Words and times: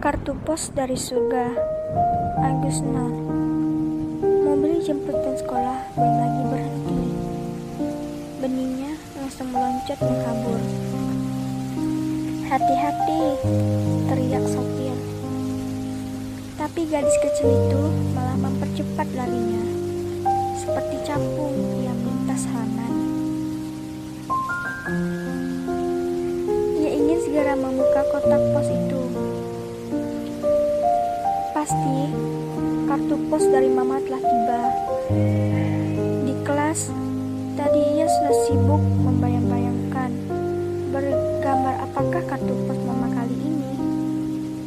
Kartu 0.00 0.32
pos 0.32 0.72
dari 0.72 0.96
surga. 0.96 1.52
Agus 2.40 2.80
Nur 2.80 3.12
Mobil 4.48 4.80
jemputan 4.80 5.36
sekolah 5.36 5.76
belum 5.92 6.14
lagi 6.16 6.42
berhenti. 6.48 7.00
Benihnya 8.40 8.96
langsung 9.20 9.52
meloncat 9.52 10.00
mengkabur. 10.00 10.56
Hati-hati 12.48 13.20
Teriak 14.08 14.44
sopir. 14.48 14.96
Tapi 16.56 16.80
gadis 16.88 17.16
kecil 17.20 17.52
itu 17.52 17.82
malah 18.16 18.40
mempercepat 18.40 19.04
larinya. 19.12 19.64
Seperti 20.56 20.96
capung 21.04 21.84
yang 21.84 22.00
lintas 22.00 22.48
halaman. 22.48 22.94
Ia 26.80 26.88
ingin 26.88 27.20
segera 27.20 27.52
membuka 27.52 28.00
kotak 28.08 28.40
pos 28.56 28.64
itu 28.64 29.09
Pasti 31.70 32.02
kartu 32.90 33.14
pos 33.30 33.46
dari 33.46 33.70
mama 33.70 34.02
telah 34.02 34.18
tiba. 34.18 34.62
Di 36.26 36.34
kelas, 36.42 36.90
tadi 37.54 37.78
ia 37.94 38.10
sudah 38.10 38.34
sibuk 38.42 38.82
membayang-bayangkan 39.06 40.10
bergambar 40.90 41.78
apakah 41.86 42.26
kartu 42.26 42.58
pos 42.66 42.74
mama 42.82 43.14
kali 43.14 43.38
ini. 43.38 43.70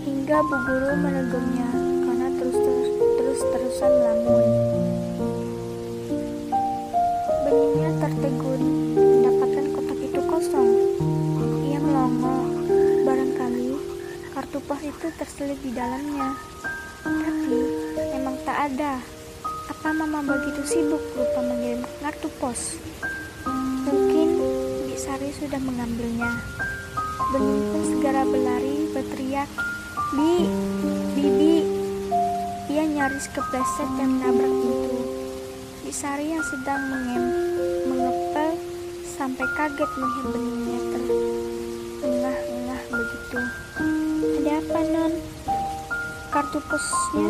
Hingga 0.08 0.48
bu 0.48 0.56
guru 0.64 0.94
menegurnya 1.04 1.70
karena 2.08 2.28
terus-terus 2.40 2.90
terus-terusan 3.20 3.92
melamun. 4.00 4.46
Benihnya 7.44 7.90
tertegun 8.00 8.62
mendapatkan 8.96 9.66
kotak 9.76 10.00
itu 10.00 10.22
kosong. 10.24 10.72
Ia 11.68 11.80
melongo, 11.84 12.48
barangkali 13.04 13.76
kartu 14.32 14.58
pos 14.64 14.80
itu 14.80 15.08
terselip 15.20 15.60
di 15.60 15.76
dalamnya. 15.76 16.53
Ada. 18.64 18.96
Apa 19.76 19.92
mama 19.92 20.24
begitu 20.24 20.64
sibuk 20.64 21.04
lupa 21.20 21.44
mengirim 21.44 21.84
kartu 22.00 22.32
pos? 22.40 22.80
Mungkin 23.84 24.40
Bi 24.88 24.96
Sari 24.96 25.36
sudah 25.36 25.60
mengambilnya. 25.60 26.32
Bening 27.36 27.64
pun 27.76 27.84
segera 27.84 28.24
berlari 28.24 28.88
berteriak, 28.96 29.52
Bi, 30.16 30.48
Bibi. 31.12 31.56
Ia 32.72 32.88
nyaris 32.88 33.28
kepleset 33.36 33.90
dan 34.00 34.16
menabrak 34.16 34.56
pintu. 34.56 35.12
Bi 35.84 35.92
Sari 35.92 36.32
yang 36.32 36.46
sedang 36.48 36.88
mengem, 36.88 37.24
mengepel 37.92 38.64
sampai 39.04 39.44
kaget 39.60 39.92
melihat 40.00 40.26
beningnya 40.32 40.80
terengah-engah 42.00 42.82
begitu. 42.88 43.40
Ada 44.40 44.52
apa, 44.56 44.80
Non? 44.88 45.14
kartu 46.32 46.58
posnya 46.66 47.30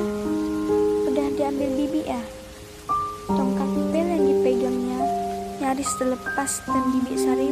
diambil 1.43 1.75
bibi 1.75 2.07
ya. 2.07 2.23
Tongkat 3.27 3.67
pel 3.91 4.07
yang 4.07 4.23
dipegangnya 4.31 4.99
nyaris 5.59 5.91
terlepas 5.99 6.63
dan 6.63 6.83
bibi 6.95 7.19
Sari 7.19 7.51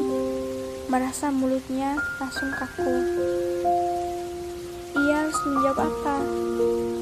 merasa 0.88 1.28
mulutnya 1.28 2.00
langsung 2.16 2.56
kaku. 2.56 2.88
Ia 4.96 5.16
harus 5.28 5.40
menjawab 5.44 5.92
apa? 5.92 6.16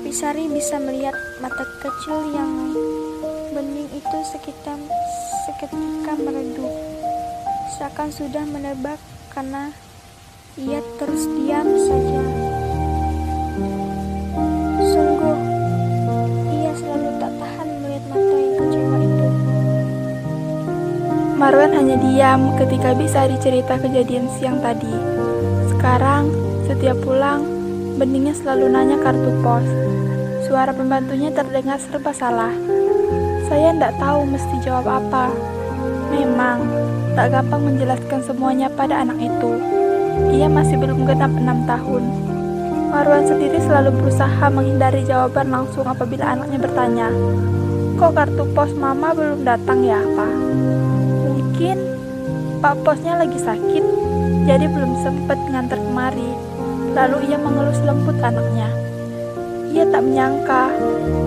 Bibi 0.01 0.09
Sari 0.17 0.49
bisa 0.49 0.81
melihat 0.81 1.13
mata 1.37 1.61
kecil 1.77 2.33
yang 2.33 2.73
bening 3.53 3.89
itu 3.93 4.17
sekitar 4.33 4.81
seketika 5.45 6.17
meredup 6.17 6.73
seakan 7.77 8.09
sudah 8.09 8.49
menebak 8.49 8.97
karena 9.29 9.69
ia 10.57 10.81
terus 10.97 11.29
diam 11.37 11.69
saja 11.69 12.38
Marwan 21.49 21.73
hanya 21.73 21.97
diam 21.97 22.53
ketika 22.61 22.93
bisa 22.93 23.25
dicerita 23.25 23.73
kejadian 23.81 24.29
siang 24.37 24.61
tadi. 24.61 24.93
Sekarang, 25.73 26.29
setiap 26.69 27.01
pulang, 27.01 27.41
beningnya 27.97 28.37
selalu 28.37 28.69
nanya 28.69 29.01
kartu 29.01 29.33
pos. 29.41 29.65
Suara 30.45 30.69
pembantunya 30.69 31.33
terdengar 31.33 31.81
serba 31.81 32.13
salah. 32.13 32.53
Saya 33.49 33.73
tidak 33.73 33.97
tahu 33.97 34.29
mesti 34.29 34.61
jawab 34.61 35.01
apa. 35.01 35.33
Memang, 36.13 36.69
tak 37.17 37.33
gampang 37.33 37.65
menjelaskan 37.65 38.21
semuanya 38.29 38.69
pada 38.69 39.01
anak 39.01 39.17
itu. 39.17 39.57
Ia 40.29 40.45
masih 40.45 40.77
belum 40.77 41.01
genap 41.09 41.33
enam 41.33 41.65
tahun. 41.65 42.03
Marwan 42.93 43.25
sendiri 43.25 43.57
selalu 43.57 43.97
berusaha 43.97 44.53
menghindari 44.53 45.01
jawaban 45.01 45.49
langsung 45.49 45.89
apabila 45.89 46.29
anaknya 46.29 46.61
bertanya, 46.61 47.09
Kok 47.97 48.13
kartu 48.13 48.45
pos 48.53 48.69
mama 48.77 49.17
belum 49.17 49.49
datang 49.49 49.81
ya, 49.81 49.97
Pak? 50.13 50.33
Mungkin 51.59 51.83
Pak 52.63 52.87
Posnya 52.87 53.19
lagi 53.19 53.35
sakit, 53.35 53.83
jadi 54.47 54.63
belum 54.71 54.95
sempat 55.03 55.35
ngantar 55.51 55.75
kemari. 55.75 56.31
Lalu 56.95 57.27
ia 57.27 57.35
mengelus 57.35 57.83
lembut 57.83 58.15
anaknya. 58.23 58.71
Ia 59.75 59.83
tak 59.91 60.07
menyangka 60.07 60.71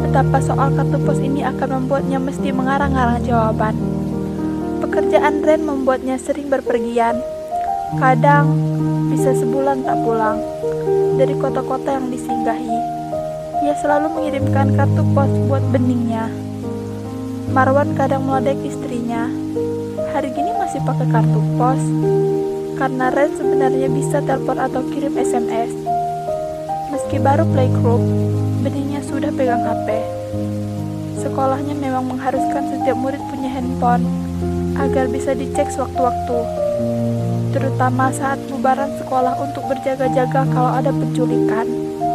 betapa 0.01 0.41
soal 0.41 0.73
kartu 0.73 0.97
pos 1.05 1.21
ini 1.21 1.45
akan 1.45 1.85
membuatnya 1.85 2.17
mesti 2.17 2.49
mengarang-arang 2.49 3.21
jawaban. 3.29 3.77
Pekerjaan 4.81 5.45
Ren 5.45 5.69
membuatnya 5.69 6.17
sering 6.17 6.49
berpergian. 6.49 7.21
Kadang 8.01 8.57
bisa 9.13 9.37
sebulan 9.37 9.85
tak 9.85 10.01
pulang 10.01 10.41
dari 11.21 11.37
kota-kota 11.37 12.01
yang 12.01 12.09
disinggahi. 12.09 12.79
Ia 13.69 13.77
selalu 13.85 14.17
mengirimkan 14.17 14.81
kartu 14.81 15.05
pos 15.13 15.29
buat 15.45 15.61
beningnya. 15.69 16.33
Marwan 17.53 17.93
kadang 17.93 18.25
meledek 18.25 18.65
istrinya. 18.65 19.29
Hari 20.13 20.29
gini 20.37 20.53
masih 20.61 20.85
pakai 20.85 21.09
kartu 21.09 21.41
pos. 21.57 21.83
Karena 22.77 23.09
Ren 23.09 23.33
sebenarnya 23.33 23.89
bisa 23.89 24.21
telepon 24.21 24.61
atau 24.61 24.85
kirim 24.93 25.17
SMS. 25.17 25.73
Meski 26.93 27.17
baru 27.17 27.49
playgroup, 27.49 28.05
beningnya 28.61 29.01
sudah 29.01 29.33
pegang 29.33 29.65
HP. 29.65 30.05
Sekolahnya 31.17 31.73
memang 31.73 32.13
mengharuskan 32.13 32.77
setiap 32.77 32.97
murid 33.01 33.25
punya 33.33 33.49
handphone 33.49 34.05
agar 34.77 35.09
bisa 35.09 35.33
dicek 35.33 35.73
sewaktu-waktu 35.73 36.63
terutama 37.53 38.09
saat 38.09 38.41
bubaran 38.49 38.89
sekolah 38.97 39.37
untuk 39.37 39.61
berjaga-jaga 39.69 40.49
kalau 40.49 40.73
ada 40.73 40.89
penculikan. 40.89 41.69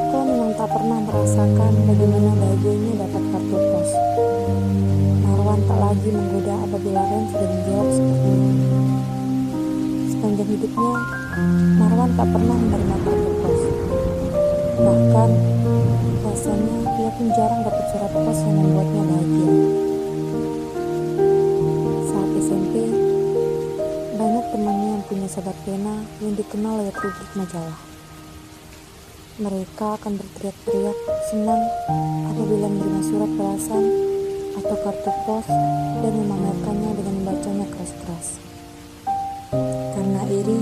Kau 0.10 0.26
memang 0.26 0.52
tak 0.58 0.70
pernah 0.74 0.98
merasakan 1.06 1.72
bagaimana 1.86 2.32
bahagianya 2.34 2.94
dapat 3.06 3.24
tak 5.68 5.80
lagi 5.84 6.10
menggoda 6.16 6.56
apabila 6.64 7.02
Ren 7.04 7.24
sudah 7.28 7.50
menjawab 7.52 7.88
seperti 7.92 8.30
itu. 8.32 8.80
Sepanjang 10.16 10.50
hidupnya, 10.56 10.92
Marwan 11.76 12.12
tak 12.16 12.28
pernah 12.32 12.56
menerima 12.56 12.98
kartu 13.04 13.32
pos. 13.44 13.62
Bahkan, 14.80 15.30
rasanya 16.24 16.76
ia 17.04 17.12
pun 17.20 17.28
jarang 17.36 17.62
dapat 17.68 17.86
surat 17.92 18.12
pos 18.16 18.40
yang 18.48 18.56
membuatnya 18.64 19.02
bahagia. 19.12 19.52
Saat 22.08 22.30
SMP, 22.40 22.74
banyak 24.16 24.46
temannya 24.56 24.90
yang 24.96 25.04
punya 25.04 25.28
sahabat 25.28 25.58
pena 25.68 25.96
yang 26.24 26.34
dikenal 26.40 26.74
lewat 26.80 26.96
rubrik 26.96 27.32
majalah. 27.36 27.80
Mereka 29.38 29.88
akan 30.00 30.16
berteriak-teriak 30.16 30.98
senang 31.28 31.62
apabila 32.32 32.72
menerima 32.72 33.02
surat 33.04 33.32
balasan 33.36 34.17
atau 34.58 34.76
kartu 34.82 35.12
pos 35.30 35.48
dan 36.02 36.14
memamerkannya 36.18 36.92
dengan 36.98 37.14
membacanya 37.22 37.66
keras-keras. 37.70 38.28
Karena 39.94 40.22
iri, 40.28 40.60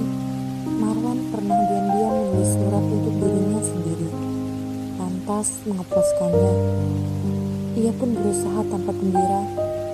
Marwan 0.75 1.19
pernah 1.31 1.57
diam-diam 1.71 2.11
menulis 2.11 2.51
surat 2.59 2.83
untuk 2.83 3.15
dirinya 3.23 3.61
sendiri, 3.63 4.09
lantas 4.99 5.47
mengeposkannya. 5.63 6.53
Ia 7.75 7.91
pun 7.95 8.09
berusaha 8.15 8.61
tanpa 8.67 8.91
gembira 8.91 9.41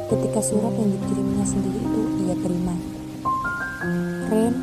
ketika 0.09 0.41
surat 0.43 0.73
yang 0.75 0.91
dikirimnya 0.91 1.45
sendiri 1.45 1.79
itu 1.81 2.01
ia 2.25 2.35
terima. 2.35 2.75
Ren 4.31 4.53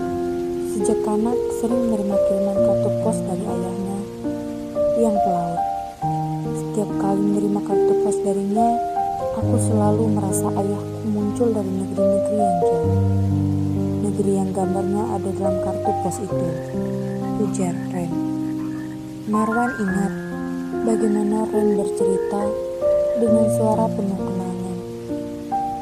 sejak 0.77 1.03
anak 1.09 1.39
sering 1.59 1.91
menerima 1.91 2.17
kiriman 2.27 2.59
kartu 2.62 2.91
pos 3.03 3.19
dari 3.25 3.45
ayahnya 3.45 3.99
yang 4.99 5.17
pelaut. 5.19 5.62
Setiap 6.55 6.91
kali 7.03 7.21
menerima 7.21 7.61
kartu 7.67 7.93
pos 8.07 8.17
darinya, 8.23 8.69
aku 9.38 9.55
selalu 9.70 10.19
merasa 10.19 10.50
ayahku 10.50 11.06
muncul 11.06 11.55
dari 11.55 11.70
negeri-negeri 11.70 12.37
yang 12.43 12.58
jauh. 12.58 12.99
Negeri 14.02 14.32
yang 14.35 14.50
gambarnya 14.50 15.05
ada 15.14 15.31
dalam 15.31 15.56
kartu 15.62 15.93
pos 16.02 16.17
itu. 16.19 16.46
Ujar 17.46 17.75
Ren. 17.94 18.12
Marwan 19.31 19.70
ingat 19.79 20.12
bagaimana 20.82 21.46
Ren 21.55 21.69
bercerita 21.79 22.43
dengan 23.23 23.46
suara 23.55 23.87
penuh 23.87 24.19
kenangan. 24.19 24.76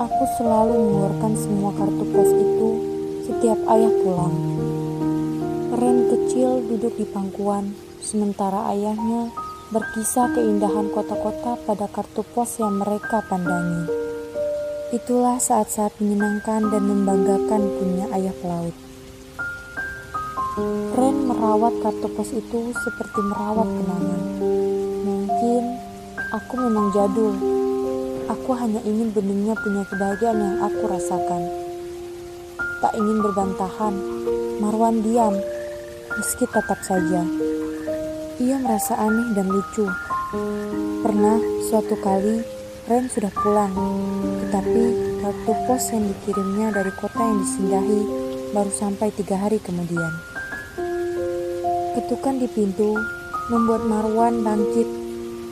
Aku 0.04 0.22
selalu 0.36 0.74
mengeluarkan 0.76 1.32
semua 1.40 1.70
kartu 1.80 2.04
pos 2.12 2.30
itu 2.36 2.68
setiap 3.24 3.58
ayah 3.72 3.92
pulang. 4.04 4.36
Ren 5.80 5.96
kecil 6.12 6.60
duduk 6.60 6.92
di 7.00 7.08
pangkuan 7.08 7.72
sementara 8.04 8.68
ayahnya 8.76 9.32
berkisah 9.66 10.30
keindahan 10.30 10.94
kota-kota 10.94 11.58
pada 11.66 11.90
kartu 11.90 12.22
pos 12.22 12.62
yang 12.62 12.78
mereka 12.78 13.18
pandangi. 13.26 13.90
Itulah 14.94 15.42
saat-saat 15.42 15.98
menyenangkan 15.98 16.70
dan 16.70 16.82
membanggakan 16.86 17.66
punya 17.74 18.06
ayah 18.14 18.30
pelaut. 18.38 18.76
Ren 20.94 21.16
merawat 21.26 21.74
kartu 21.82 22.06
pos 22.14 22.30
itu 22.30 22.70
seperti 22.78 23.20
merawat 23.26 23.66
kenangan. 23.66 24.22
Mungkin 25.02 25.62
aku 26.30 26.54
memang 26.62 26.86
jadul. 26.94 27.34
Aku 28.30 28.54
hanya 28.54 28.78
ingin 28.86 29.10
beningnya 29.10 29.58
punya 29.58 29.82
kebahagiaan 29.90 30.38
yang 30.38 30.56
aku 30.62 30.82
rasakan. 30.86 31.42
Tak 32.86 32.94
ingin 32.94 33.18
berbantahan, 33.18 33.94
Marwan 34.62 35.02
diam, 35.02 35.34
meski 36.14 36.46
tetap 36.46 36.78
saja. 36.86 37.26
Ia 38.36 38.60
merasa 38.60 39.00
aneh 39.00 39.32
dan 39.32 39.48
lucu. 39.48 39.88
Pernah 41.00 41.40
suatu 41.72 41.96
kali 42.04 42.44
Ren 42.84 43.08
sudah 43.08 43.32
pulang, 43.32 43.72
tetapi 44.44 44.84
kartu 45.24 45.52
pos 45.64 45.88
yang 45.88 46.04
dikirimnya 46.04 46.68
dari 46.68 46.92
kota 47.00 47.16
yang 47.16 47.40
disinggahi 47.40 48.00
baru 48.52 48.68
sampai 48.76 49.08
tiga 49.16 49.40
hari 49.40 49.56
kemudian. 49.56 50.12
Ketukan 51.96 52.36
di 52.36 52.44
pintu 52.52 52.92
membuat 53.48 53.88
Marwan 53.88 54.44
bangkit 54.44 54.88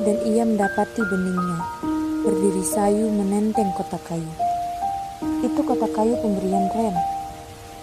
dan 0.04 0.16
ia 0.28 0.44
mendapati 0.44 1.00
beningnya 1.08 1.60
berdiri 2.20 2.64
sayu 2.68 3.08
menenteng 3.08 3.72
kotak 3.80 4.04
kayu. 4.04 4.32
Itu 5.40 5.64
kotak 5.64 5.88
kayu 5.96 6.20
pemberian 6.20 6.68
Ren. 6.68 6.92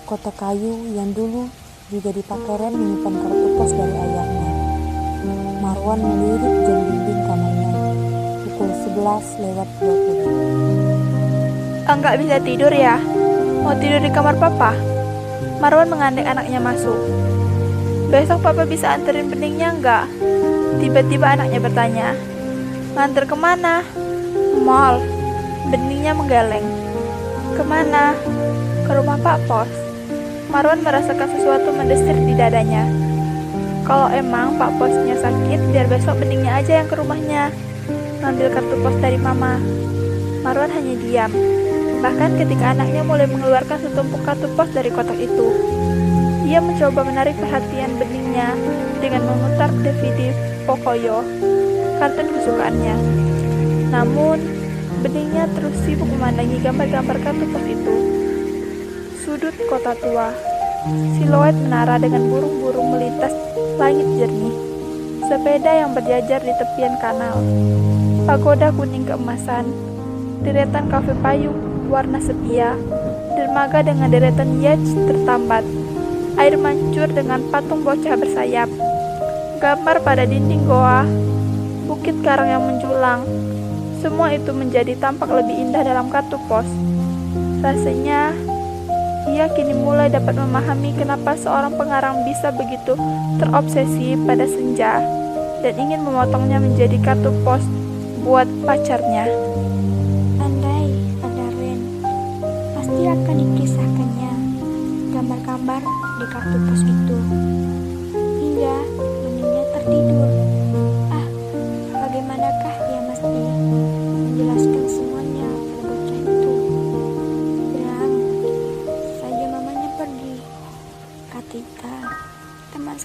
Kotak 0.06 0.38
kayu 0.38 0.94
yang 0.94 1.10
dulu 1.10 1.50
juga 1.90 2.14
dipakai 2.14 2.54
Ren 2.54 2.74
menyimpan 2.78 3.14
kartu 3.18 3.48
pos 3.58 3.72
dari 3.74 3.98
ayahnya. 3.98 4.41
Marwan 5.82 6.06
melirik 6.06 6.56
jam 6.70 6.94
dinding 6.94 7.22
kamarnya 7.26 7.74
pukul 8.46 8.70
11 8.70 9.42
lewat 9.42 9.66
20. 9.82 11.90
Enggak 11.90 12.22
bisa 12.22 12.38
tidur 12.38 12.70
ya? 12.70 13.02
Mau 13.66 13.74
tidur 13.82 13.98
di 13.98 14.14
kamar 14.14 14.38
papa? 14.38 14.78
Marwan 15.58 15.90
mengandek 15.90 16.30
anaknya 16.30 16.62
masuk. 16.62 17.02
Besok 18.14 18.46
papa 18.46 18.70
bisa 18.70 18.94
anterin 18.94 19.26
beningnya 19.26 19.74
enggak? 19.74 20.06
Tiba-tiba 20.78 21.34
anaknya 21.34 21.58
bertanya. 21.58 22.14
Nganter 22.94 23.26
ke 23.26 23.34
mana? 23.34 23.82
Mall. 24.62 25.02
Beningnya 25.74 26.14
menggeleng. 26.14 26.70
Ke 27.58 27.66
mana? 27.66 28.14
Ke 28.86 29.02
rumah 29.02 29.18
Pak 29.18 29.50
Pos. 29.50 29.74
Marwan 30.54 30.86
merasakan 30.86 31.34
sesuatu 31.34 31.74
mendesir 31.74 32.14
di 32.22 32.38
dadanya. 32.38 33.11
Kalau 33.82 34.08
emang 34.14 34.62
Pak 34.62 34.78
Posnya 34.78 35.18
sakit, 35.18 35.60
biar 35.74 35.90
besok 35.90 36.22
beningnya 36.22 36.62
aja 36.62 36.82
yang 36.82 36.88
ke 36.88 36.96
rumahnya. 36.96 37.50
Ngambil 38.22 38.48
kartu 38.54 38.76
pos 38.86 38.96
dari 39.02 39.18
mama. 39.18 39.58
Marwan 40.46 40.70
hanya 40.70 40.94
diam. 41.02 41.32
Bahkan 42.02 42.38
ketika 42.38 42.78
anaknya 42.78 43.02
mulai 43.02 43.26
mengeluarkan 43.26 43.82
setumpuk 43.82 44.22
kartu 44.22 44.46
pos 44.54 44.70
dari 44.70 44.94
kotak 44.94 45.18
itu. 45.18 45.48
Ia 46.46 46.62
mencoba 46.62 47.02
menarik 47.06 47.34
perhatian 47.42 47.98
beningnya 47.98 48.54
dengan 49.02 49.26
memutar 49.26 49.74
DVD 49.82 50.36
Pocoyo, 50.70 51.26
kartun 51.98 52.28
kesukaannya. 52.38 52.96
Namun, 53.90 54.38
beningnya 55.02 55.50
terus 55.58 55.74
sibuk 55.82 56.06
memandangi 56.06 56.62
gambar-gambar 56.62 57.18
kartu 57.24 57.46
pos 57.50 57.66
itu. 57.66 57.96
Sudut 59.26 59.56
kota 59.70 59.98
tua, 59.98 60.51
siluet 61.18 61.54
menara 61.54 62.02
dengan 62.02 62.26
burung-burung 62.26 62.98
melintas 62.98 63.34
langit 63.78 64.08
jernih, 64.18 64.56
sepeda 65.30 65.72
yang 65.86 65.94
berjajar 65.94 66.42
di 66.42 66.54
tepian 66.58 66.98
kanal, 66.98 67.38
pagoda 68.26 68.74
kuning 68.74 69.06
keemasan, 69.06 69.70
deretan 70.42 70.90
kafe 70.90 71.14
payung 71.22 71.58
warna 71.86 72.18
sepia, 72.18 72.74
dermaga 73.38 73.86
dengan 73.86 74.10
deretan 74.10 74.58
yacht 74.58 74.82
tertambat, 75.06 75.62
air 76.42 76.58
mancur 76.58 77.10
dengan 77.14 77.46
patung 77.54 77.86
bocah 77.86 78.18
bersayap, 78.18 78.70
gambar 79.62 80.02
pada 80.02 80.26
dinding 80.26 80.66
goa, 80.66 81.06
bukit 81.86 82.18
karang 82.26 82.50
yang 82.50 82.64
menjulang, 82.66 83.22
semua 84.02 84.34
itu 84.34 84.50
menjadi 84.50 84.98
tampak 84.98 85.30
lebih 85.30 85.70
indah 85.70 85.86
dalam 85.86 86.10
kartu 86.10 86.42
pos. 86.50 86.66
Rasanya 87.62 88.34
ia 89.32 89.48
kini 89.56 89.72
mulai 89.72 90.12
dapat 90.12 90.36
memahami 90.36 90.92
kenapa 90.92 91.40
seorang 91.40 91.72
pengarang 91.80 92.28
bisa 92.28 92.52
begitu 92.52 93.00
terobsesi 93.40 94.20
pada 94.28 94.44
senja 94.44 95.00
dan 95.64 95.74
ingin 95.80 96.04
memotongnya 96.04 96.60
menjadi 96.60 97.00
kartu 97.00 97.32
pos 97.48 97.64
buat 98.28 98.50
pacarnya. 98.68 99.32
Andai 100.42 100.92
ada 101.24 101.46
Ren, 101.56 101.80
pasti 102.76 103.04
akan 103.08 103.36
dikisahkannya 103.40 104.32
gambar-gambar 105.16 105.82
di 106.20 106.26
kartu 106.28 106.58
pos 106.68 106.82
itu. 106.84 107.18
Hingga 108.20 108.76
beningnya 109.24 109.64
tertidur. 109.80 110.41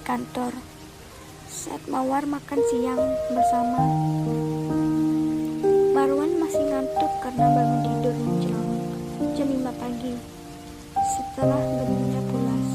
Sekantor 0.07 0.55
saat 1.51 1.83
Mawar 1.91 2.31
makan 2.31 2.63
siang 2.71 3.03
bersama. 3.27 3.83
Marwan 5.99 6.31
masih 6.39 6.63
ngantuk 6.63 7.11
karena 7.27 7.51
bangun 7.51 7.81
tidur 7.83 8.15
menjelang 8.15 8.71
jam 9.35 9.51
5 9.51 9.67
pagi 9.83 10.15
setelah 10.95 11.59
beningnya 11.59 12.23
pulas. 12.23 12.69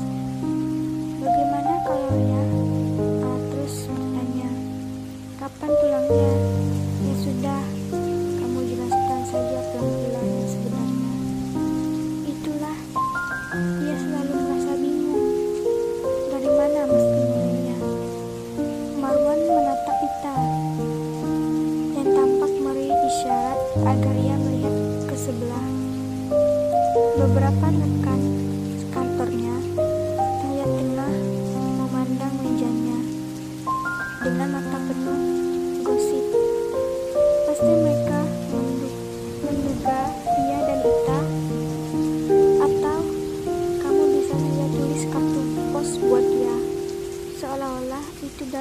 Bagaimana 1.23 1.73
kalau 1.87 2.19
ya? 2.19 2.43
Al 3.23 3.39
terus 3.47 3.75
bertanya, 3.87 4.49
kapan 5.39 5.71
pulangnya? 5.71 6.50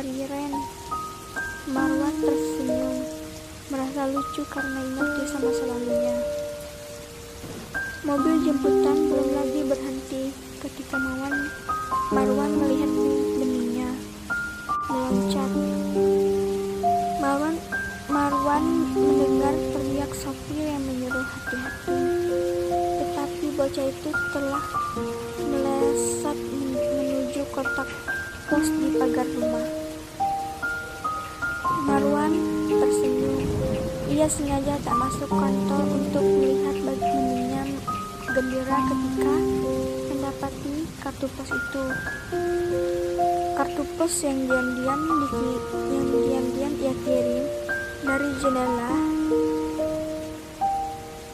Dari 0.00 0.24
Ren. 0.32 0.56
Marwan 1.68 2.16
tersenyum, 2.24 3.04
merasa 3.68 4.08
lucu 4.08 4.40
karena 4.48 4.80
ingat 4.80 5.08
kisah 5.20 5.40
masa 5.44 5.64
lalunya. 5.68 6.16
Mobil 8.08 8.34
jemputan 8.48 8.96
belum 8.96 9.28
lagi 9.36 9.60
berhenti 9.60 10.22
ketika 10.64 10.96
Marwan, 10.96 11.34
Marwan 12.16 12.50
melihat 12.64 12.88
beningnya 13.44 13.92
meloncat. 14.88 15.50
Marwan, 17.20 17.60
Marwan 18.08 18.64
mendengar 18.96 19.52
teriak 19.52 20.12
sopir 20.16 20.64
yang 20.64 20.80
menyuruh 20.80 21.28
hati-hati. 21.28 22.00
Tetapi 23.04 23.46
bocah 23.52 23.84
itu 23.84 24.10
telah 24.32 24.64
melesat 25.44 26.38
men- 26.40 26.88
menuju 26.88 27.44
kotak 27.52 27.88
pos 28.48 28.64
di 28.64 28.96
pagar 28.96 29.28
rumah. 29.36 29.79
Ia 34.20 34.28
sengaja 34.28 34.76
tak 34.84 34.92
masuk 35.00 35.32
kantor 35.32 35.80
untuk 35.96 36.20
melihat 36.20 36.76
bagaimana 36.84 37.64
gembira 38.28 38.76
ketika 38.84 39.32
mendapati 40.12 40.84
kartu 41.00 41.24
pos 41.24 41.48
itu. 41.48 41.84
Kartu 43.56 43.80
pos 43.96 44.12
yang 44.20 44.44
diam-diam 44.44 45.00
yang 45.88 46.04
diam-diam 46.12 46.74
ia 46.84 46.92
kirim 47.00 47.48
dari 48.04 48.28
jendela. 48.44 48.92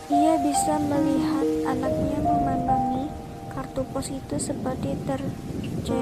Ia 0.07 0.35
bisa 0.47 0.79
melihat 0.79 1.47
anaknya 1.67 2.23
memandangi 2.23 3.11
kartu 3.51 3.83
pos 3.91 4.15
itu 4.15 4.39
seperti 4.39 4.95
tercekat. 5.11 5.97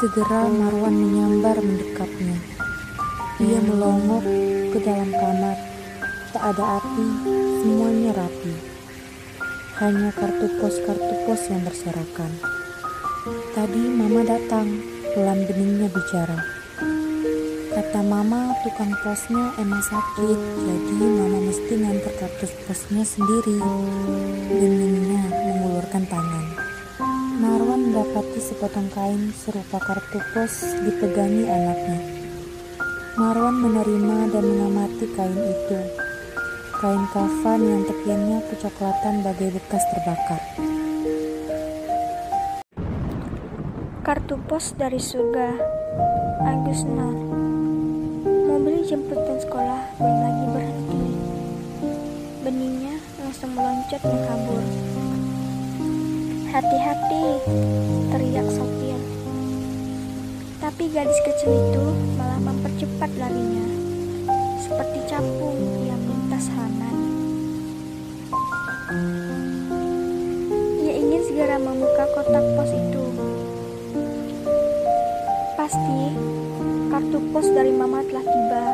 Segera 0.00 0.48
Marwan 0.48 0.96
menyambar 0.96 1.60
mendekapnya. 1.60 2.40
Ia 3.36 3.60
melongok 3.60 4.24
ke 4.72 4.80
dalam 4.80 5.12
kamar. 5.12 5.60
Tak 6.32 6.56
ada 6.56 6.80
api, 6.80 7.06
semuanya 7.60 8.16
rapi. 8.16 8.54
Hanya 9.76 10.08
kartu 10.16 10.56
pos-kartu 10.56 11.14
pos 11.28 11.44
yang 11.52 11.60
berserakan. 11.68 12.32
Tadi 13.52 13.82
mama 13.92 14.24
datang, 14.24 14.80
pelan 15.12 15.44
beningnya 15.44 15.92
bicara. 15.92 16.48
Kata 17.76 18.00
mama, 18.00 18.56
tukang 18.64 18.96
posnya 19.04 19.52
emang 19.60 19.84
sakit, 19.84 20.38
jadi 20.64 20.96
mama 20.96 21.44
mesti 21.44 21.76
nganter 21.76 22.14
kartu 22.16 22.48
posnya 22.64 23.04
sendiri. 23.04 23.60
Beningnya 24.48 25.28
mengulurkan 25.28 26.08
tangan. 26.08 26.49
Mendapati 28.10 28.42
sepotong 28.42 28.90
kain 28.90 29.30
serupa 29.30 29.78
kartu 29.78 30.18
pos 30.34 30.74
dipegangi 30.82 31.46
anaknya. 31.46 31.98
Marwan 33.14 33.54
menerima 33.62 34.34
dan 34.34 34.44
mengamati 34.50 35.06
kain 35.14 35.38
itu. 35.38 35.78
Kain 36.74 37.06
kafan 37.14 37.62
yang 37.62 37.86
tepiannya 37.86 38.42
kecoklatan 38.50 39.22
bagai 39.22 39.54
bekas 39.54 39.86
terbakar. 39.94 40.42
Kartu 44.02 44.42
pos 44.42 44.74
dari 44.74 44.98
surga. 44.98 45.54
Agus 46.50 46.82
Nur. 46.82 47.14
Mobil 48.26 48.90
jemputan 48.90 49.38
sekolah 49.38 49.86
belum 50.02 50.18
lagi 50.18 50.46
berhenti. 50.50 51.02
Beningnya 52.42 52.98
langsung 53.22 53.54
meloncat 53.54 54.02
mengkabur. 54.02 54.99
Hati-hati, 56.50 57.38
teriak 58.10 58.50
sopir. 58.50 58.98
Tapi 60.58 60.90
gadis 60.90 61.20
kecil 61.22 61.54
itu 61.54 61.84
malah 62.18 62.42
mempercepat 62.42 63.06
larinya. 63.22 63.62
Seperti 64.58 64.98
capung 65.06 65.86
yang 65.86 66.02
melintas 66.02 66.50
halaman. 66.50 66.96
Ia 70.82 70.92
ingin 70.98 71.22
segera 71.30 71.54
membuka 71.62 72.10
kotak 72.18 72.42
pos 72.58 72.70
itu. 72.74 73.04
Pasti 75.54 76.02
kartu 76.90 77.18
pos 77.30 77.46
dari 77.46 77.70
mama 77.70 78.02
telah 78.10 78.26
tiba. 78.26 78.64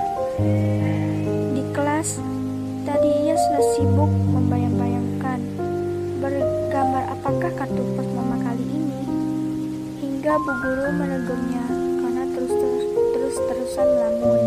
Di 1.52 1.62
kelas, 1.76 2.24
tadi 2.88 3.10
ia 3.28 3.36
sudah 3.36 3.64
sibuk 3.76 4.15
Hingga 10.36 10.52
bu 10.52 10.60
guru 10.60 10.88
menegurnya 11.00 11.64
karena 11.96 12.24
terus-terus 12.28 12.84
terus-terusan 12.92 13.88
melamun. 13.88 14.40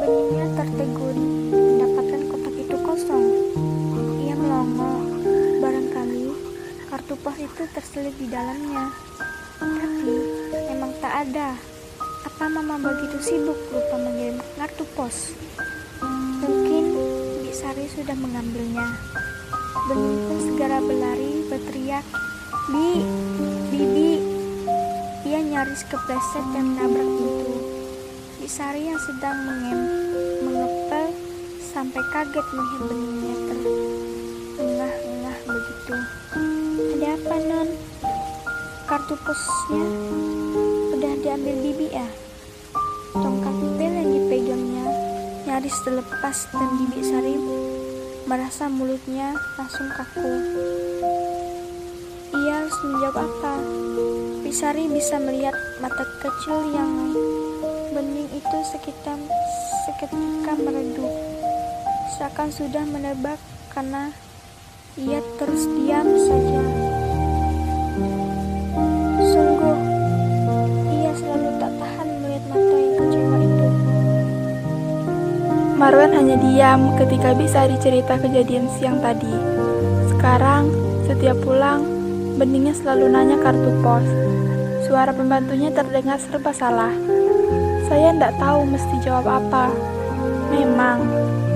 Beningnya 0.00 0.46
tertegun 0.56 1.16
mendapatkan 1.52 2.20
kotak 2.24 2.56
itu 2.56 2.76
kosong. 2.80 3.26
Ia 4.24 4.32
melongo, 4.40 4.92
barangkali 5.60 6.24
kartu 6.88 7.14
pos 7.20 7.36
itu 7.36 7.62
terselip 7.76 8.16
di 8.16 8.32
dalamnya. 8.32 8.88
Tapi 9.60 10.12
memang 10.72 10.96
tak 10.96 11.28
ada. 11.28 11.52
Apa 12.24 12.48
mama 12.48 12.80
begitu 12.80 13.20
sibuk 13.20 13.60
lupa 13.76 14.00
mengirim 14.00 14.40
kartu 14.56 14.88
pos? 14.96 15.36
Mungkin 16.40 16.84
Bi 17.44 17.52
Sari 17.52 17.92
sudah 17.92 18.16
mengambilnya. 18.16 18.88
Bening 19.84 20.16
pun 20.32 20.38
segera 20.48 20.80
berlari 20.80 21.44
berteriak, 21.44 22.08
Bi, 22.66 22.98
Bibi. 23.70 24.18
Ia 25.22 25.38
nyaris 25.38 25.86
kepleset 25.86 26.42
dan 26.50 26.74
menabrak 26.74 27.06
pintu. 27.06 27.54
Bi 28.42 28.48
Sari 28.50 28.90
yang 28.90 28.98
sedang 29.06 29.38
mengem, 29.46 29.80
mengepel 30.42 31.14
sampai 31.62 32.02
kaget 32.10 32.46
melihat 32.50 32.82
beningnya 32.90 33.34
terengah-engah 33.46 35.38
begitu. 35.46 35.94
Ada 36.98 37.08
apa 37.14 37.36
non? 37.46 37.68
Kartu 38.90 39.14
posnya 39.14 39.86
udah 40.90 41.14
diambil 41.22 41.54
bibi 41.62 41.86
ya? 41.94 42.08
Tongkat 43.14 43.56
pel 43.78 43.94
yang 43.94 44.10
dipegangnya 44.10 44.86
nyaris 45.46 45.78
terlepas 45.86 46.50
dan 46.50 46.70
bibi 46.82 46.98
Sari 46.98 47.38
merasa 48.26 48.66
mulutnya 48.66 49.38
langsung 49.54 49.86
kaku. 49.94 50.34
Menjawab 52.96 53.28
apa? 53.28 53.60
Bibi 54.40 54.52
Sari 54.56 54.88
bisa 54.88 55.20
melihat 55.20 55.52
mata 55.84 56.00
kecil 56.16 56.72
yang 56.72 57.12
bening 57.92 58.24
itu 58.32 58.58
sekitar 58.72 59.20
seketika 59.84 60.56
meredup, 60.56 61.12
seakan 62.16 62.48
sudah 62.48 62.88
menebak 62.88 63.36
karena 63.68 64.16
Ia 64.96 65.20
terus 65.36 65.68
diam 65.76 66.08
saja. 66.08 66.62
Sungguh, 69.28 69.78
ia 70.88 71.12
selalu 71.20 71.50
tak 71.60 71.72
tahan 71.76 72.08
melihat 72.24 72.44
mata 72.48 72.76
yang 72.80 72.94
kecewa 72.96 73.36
itu. 73.44 73.68
Marwan 75.76 76.12
hanya 76.16 76.36
diam 76.40 76.96
ketika 76.96 77.36
bisa 77.36 77.68
dicerita 77.68 78.16
kejadian 78.16 78.72
siang 78.80 79.04
tadi. 79.04 79.36
Sekarang, 80.16 80.72
setiap 81.04 81.36
pulang, 81.44 81.95
beningnya 82.36 82.76
selalu 82.76 83.08
nanya 83.08 83.40
kartu 83.40 83.72
pos. 83.80 84.04
Suara 84.84 85.10
pembantunya 85.10 85.72
terdengar 85.72 86.20
serba 86.20 86.52
salah. 86.52 86.92
Saya 87.88 88.12
tidak 88.12 88.36
tahu 88.36 88.68
mesti 88.68 88.96
jawab 89.02 89.24
apa. 89.24 89.72
Memang, 90.52 91.00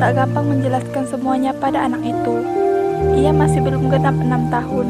tak 0.01 0.17
gampang 0.17 0.49
menjelaskan 0.49 1.05
semuanya 1.07 1.53
pada 1.53 1.85
anak 1.85 2.01
itu. 2.01 2.35
Ia 3.21 3.31
masih 3.31 3.61
belum 3.61 3.93
genap 3.93 4.17
enam 4.17 4.49
tahun. 4.49 4.89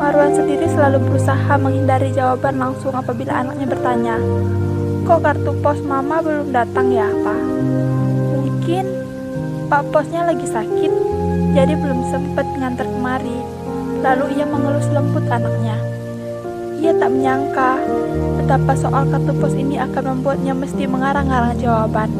Marwan 0.00 0.32
sendiri 0.34 0.66
selalu 0.68 0.98
berusaha 1.04 1.52
menghindari 1.60 2.10
jawaban 2.10 2.58
langsung 2.58 2.92
apabila 2.96 3.44
anaknya 3.44 3.66
bertanya, 3.68 4.16
Kok 5.04 5.20
kartu 5.20 5.52
pos 5.60 5.78
mama 5.84 6.24
belum 6.24 6.48
datang 6.48 6.88
ya, 6.88 7.04
Pak? 7.08 7.40
Mungkin 8.32 8.84
Pak 9.68 9.84
Posnya 9.92 10.24
lagi 10.24 10.48
sakit, 10.48 10.92
jadi 11.52 11.76
belum 11.76 12.08
sempat 12.08 12.48
ngantar 12.56 12.88
kemari. 12.88 13.63
Lalu 14.04 14.36
ia 14.36 14.44
mengelus 14.44 14.84
lembut 14.92 15.24
anaknya. 15.32 15.80
Ia 16.84 16.92
tak 17.00 17.08
menyangka 17.08 17.80
betapa 18.36 18.76
soal 18.76 19.08
kartu 19.08 19.32
pos 19.40 19.56
ini 19.56 19.80
akan 19.80 20.20
membuatnya 20.20 20.52
mesti 20.52 20.84
mengarang-arang 20.84 21.56
jawaban. 21.56 22.12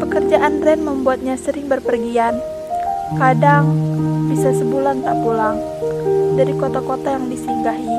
Pekerjaan 0.00 0.64
Ren 0.64 0.80
membuatnya 0.80 1.36
sering 1.36 1.68
berpergian. 1.68 2.40
Kadang 3.20 3.68
bisa 4.32 4.56
sebulan 4.56 5.04
tak 5.04 5.20
pulang 5.20 5.60
dari 6.40 6.56
kota-kota 6.56 7.20
yang 7.20 7.28
disinggahi. 7.28 7.96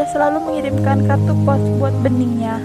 Ia 0.00 0.08
selalu 0.08 0.40
mengirimkan 0.48 1.04
kartu 1.04 1.36
pos 1.44 1.60
buat 1.76 1.92
beningnya. 2.00 2.64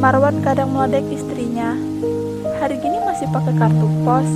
Marwan 0.00 0.40
kadang 0.40 0.72
meledek 0.72 1.04
istrinya. 1.12 1.76
Hari 2.64 2.80
gini 2.80 2.96
masih 3.04 3.28
pakai 3.28 3.52
kartu 3.60 3.84
pos 4.00 4.28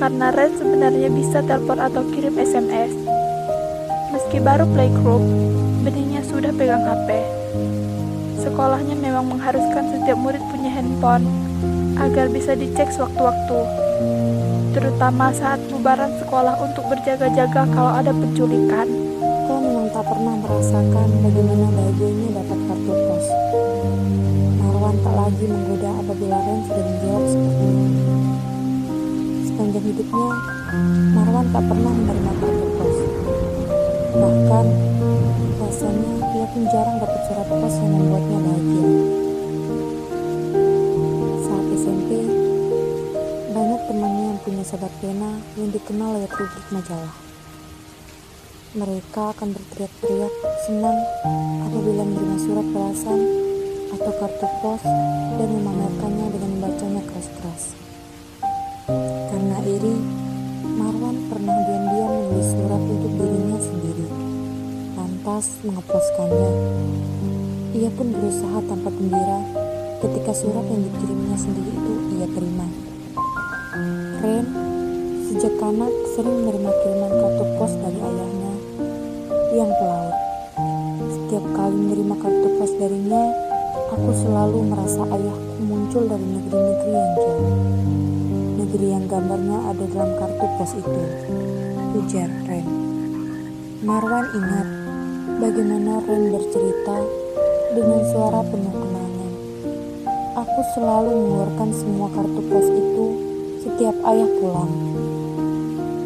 karena 0.00 0.32
Ren 0.32 0.56
sebenarnya 0.56 1.12
bisa 1.12 1.44
telepon 1.44 1.76
atau 1.76 2.00
kirim 2.08 2.32
SMS. 2.40 2.88
Meski 4.16 4.40
baru 4.40 4.64
playgroup, 4.72 5.20
beningnya 5.84 6.24
sudah 6.24 6.56
pegang 6.56 6.88
HP. 6.88 7.20
Sekolahnya 8.40 8.96
memang 8.96 9.28
mengharuskan 9.28 9.92
setiap 9.92 10.16
murid 10.16 10.40
punya 10.48 10.72
handphone 10.72 11.28
agar 12.00 12.32
bisa 12.32 12.56
dicek 12.56 12.88
sewaktu-waktu, 12.96 13.60
terutama 14.72 15.36
saat 15.36 15.60
bubaran 15.68 16.16
sekolah 16.16 16.56
untuk 16.64 16.88
berjaga-jaga 16.88 17.68
kalau 17.68 17.92
ada 17.92 18.16
penculikan. 18.16 18.88
Kau 19.20 19.60
memang 19.60 19.92
tak 19.92 20.08
pernah 20.08 20.32
merasakan 20.40 21.08
bagaimana 21.20 21.68
bahagianya 21.76 22.40
dapat 22.40 22.58
kartu 22.72 22.92
pos. 23.04 23.26
Marwan 24.64 24.96
tak 25.04 25.12
lagi 25.12 25.44
menggoda 25.44 25.90
apabila 25.92 26.36
Ren 26.40 26.58
sudah 26.64 26.84
menjawab 26.88 27.24
seperti 27.28 27.66
itu. 27.68 28.19
Sepanjang 29.60 29.92
hidupnya, 29.92 30.28
Marwan 31.12 31.46
tak 31.52 31.60
pernah 31.68 31.92
menerima 31.92 32.32
kartu 32.32 32.66
pos. 32.80 32.96
Bahkan, 34.16 34.66
rasanya 35.60 36.12
ia 36.32 36.46
pun 36.48 36.62
jarang 36.72 36.96
dapat 36.96 37.20
surat 37.28 37.44
pos 37.44 37.74
yang 37.76 37.92
membuatnya 37.92 38.38
bahagia. 38.40 38.88
Saat 41.44 41.66
SMP, 41.76 42.10
banyak 43.52 43.80
temannya 43.84 44.24
yang 44.32 44.40
punya 44.40 44.64
sahabat 44.64 44.92
pena 45.04 45.30
yang 45.60 45.68
dikenal 45.76 46.08
lewat 46.16 46.32
rubrik 46.40 46.66
majalah. 46.72 47.14
Mereka 48.80 49.22
akan 49.36 49.48
berteriak-teriak 49.60 50.34
senang 50.64 50.98
apabila 51.68 52.08
menerima 52.08 52.36
surat 52.48 52.66
balasan 52.72 53.20
atau 53.92 54.12
kartu 54.24 54.48
pos 54.64 54.80
dan 55.36 55.48
memamerkannya 55.52 56.26
dengan 56.32 56.50
membacanya 56.56 57.04
keras-keras. 57.12 57.79
Karena 59.60 59.76
iri, 59.76 59.96
Marwan 60.72 61.16
pernah 61.28 61.52
diam-diam 61.68 62.08
menulis 62.08 62.48
surat 62.48 62.80
untuk 62.80 63.12
dirinya 63.12 63.60
sendiri, 63.60 64.08
lantas 64.96 65.52
mengeposkannya. 65.60 66.52
Ia 67.76 67.92
pun 67.92 68.08
berusaha 68.08 68.56
tanpa 68.64 68.88
gembira 68.88 69.44
ketika 70.00 70.32
surat 70.32 70.64
yang 70.64 70.80
dikirimnya 70.80 71.36
sendiri 71.36 71.76
itu 71.76 71.92
ia 72.16 72.26
terima. 72.32 72.66
Ren, 74.24 74.46
sejak 75.28 75.52
kanak 75.60 75.92
sering 76.16 76.40
menerima 76.40 76.70
kiriman 76.80 77.12
kartu 77.20 77.44
pos 77.60 77.72
dari 77.84 78.00
ayahnya 78.00 78.54
yang 79.60 79.70
pelaut. 79.76 80.16
Setiap 81.04 81.44
kali 81.52 81.76
menerima 81.76 82.14
kartu 82.16 82.48
pos 82.56 82.72
darinya, 82.80 83.24
aku 83.92 84.08
selalu 84.24 84.72
merasa 84.72 85.04
ayahku 85.04 85.60
muncul 85.68 86.08
dari 86.08 86.24
negeri-negeri 86.32 86.92
yang 86.96 87.12
jauh. 87.20 87.70
Negeri 88.70 88.86
yang 88.86 89.10
gambarnya 89.10 89.58
ada 89.66 89.82
dalam 89.90 90.14
kartu 90.14 90.46
pos 90.54 90.78
itu. 90.78 91.02
Ujar 91.98 92.30
Ren. 92.46 92.66
Marwan 93.82 94.30
ingat 94.30 94.68
bagaimana 95.42 95.98
Ren 96.06 96.30
bercerita 96.30 97.02
dengan 97.74 97.98
suara 98.14 98.46
penuh 98.46 98.70
kenangan. 98.70 99.32
Aku 100.38 100.60
selalu 100.78 101.10
mengeluarkan 101.10 101.70
semua 101.74 102.14
kartu 102.14 102.40
pos 102.46 102.66
itu 102.70 103.06
setiap 103.66 103.96
ayah 104.06 104.30
pulang. 104.38 104.72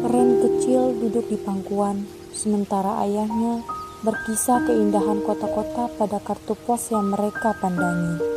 Ren 0.09 0.29
kecil 0.41 0.97
duduk 1.05 1.29
di 1.29 1.37
pangkuan, 1.37 2.09
sementara 2.33 2.97
ayahnya 3.05 3.61
berkisah 4.01 4.65
keindahan 4.65 5.21
kota-kota 5.21 5.85
pada 6.01 6.17
kartu 6.17 6.57
pos 6.65 6.89
yang 6.89 7.13
mereka 7.13 7.53
pandangi. 7.61 8.34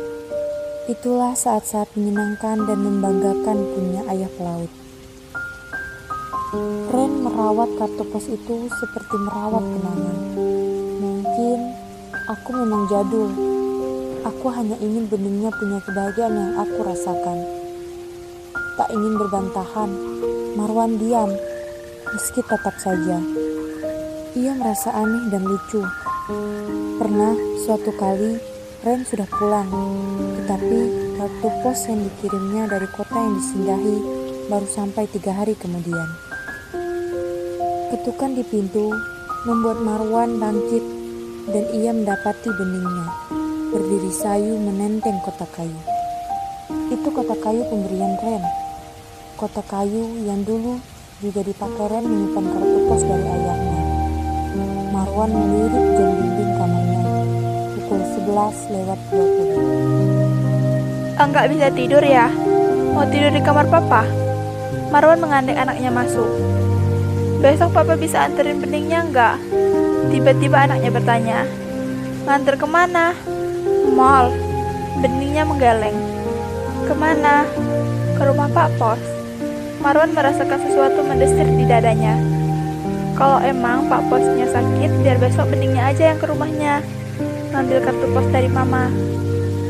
Itulah 0.89 1.37
saat-saat 1.37 1.93
menyenangkan 1.93 2.65
dan 2.65 2.81
membanggakan 2.81 3.61
punya 3.77 4.01
ayah 4.09 4.25
pelaut. 4.33 4.73
Ren 6.89 7.13
merawat 7.21 7.69
kartu 7.77 8.01
pos 8.09 8.25
itu 8.25 8.65
seperti 8.73 9.15
merawat 9.21 9.61
kenangan. 9.61 10.17
Mungkin 10.97 11.59
aku 12.25 12.49
memang 12.57 12.89
jadul. 12.89 13.29
Aku 14.33 14.49
hanya 14.49 14.81
ingin 14.81 15.05
beningnya 15.05 15.53
punya 15.53 15.77
kebahagiaan 15.85 16.33
yang 16.33 16.53
aku 16.57 16.81
rasakan. 16.81 17.37
Tak 18.73 18.89
ingin 18.89 19.13
berbantahan, 19.21 19.93
Marwan 20.57 20.97
diam, 20.97 21.29
meski 22.17 22.41
tetap 22.41 22.73
saja. 22.81 23.21
Ia 24.33 24.51
merasa 24.57 24.89
aneh 24.97 25.29
dan 25.29 25.45
lucu. 25.45 25.85
Pernah 26.97 27.37
suatu 27.61 27.93
kali 27.93 28.48
Ren 28.79 29.03
sudah 29.03 29.27
pulang, 29.27 29.67
tetapi 30.39 30.79
kartu 31.19 31.49
pos 31.59 31.91
yang 31.91 31.99
dikirimnya 31.99 32.63
dari 32.71 32.87
kota 32.95 33.11
yang 33.11 33.35
disinggahi 33.35 33.97
baru 34.47 34.67
sampai 34.71 35.03
tiga 35.11 35.35
hari 35.35 35.51
kemudian. 35.59 36.07
Ketukan 37.91 38.39
di 38.39 38.43
pintu 38.47 38.87
membuat 39.43 39.83
Marwan 39.83 40.39
bangkit 40.39 40.79
dan 41.51 41.67
ia 41.75 41.91
mendapati 41.91 42.47
beningnya 42.55 43.07
berdiri 43.75 44.11
sayu 44.15 44.55
menenteng 44.55 45.19
kotak 45.27 45.51
kayu. 45.59 45.79
Itu 46.87 47.11
kotak 47.11 47.43
kayu 47.43 47.67
pemberian 47.67 48.15
Ren. 48.23 48.43
Kotak 49.35 49.67
kayu 49.67 50.23
yang 50.23 50.47
dulu 50.47 50.79
juga 51.19 51.43
dipakai 51.43 51.83
Ren 51.83 52.07
menyimpan 52.07 52.45
kartu 52.47 52.77
pos 52.87 53.03
dari 53.03 53.27
ayahnya. 53.27 53.83
Marwan 54.95 55.35
melirik 55.35 55.85
jam 55.99 56.09
dinding 56.15 56.53
kamarnya 56.55 56.89
pukul 56.89 56.98
11 56.98 56.98
lewat 58.29 58.99
20. 59.09 61.17
Enggak 61.19 61.49
bisa 61.49 61.67
tidur 61.73 62.03
ya? 62.05 62.29
Mau 62.93 63.05
tidur 63.09 63.33
di 63.33 63.41
kamar 63.41 63.65
papa? 63.67 64.05
Marwan 64.93 65.21
mengandek 65.21 65.57
anaknya 65.57 65.89
masuk. 65.89 66.29
Besok 67.41 67.73
papa 67.73 67.97
bisa 67.97 68.25
anterin 68.25 68.61
beningnya 68.61 69.05
enggak? 69.05 69.37
Tiba-tiba 70.13 70.69
anaknya 70.69 70.89
bertanya. 70.93 71.39
Nganter 72.25 72.55
ke 72.57 72.67
mana? 72.69 73.13
Mall. 73.89 74.31
Beningnya 75.01 75.47
menggeleng. 75.47 75.97
Ke 76.85 76.93
mana? 76.93 77.45
Ke 78.17 78.23
rumah 78.29 78.49
Pak 78.51 78.69
Pos. 78.77 79.01
Marwan 79.79 80.11
merasakan 80.11 80.59
sesuatu 80.59 80.99
mendesir 81.07 81.47
di 81.47 81.63
dadanya. 81.63 82.19
Kalau 83.15 83.39
emang 83.43 83.91
Pak 83.91 84.07
Posnya 84.07 84.47
sakit, 84.47 85.03
biar 85.03 85.19
besok 85.19 85.51
beningnya 85.51 85.91
aja 85.91 86.15
yang 86.15 86.19
ke 86.19 86.27
rumahnya 86.27 86.79
mengambil 87.49 87.81
kartu 87.81 88.05
pos 88.13 88.27
dari 88.29 88.45
mama. 88.45 88.93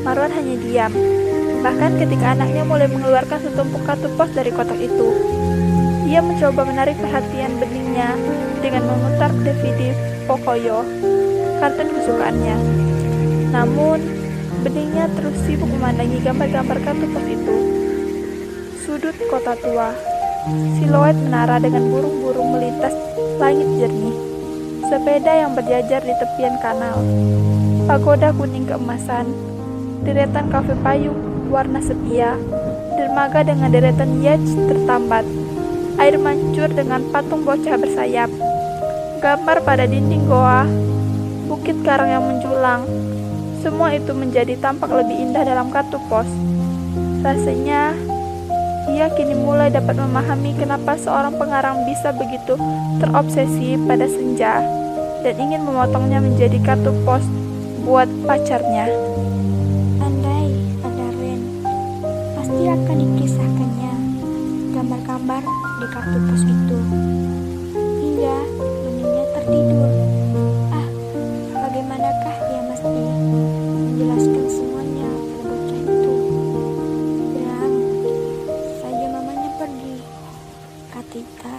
Marwan 0.03 0.35
hanya 0.35 0.55
diam. 0.59 0.91
Bahkan 1.63 1.91
ketika 2.03 2.35
anaknya 2.35 2.67
mulai 2.67 2.91
mengeluarkan 2.91 3.39
setumpuk 3.39 3.83
kartu 3.87 4.11
pos 4.19 4.29
dari 4.35 4.51
kotak 4.51 4.79
itu. 4.79 5.09
ia 6.09 6.25
mencoba 6.25 6.65
menarik 6.65 6.97
perhatian 6.97 7.61
beningnya 7.61 8.17
dengan 8.65 8.81
memutar 8.89 9.29
DVD 9.45 9.93
pokoyo 10.25 10.81
kartun 11.61 11.89
kesukaannya. 11.93 12.57
Namun, 13.53 13.99
beningnya 14.65 15.05
terus 15.13 15.37
sibuk 15.45 15.69
memandangi 15.69 16.17
gambar-gambar 16.25 16.77
kartu 16.81 17.05
pos 17.13 17.25
itu. 17.29 17.55
Sudut 18.81 19.13
kota 19.29 19.53
tua, 19.61 19.93
siluet 20.81 21.13
menara 21.13 21.61
dengan 21.61 21.93
burung-burung 21.93 22.57
melintas 22.57 22.95
langit 23.37 23.69
jernih, 23.77 24.17
sepeda 24.89 25.45
yang 25.45 25.53
berjajar 25.53 26.01
di 26.01 26.13
tepian 26.17 26.57
kanal, 26.57 26.97
pagoda 27.89 28.29
kuning 28.37 28.69
keemasan, 28.69 29.25
deretan 30.05 30.45
kafe 30.53 30.77
payung 30.85 31.49
warna 31.49 31.81
sepia, 31.81 32.37
dermaga 32.93 33.41
dengan 33.41 33.73
deretan 33.73 34.21
yacht 34.21 34.45
tertambat, 34.69 35.25
air 35.97 36.13
mancur 36.21 36.69
dengan 36.69 37.01
patung 37.09 37.41
bocah 37.41 37.81
bersayap, 37.81 38.29
gambar 39.25 39.65
pada 39.65 39.89
dinding 39.89 40.21
goa, 40.29 40.69
bukit 41.49 41.81
karang 41.81 42.13
yang 42.13 42.29
menjulang, 42.29 42.85
semua 43.65 43.89
itu 43.89 44.13
menjadi 44.13 44.53
tampak 44.61 44.93
lebih 44.93 45.25
indah 45.25 45.41
dalam 45.41 45.73
kartu 45.73 45.97
pos. 46.13 46.29
Rasanya, 47.25 47.97
ia 48.93 49.09
kini 49.17 49.33
mulai 49.33 49.73
dapat 49.73 49.97
memahami 49.97 50.53
kenapa 50.61 50.93
seorang 50.93 51.33
pengarang 51.41 51.89
bisa 51.89 52.13
begitu 52.13 52.53
terobsesi 53.01 53.81
pada 53.89 54.05
senja 54.05 54.61
dan 55.25 55.33
ingin 55.41 55.65
memotongnya 55.65 56.21
menjadi 56.21 56.61
kartu 56.61 56.93
pos 57.01 57.25
buat 57.83 58.09
pacarnya. 58.27 58.91
Andai 60.03 60.51
ada 60.83 61.07
Ren, 61.15 61.41
pasti 62.35 62.63
akan 62.67 62.97
dikisahkannya 62.99 63.93
gambar-gambar 64.75 65.43
di 65.79 65.85
kartu 65.87 66.17
pos 66.27 66.43
itu. 66.43 66.77
Hingga 67.77 68.37
beningnya 68.83 69.25
tertidur. 69.31 69.91
Ah, 70.75 70.87
bagaimanakah 71.55 72.35
ia 72.51 72.61
mesti 72.67 73.01
menjelaskan 73.71 74.45
semuanya 74.51 75.09
pada 75.09 75.43
bocah 75.47 75.79
itu? 75.79 76.13
Dan 77.37 77.71
saja 78.83 79.05
mamanya 79.07 79.49
pergi. 79.55 79.95
Katita, 80.91 81.57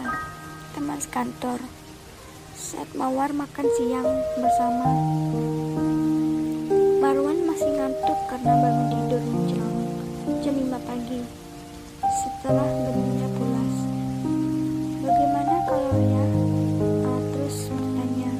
teman 0.76 0.98
sekantor, 1.00 1.60
saat 2.54 2.88
mawar 2.92 3.32
makan 3.32 3.66
siang 3.78 4.08
bersama 4.36 4.88
masih 7.60 7.76
ngantuk 7.76 8.16
karena 8.24 8.52
bangun 8.56 8.86
tidur 8.88 9.20
menjelang 9.20 9.76
jam 10.40 10.56
5 10.56 10.80
pagi 10.80 11.20
setelah 12.08 12.64
benihnya 12.64 13.28
pulas. 13.36 13.74
Bagaimana 15.04 15.54
kalau 15.68 15.92
ya? 16.00 16.24
Ah, 17.04 17.20
terus 17.20 17.68
bertanya, 17.68 18.32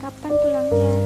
kapan 0.00 0.32
pulangnya? 0.40 0.99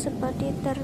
seperti 0.00 0.48
ter 0.64 0.80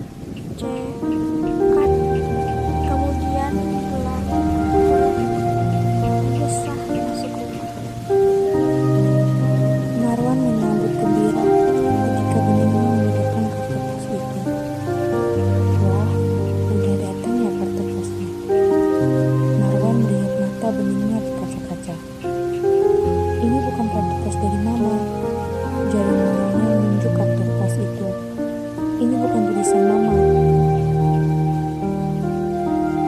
bukan 29.16 29.42
tulisan 29.48 29.82
mama. 29.88 30.14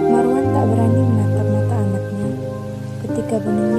Marwan 0.08 0.44
tak 0.50 0.64
berani 0.72 1.02
menatap 1.04 1.46
mata 1.52 1.76
anaknya 1.76 2.28
ketika 3.04 3.36
beningnya 3.44 3.77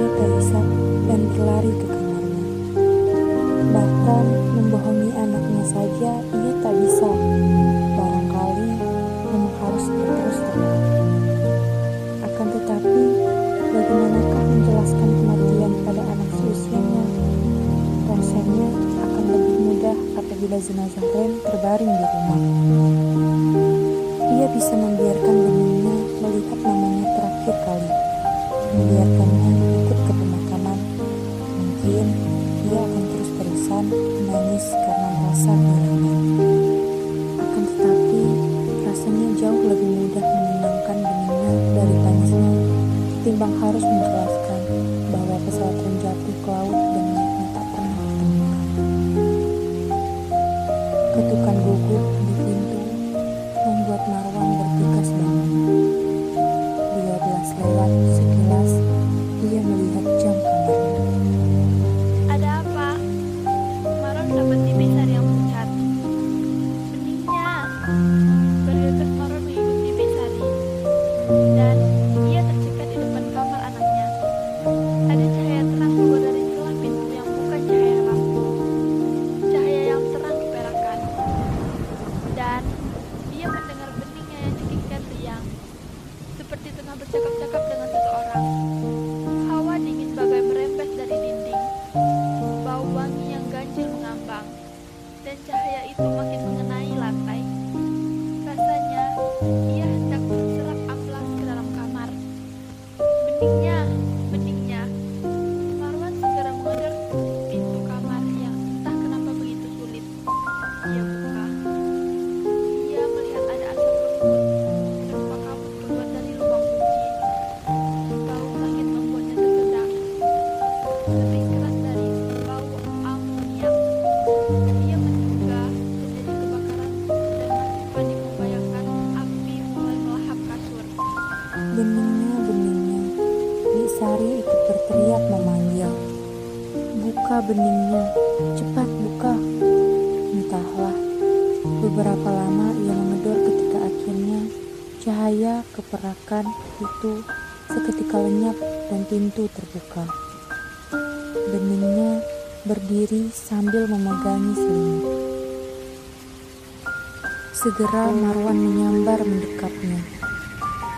Segera 157.80 158.12
Marwan 158.12 158.60
menyambar 158.60 159.24
mendekapnya. 159.24 160.04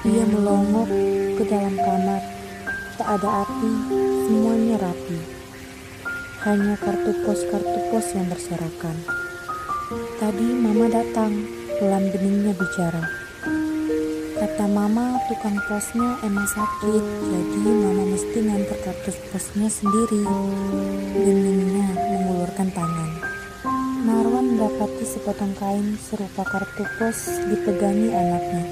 Ia 0.03 0.27
melongok 0.27 0.91
ke 1.39 1.47
dalam 1.47 1.79
kamar. 1.79 2.19
Tak 2.99 3.23
ada 3.23 3.47
api, 3.47 3.71
semuanya 4.27 4.83
rapi. 4.83 5.19
Hanya 6.43 6.75
kartu 6.83 7.23
pos-kartu 7.23 7.79
pos 7.87 8.07
yang 8.19 8.27
berserakan. 8.27 8.99
Tadi 10.19 10.43
mama 10.59 10.91
datang, 10.91 11.47
pelan 11.79 12.11
beningnya 12.11 12.51
bicara. 12.51 13.07
Kata 14.43 14.67
mama, 14.67 15.23
tukang 15.31 15.63
posnya 15.71 16.19
emang 16.27 16.51
sakit, 16.51 17.05
jadi 17.31 17.63
mama 17.63 18.11
mesti 18.11 18.39
nganter 18.43 18.79
kartu 18.83 19.15
posnya 19.31 19.71
sendiri. 19.71 20.27
Beningnya 21.15 21.95
mengulurkan 21.95 22.75
tangan. 22.75 23.22
Marwan 24.03 24.59
mendapati 24.59 25.07
sepotong 25.07 25.55
kain 25.63 25.95
serupa 25.95 26.43
kartu 26.43 26.83
pos 26.99 27.39
dipegangi 27.47 28.11
anaknya. 28.11 28.67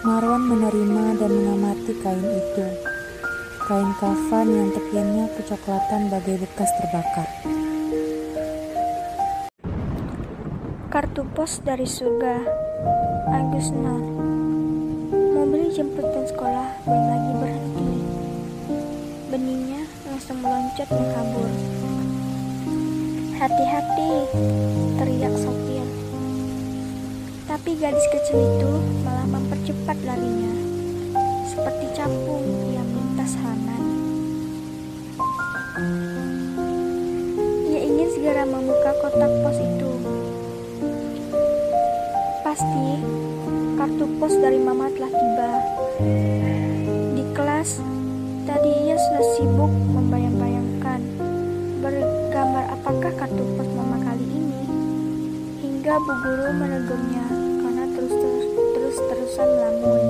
Marwan 0.00 0.48
menerima 0.48 1.20
dan 1.20 1.28
mengamati 1.28 1.92
kain 2.00 2.24
itu. 2.24 2.64
Kain 3.68 3.92
kafan 4.00 4.48
yang 4.48 4.72
tepiannya 4.72 5.28
kecoklatan 5.36 6.08
bagai 6.08 6.40
bekas 6.40 6.72
terbakar. 6.80 7.28
Kartu 10.88 11.28
pos 11.36 11.60
dari 11.60 11.84
surga. 11.84 12.48
Agus 13.28 13.76
Nur. 13.76 14.08
Mobil 15.36 15.68
jemputan 15.68 16.24
sekolah 16.24 16.80
belum 16.88 17.04
lagi 17.12 17.32
berhenti. 17.44 17.92
Beningnya 19.28 19.84
langsung 20.08 20.40
meloncat 20.40 20.88
dan 20.88 21.04
kabur. 21.12 21.93
Hati-hati, 23.34 24.30
teriak 24.94 25.34
sopir. 25.34 25.82
Tapi 27.50 27.70
gadis 27.82 28.06
kecil 28.14 28.38
itu 28.38 28.72
malah 29.02 29.26
mempercepat 29.26 29.98
larinya. 30.06 30.54
Seperti 31.50 31.90
capung 31.98 32.46
yang 32.70 32.86
melintas 32.86 33.34
halaman. 33.34 33.82
Ia 37.74 37.80
ingin 37.82 38.08
segera 38.14 38.46
membuka 38.46 38.94
kotak 39.02 39.32
pos 39.42 39.58
itu. 39.58 39.92
Pasti 42.46 43.02
kartu 43.74 44.06
pos 44.22 44.34
dari 44.38 44.62
mama 44.62 44.86
telah 44.94 45.10
tiba. 45.10 45.52
Di 47.18 47.24
kelas, 47.34 47.82
tadi 48.46 48.70
ia 48.86 48.94
sudah 48.94 49.24
sibuk 49.34 49.73
Hingga 55.84 56.00
bu 56.00 56.16
guru 56.16 56.48
menegurnya 56.56 57.24
karena 57.60 57.84
terus-terus 57.92 58.46
terus-terusan 58.72 59.48
melamun. 59.52 60.02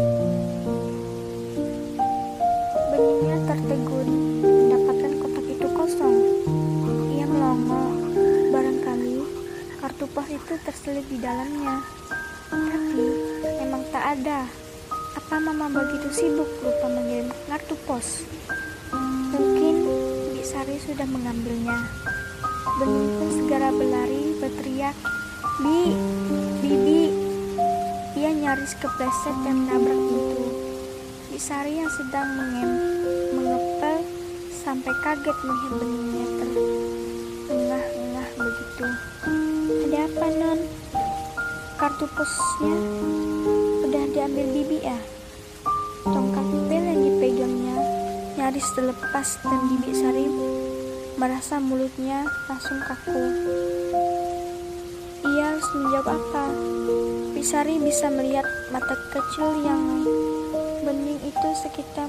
Beningnya 2.94 3.36
tertegun 3.42 4.08
mendapatkan 4.38 5.12
kotak 5.18 5.46
itu 5.50 5.66
kosong. 5.74 6.16
Ia 7.18 7.26
melongo, 7.26 7.90
barangkali 8.54 9.18
kartu 9.82 10.06
pos 10.14 10.30
itu 10.30 10.54
terselip 10.62 11.06
di 11.10 11.18
dalamnya. 11.18 11.82
Tapi 12.54 13.02
memang 13.58 13.82
tak 13.90 14.14
ada. 14.14 14.46
Apa 15.18 15.42
mama 15.42 15.66
begitu 15.74 16.06
sibuk 16.14 16.54
lupa 16.62 16.86
mengirim 16.86 17.34
kartu 17.50 17.74
pos? 17.82 18.22
Mungkin 19.34 19.74
Bi 20.38 20.42
Sari 20.46 20.78
sudah 20.78 21.08
mengambilnya. 21.10 21.82
Bening 22.78 23.10
pun 23.18 23.28
segera 23.42 23.74
berlari 23.74 24.38
berteriak, 24.38 24.94
Bi, 25.54 25.94
Bibi. 26.58 27.14
Ia 28.18 28.30
nyaris 28.34 28.74
kepleset 28.82 29.36
dan 29.46 29.62
menabrak 29.62 29.94
pintu. 29.94 30.50
Sari 31.38 31.78
yang 31.78 31.86
sedang 31.94 32.26
mengem, 32.34 32.70
mengepel 33.38 34.02
sampai 34.50 34.90
kaget 35.04 35.38
melihat 35.44 35.72
beningnya 35.78 36.26
terengah-engah 36.40 38.28
begitu. 38.34 38.86
Ada 39.86 39.98
apa 40.10 40.26
non? 40.42 40.58
Kartu 41.78 42.06
posnya 42.18 42.76
udah 43.86 44.04
diambil 44.10 44.46
bibi 44.58 44.78
ya? 44.82 44.98
Tongkat 46.02 46.46
pil 46.66 46.82
yang 46.82 46.98
dipegangnya 46.98 47.76
nyaris 48.40 48.68
terlepas 48.74 49.38
dan 49.44 49.60
bibi 49.70 49.92
Sari 49.94 50.26
merasa 51.14 51.62
mulutnya 51.62 52.26
langsung 52.50 52.82
kaku. 52.82 53.22
Menjawab 55.84 56.16
apa? 56.16 56.48
Bibi 57.36 57.44
Sari 57.44 57.76
bisa 57.76 58.08
melihat 58.08 58.48
mata 58.72 58.96
kecil 59.12 59.68
yang 59.68 60.00
bening 60.80 61.20
itu 61.20 61.48
sekitar 61.60 62.08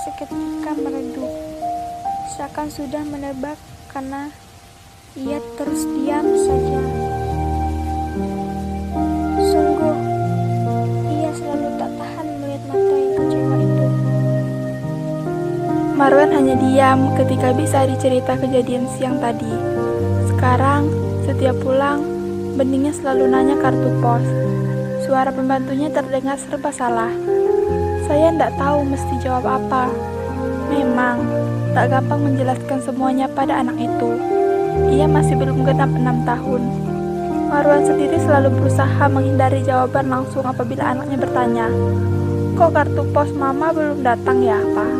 seketika 0.00 0.72
meredup. 0.80 1.28
Seakan 2.32 2.72
sudah 2.72 3.04
menebak 3.04 3.60
karena 3.92 4.32
ia 5.12 5.44
terus 5.60 5.84
diam 5.92 6.24
saja. 6.24 6.80
Sungguh, 9.44 9.96
ia 11.12 11.30
selalu 11.36 11.68
tak 11.76 11.92
tahan 11.92 12.26
melihat 12.40 12.62
mata 12.64 12.94
yang 12.96 13.12
kecewa 13.12 13.56
itu. 13.60 13.86
Marwan 16.00 16.32
hanya 16.32 16.56
diam 16.56 17.12
ketika 17.20 17.52
bisa 17.52 17.84
dicerita 17.84 18.40
kejadian 18.40 18.88
siang 18.96 19.20
tadi. 19.20 19.52
Sekarang, 20.32 20.88
setiap 21.28 21.60
pulang, 21.60 22.21
beningnya 22.62 22.94
selalu 22.94 23.26
nanya 23.26 23.58
kartu 23.58 23.90
pos. 23.98 24.22
Suara 25.02 25.34
pembantunya 25.34 25.90
terdengar 25.90 26.38
serba 26.38 26.70
salah. 26.70 27.10
Saya 28.06 28.30
tidak 28.30 28.54
tahu 28.54 28.86
mesti 28.86 29.18
jawab 29.18 29.42
apa. 29.50 29.90
Memang, 30.70 31.26
tak 31.74 31.90
gampang 31.90 32.22
menjelaskan 32.22 32.78
semuanya 32.86 33.26
pada 33.26 33.66
anak 33.66 33.74
itu. 33.82 34.14
Ia 34.94 35.10
masih 35.10 35.34
belum 35.42 35.66
genap 35.66 35.90
enam 35.90 36.22
tahun. 36.22 36.62
Marwan 37.50 37.82
sendiri 37.82 38.22
selalu 38.22 38.54
berusaha 38.54 39.10
menghindari 39.10 39.66
jawaban 39.66 40.06
langsung 40.06 40.46
apabila 40.46 40.94
anaknya 40.94 41.18
bertanya, 41.18 41.66
Kok 42.54 42.70
kartu 42.78 43.02
pos 43.10 43.34
mama 43.34 43.74
belum 43.74 44.06
datang 44.06 44.38
ya, 44.38 44.62
Pak? 44.62 44.92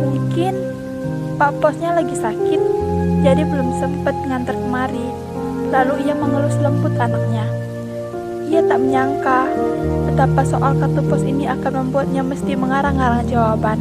Mungkin 0.00 0.54
Pak 1.36 1.60
Posnya 1.60 1.92
lagi 1.92 2.16
sakit, 2.16 2.60
jadi 3.20 3.44
belum 3.44 3.68
sempat 3.76 4.16
ngantar 4.24 4.56
kemari. 4.56 5.29
Lalu 5.70 5.94
ia 6.02 6.14
mengelus 6.18 6.58
lembut 6.58 6.90
anaknya. 6.98 7.46
Ia 8.50 8.66
tak 8.66 8.82
menyangka 8.82 9.46
betapa 10.10 10.42
soal 10.42 10.74
kartu 10.82 10.98
pos 11.06 11.22
ini 11.22 11.46
akan 11.46 11.86
membuatnya 11.86 12.26
mesti 12.26 12.58
mengarang-arang 12.58 13.22
jawaban. 13.30 13.78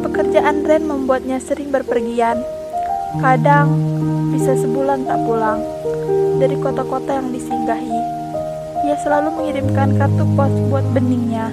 Pekerjaan 0.00 0.64
Ren 0.64 0.88
membuatnya 0.88 1.36
sering 1.44 1.68
berpergian. 1.68 2.40
Kadang 3.20 3.68
bisa 4.32 4.56
sebulan 4.56 5.04
tak 5.04 5.20
pulang 5.28 5.60
dari 6.40 6.56
kota-kota 6.56 7.20
yang 7.20 7.36
disinggahi. 7.36 8.00
Ia 8.88 8.96
selalu 9.04 9.28
mengirimkan 9.36 10.00
kartu 10.00 10.24
pos 10.32 10.52
buat 10.72 10.88
beningnya. 10.96 11.52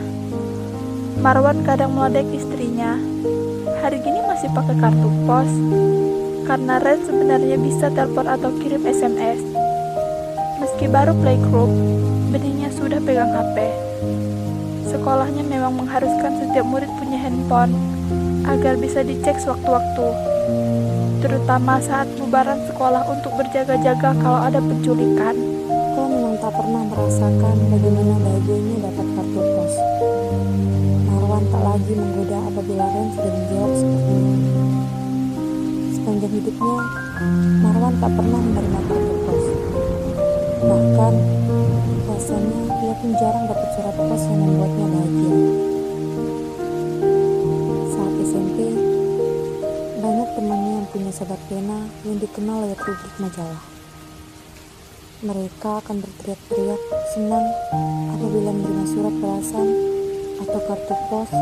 Marwan 1.19 1.60
kadang 1.67 1.91
melodek 1.91 2.32
istrinya. 2.32 2.95
Hari 3.84 4.00
gini 4.00 4.24
masih 4.24 4.48
pakai 4.56 4.80
kartu 4.80 5.10
pos. 5.28 5.52
Karena 6.45 6.77
Ren 6.77 7.01
sebenarnya 7.01 7.58
bisa 7.58 7.89
telepon 7.89 8.29
atau 8.29 8.53
kirim 8.62 8.86
SMS. 8.86 9.41
Meski 10.62 10.86
baru 10.86 11.17
playgroup, 11.17 11.73
benihnya 12.29 12.69
sudah 12.69 13.01
pegang 13.01 13.34
HP. 13.34 13.73
Sekolahnya 14.86 15.41
memang 15.41 15.73
mengharuskan 15.73 16.38
setiap 16.38 16.65
murid 16.69 16.88
punya 17.01 17.17
handphone 17.17 17.73
agar 18.45 18.77
bisa 18.77 19.01
dicek 19.01 19.41
sewaktu-waktu, 19.41 20.08
terutama 21.25 21.81
saat 21.81 22.05
bubaran 22.21 22.62
sekolah 22.69 23.10
untuk 23.10 23.34
berjaga-jaga 23.41 24.13
kalau 24.21 24.39
ada 24.45 24.62
penculikan. 24.62 25.34
Kau 25.97 26.05
memang 26.05 26.38
tak 26.38 26.53
pernah 26.53 26.86
merasakan 26.93 27.55
bagaimana 27.73 28.13
bahagianya 28.21 28.75
dapat 28.86 29.08
kartu 29.17 29.41
pos. 29.41 29.73
Marwan 31.10 31.43
tak 31.49 31.62
lagi 31.65 31.93
menggoda 31.97 32.38
apabila 32.53 32.86
Ren 32.86 33.08
sudah 33.17 33.31
menjawab 33.34 33.71
seperti 33.73 34.13
itu. 34.13 34.64
Sepanjang 36.06 36.38
hidupnya, 36.38 36.78
Marwan 37.65 37.98
tak 37.98 38.13
pernah 38.13 38.38
menerima 38.38 38.80
kartu 38.86 39.15
pos. 39.26 39.46
Bahkan, 40.62 41.13
rasanya 42.06 42.62
ia 42.86 42.94
pun 43.02 43.12
jarang 43.18 43.50
dapat 43.50 43.70
surat 43.74 43.96
pos 43.98 44.22
yang 44.30 44.38
membuatnya 44.46 44.86
bahagia. 44.86 45.38
Saat 47.89 48.13
SMP, 48.22 48.58
banyak 49.98 50.30
temannya 50.38 50.72
yang 50.78 50.88
punya 50.94 51.10
sahabat 51.10 51.41
pena 51.50 51.89
yang 52.06 52.18
dikenal 52.22 52.58
lewat 52.70 52.80
rubrik 52.86 53.15
majalah. 53.18 53.63
Mereka 55.26 55.70
akan 55.82 56.06
berteriak-teriak 56.06 56.82
senang 57.18 57.50
apabila 58.13 58.54
menerima 58.54 58.86
surat 58.94 59.15
balasan 59.18 59.68
atau 60.38 60.60
kartu 60.70 60.96
pos 61.10 61.34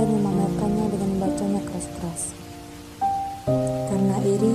dan 0.00 0.08
memamerkannya 0.08 0.88
dengan 0.88 1.08
membacanya 1.20 1.60
keras-keras. 1.68 2.45
Karena 3.96 4.20
iri, 4.28 4.54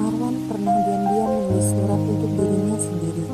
Marwan 0.00 0.48
pernah 0.48 0.80
diam-diam 0.88 1.28
menulis 1.28 1.76
surat 1.76 2.00
untuk 2.00 2.30
dirinya 2.40 2.78
sendiri, 2.80 3.24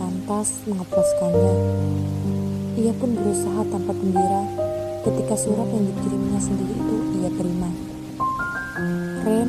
lantas 0.00 0.64
mengeposkannya. 0.64 1.54
Ia 2.80 2.92
pun 2.96 3.20
berusaha 3.20 3.60
tanpa 3.68 3.92
gembira 3.92 4.42
ketika 5.04 5.36
surat 5.36 5.68
yang 5.68 5.84
dikirimnya 5.92 6.40
sendiri 6.40 6.72
itu 6.72 6.96
ia 7.20 7.30
terima. 7.36 7.68
Ren 9.28 9.48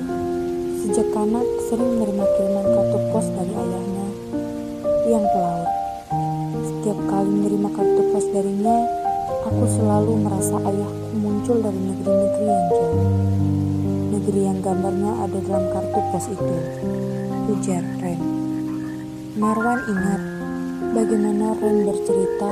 sejak 0.84 1.08
anak 1.16 1.48
sering 1.72 1.88
menerima 1.96 2.26
kiriman 2.36 2.68
kartu 2.76 3.00
pos 3.16 3.28
dari 3.32 3.54
ayahnya 3.56 4.08
yang 5.08 5.24
pelaut. 5.24 5.72
Setiap 6.68 7.00
kali 7.08 7.32
menerima 7.32 7.70
kartu 7.80 8.02
pos 8.12 8.28
darinya, 8.36 8.78
aku 9.48 9.64
selalu 9.72 10.20
merasa 10.20 10.60
ayahku 10.60 11.16
muncul 11.16 11.64
dari 11.64 11.80
negeri-negeri 11.80 12.44
yang 12.44 12.66
jauh. 12.76 13.32
Negeri 14.32 14.48
yang 14.48 14.64
gambarnya 14.64 15.12
ada 15.28 15.40
dalam 15.44 15.66
kartu 15.76 16.00
pos 16.08 16.26
itu. 16.32 16.56
Ujar 17.52 17.84
Ren. 18.00 18.22
Marwan 19.36 19.84
ingat 19.92 20.22
bagaimana 20.96 21.52
Ren 21.60 21.84
bercerita 21.84 22.52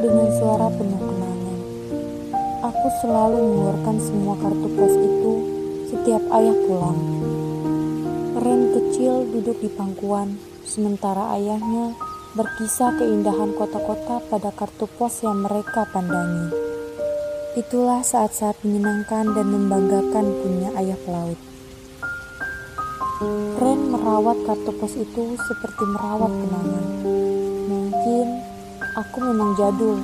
dengan 0.00 0.32
suara 0.40 0.72
penuh 0.72 1.02
kenangan. 1.04 1.58
Aku 2.72 2.88
selalu 3.04 3.36
mengeluarkan 3.36 3.96
semua 4.00 4.34
kartu 4.40 4.68
pos 4.72 4.94
itu 4.96 5.32
setiap 5.92 6.24
ayah 6.40 6.56
pulang. 6.64 7.00
Ren 8.40 8.60
kecil 8.72 9.28
duduk 9.28 9.60
di 9.60 9.68
pangkuan, 9.76 10.40
sementara 10.64 11.36
ayahnya 11.36 11.92
berkisah 12.32 12.96
keindahan 12.96 13.52
kota-kota 13.52 14.24
pada 14.32 14.48
kartu 14.56 14.88
pos 14.96 15.20
yang 15.20 15.44
mereka 15.44 15.84
pandangi. 15.84 16.63
Itulah 17.54 18.02
saat-saat 18.02 18.58
menyenangkan 18.66 19.30
dan 19.30 19.46
membanggakan 19.46 20.26
punya 20.42 20.74
ayah 20.74 20.98
pelaut. 21.06 21.38
Ren 23.62 23.94
merawat 23.94 24.42
kartu 24.42 24.74
pos 24.74 24.98
itu 24.98 25.38
seperti 25.38 25.86
merawat 25.86 26.34
kenangan. 26.34 26.86
Mungkin 27.70 28.26
aku 28.98 29.16
memang 29.22 29.54
jadul. 29.54 30.02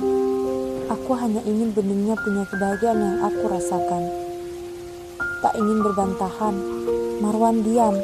Aku 0.95 1.11
hanya 1.19 1.43
ingin 1.43 1.75
beningnya 1.75 2.15
punya 2.23 2.47
kebahagiaan 2.47 3.03
yang 3.03 3.17
aku 3.19 3.43
rasakan. 3.51 4.03
Tak 5.43 5.51
ingin 5.59 5.83
berbantahan, 5.83 6.55
Marwan 7.19 7.67
diam, 7.67 7.99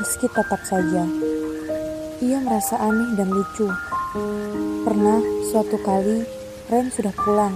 meski 0.00 0.32
tetap 0.32 0.64
saja. 0.64 1.04
Ia 2.24 2.38
merasa 2.40 2.80
aneh 2.80 3.20
dan 3.20 3.28
lucu. 3.36 3.68
Pernah 4.88 5.20
suatu 5.52 5.76
kali 5.84 6.24
Ren 6.72 6.88
sudah 6.88 7.12
pulang, 7.12 7.52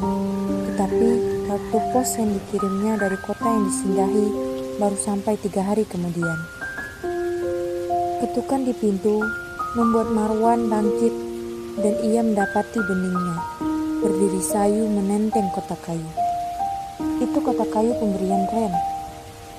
tetapi 0.77 1.09
kartu 1.49 1.79
pos 1.89 2.21
yang 2.21 2.37
dikirimnya 2.37 3.01
dari 3.01 3.17
kota 3.25 3.49
yang 3.49 3.65
disinggahi 3.65 4.27
baru 4.77 4.93
sampai 5.01 5.41
tiga 5.41 5.65
hari 5.65 5.89
kemudian. 5.89 6.37
Ketukan 8.21 8.69
di 8.69 8.77
pintu 8.77 9.25
membuat 9.73 10.12
Marwan 10.12 10.69
bangkit 10.69 11.17
dan 11.81 11.97
ia 12.05 12.21
mendapati 12.21 12.77
beningnya 12.77 13.41
berdiri 14.05 14.43
sayu 14.45 14.85
menenteng 14.85 15.49
kotak 15.57 15.81
kayu. 15.81 16.05
Itu 17.25 17.41
kotak 17.41 17.73
kayu 17.73 17.97
pemberian 17.97 18.45
Ren. 18.53 18.77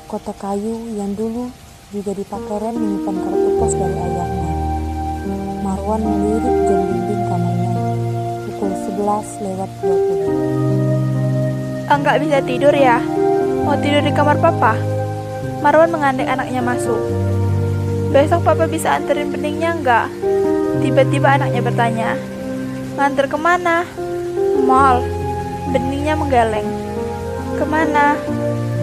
Kotak 0.06 0.38
kayu 0.38 1.02
yang 1.02 1.18
dulu 1.18 1.50
juga 1.98 2.14
dipakai 2.14 2.62
Ren 2.62 2.78
menyimpan 2.78 3.18
kartu 3.26 3.50
pos 3.58 3.74
dari 3.74 3.98
ayahnya. 3.98 4.54
Marwan 5.66 6.02
melirik 6.06 6.58
jam 6.70 6.82
dinding 6.94 7.24
kamarnya 7.26 7.74
pukul 8.46 8.72
11 9.02 9.42
lewat 9.42 9.72
20. 9.82 10.67
Enggak 11.88 12.20
bisa 12.20 12.44
tidur 12.44 12.76
ya? 12.76 13.00
Mau 13.64 13.80
tidur 13.80 14.04
di 14.04 14.12
kamar 14.12 14.36
papa? 14.44 14.76
Marwan 15.64 15.88
mengandek 15.88 16.28
anaknya 16.28 16.60
masuk. 16.60 17.00
Besok 18.12 18.44
papa 18.44 18.68
bisa 18.68 19.00
anterin 19.00 19.32
beningnya 19.32 19.72
enggak? 19.72 20.12
Tiba-tiba 20.84 21.40
anaknya 21.40 21.64
bertanya. 21.64 22.10
Nganter 23.00 23.32
ke 23.32 23.38
mana? 23.40 23.88
Mall. 24.68 25.00
Beningnya 25.72 26.20
menggeleng. 26.20 26.68
Ke 27.56 27.64
mana? 27.64 28.20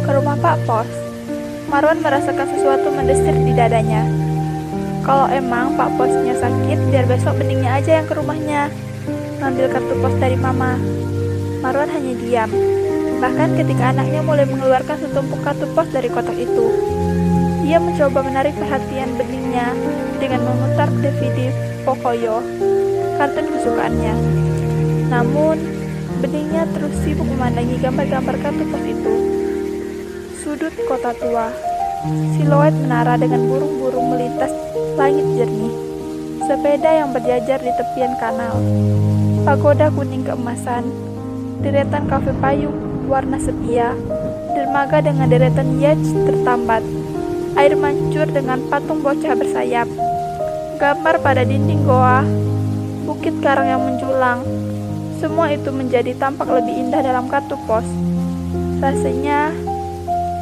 Ke 0.08 0.10
rumah 0.16 0.40
Pak 0.40 0.64
Pos. 0.64 0.88
Marwan 1.68 2.00
merasakan 2.00 2.48
sesuatu 2.56 2.88
mendesir 2.88 3.36
di 3.36 3.52
dadanya. 3.52 4.08
Kalau 5.04 5.28
emang 5.28 5.76
Pak 5.76 6.00
Posnya 6.00 6.32
sakit, 6.40 6.88
biar 6.88 7.04
besok 7.04 7.36
beningnya 7.36 7.76
aja 7.76 8.00
yang 8.00 8.08
ke 8.08 8.16
rumahnya. 8.16 8.72
Ngambil 9.44 9.68
kartu 9.68 9.94
pos 10.00 10.16
dari 10.16 10.40
mama. 10.40 10.80
Marwan 11.60 11.92
hanya 11.92 12.16
diam. 12.16 12.48
Bahkan 13.22 13.56
ketika 13.58 13.94
anaknya 13.94 14.20
mulai 14.24 14.46
mengeluarkan 14.48 14.96
setumpuk 14.98 15.40
kartu 15.46 15.66
pos 15.72 15.88
dari 15.90 16.08
kotak 16.10 16.36
itu. 16.38 16.66
Ia 17.64 17.80
mencoba 17.80 18.20
menarik 18.20 18.52
perhatian 18.60 19.16
beningnya 19.16 19.72
dengan 20.20 20.44
memutar 20.44 20.92
DVD 21.00 21.48
Pocoyo, 21.84 22.44
kartun 23.16 23.46
kesukaannya. 23.48 24.14
Namun, 25.08 25.56
beningnya 26.20 26.68
terus 26.76 26.92
sibuk 27.00 27.24
memandangi 27.24 27.80
gambar-gambar 27.80 28.36
kartu 28.40 28.64
pos 28.68 28.84
itu. 28.84 29.14
Sudut 30.44 30.74
kota 30.84 31.16
tua, 31.16 31.48
siluet 32.36 32.76
menara 32.76 33.16
dengan 33.16 33.48
burung-burung 33.48 34.12
melintas 34.12 34.52
langit 35.00 35.24
jernih, 35.40 35.72
sepeda 36.44 36.90
yang 37.00 37.16
berjajar 37.16 37.58
di 37.64 37.72
tepian 37.80 38.12
kanal, 38.20 38.60
pagoda 39.48 39.88
kuning 39.88 40.20
keemasan, 40.20 40.84
deretan 41.64 42.04
kafe 42.04 42.36
payung 42.44 42.83
warna 43.04 43.36
sepia, 43.36 43.92
dermaga 44.56 45.04
dengan 45.04 45.28
deretan 45.28 45.78
yacht 45.78 46.04
tertambat, 46.24 46.82
air 47.54 47.76
mancur 47.76 48.26
dengan 48.28 48.58
patung 48.72 49.04
bocah 49.04 49.36
bersayap, 49.36 49.86
gambar 50.80 51.20
pada 51.20 51.46
dinding 51.46 51.84
goa, 51.84 52.24
bukit 53.04 53.36
karang 53.44 53.68
yang 53.68 53.82
menjulang, 53.84 54.42
semua 55.22 55.48
itu 55.52 55.72
menjadi 55.72 56.12
tampak 56.18 56.48
lebih 56.48 56.74
indah 56.74 57.00
dalam 57.00 57.30
kartu 57.30 57.56
pos. 57.64 57.86
Rasanya, 58.82 59.54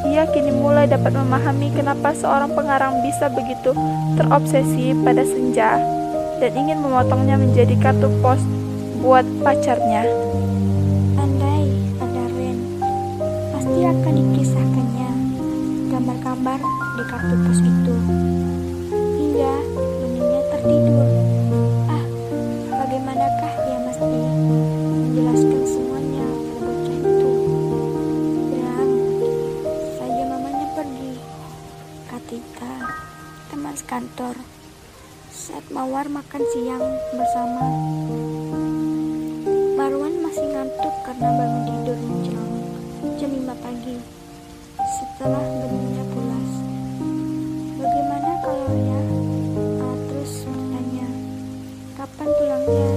ia 0.03 0.27
kini 0.27 0.51
mulai 0.51 0.83
dapat 0.89 1.15
memahami 1.15 1.71
kenapa 1.71 2.11
seorang 2.11 2.51
pengarang 2.51 2.99
bisa 2.99 3.31
begitu 3.31 3.71
terobsesi 4.19 4.91
pada 4.99 5.23
senja 5.23 5.79
dan 6.43 6.51
ingin 6.59 6.83
memotongnya 6.83 7.39
menjadi 7.39 7.75
kartu 7.79 8.11
pos 8.19 8.43
buat 8.99 9.23
pacarnya. 9.43 10.03
Akan 13.83 14.15
dikisahkannya 14.15 15.09
gambar-gambar 15.91 16.59
di 16.95 17.03
kartu 17.03 17.35
pos 17.35 17.59
itu. 17.59 17.95
Hingga 18.95 19.53
beningnya 19.99 20.41
tertidur. 20.55 21.09
Ah, 21.91 22.05
bagaimanakah 22.71 23.53
dia 23.67 23.77
mesti 23.83 24.19
menjelaskan 24.87 25.61
semuanya 25.67 26.27
pada 26.31 26.61
bocah 26.63 26.95
itu? 26.95 27.29
Bilang 28.55 28.91
saja 29.99 30.23
mamanya 30.31 30.67
pergi. 30.79 31.13
Katika 32.07 32.73
teman 33.51 33.75
sekantor 33.75 34.35
saat 35.27 35.67
Mawar 35.75 36.07
makan 36.07 36.43
siang 36.55 36.85
bersama 37.19 37.67
Marwan 39.75 40.23
masih 40.23 40.47
ngantuk 40.55 40.95
karena 41.03 41.29
bangun 41.35 41.63
tidur 41.67 41.97
menjelang 41.99 42.22
jam 43.23 43.31
5 43.31 43.55
pagi 43.63 43.95
setelah 44.99 45.39
benihnya 45.39 46.03
pulas. 46.11 46.51
Bagaimana 47.79 48.29
kalau 48.43 48.75
ya? 48.75 48.99
Uh, 49.79 49.95
terus 50.11 50.43
bertanya, 50.43 51.07
kapan 51.95 52.27
pulangnya? 52.35 52.91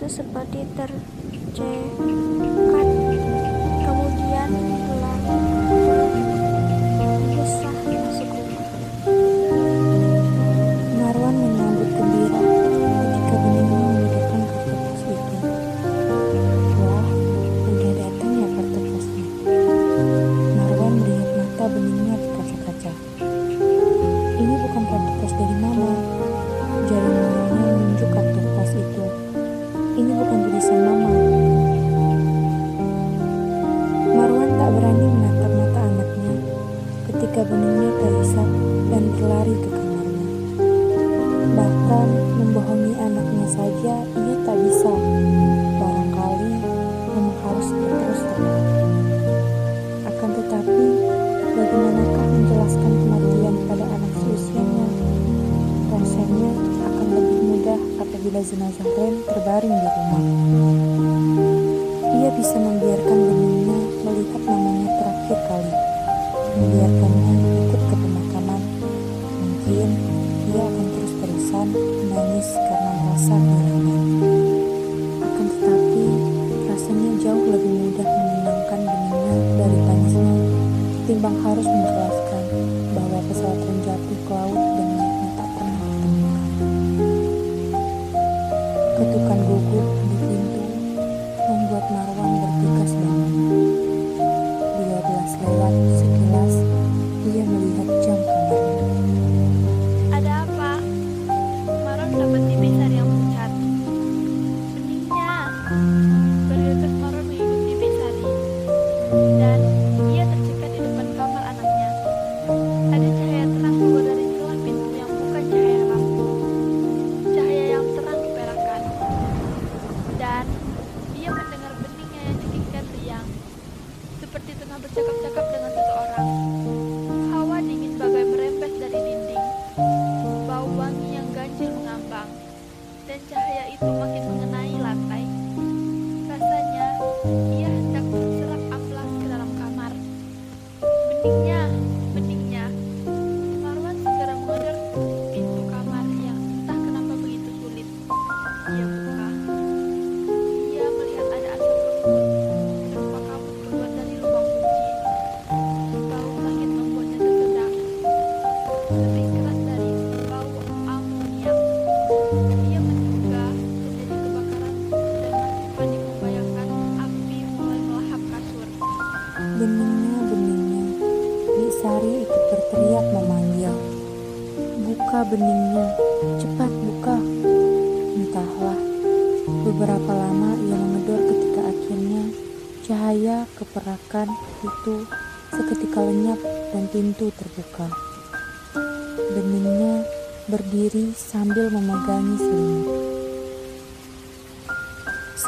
itu 0.00 0.24
seperti 0.24 0.64
tercecer 0.72 2.19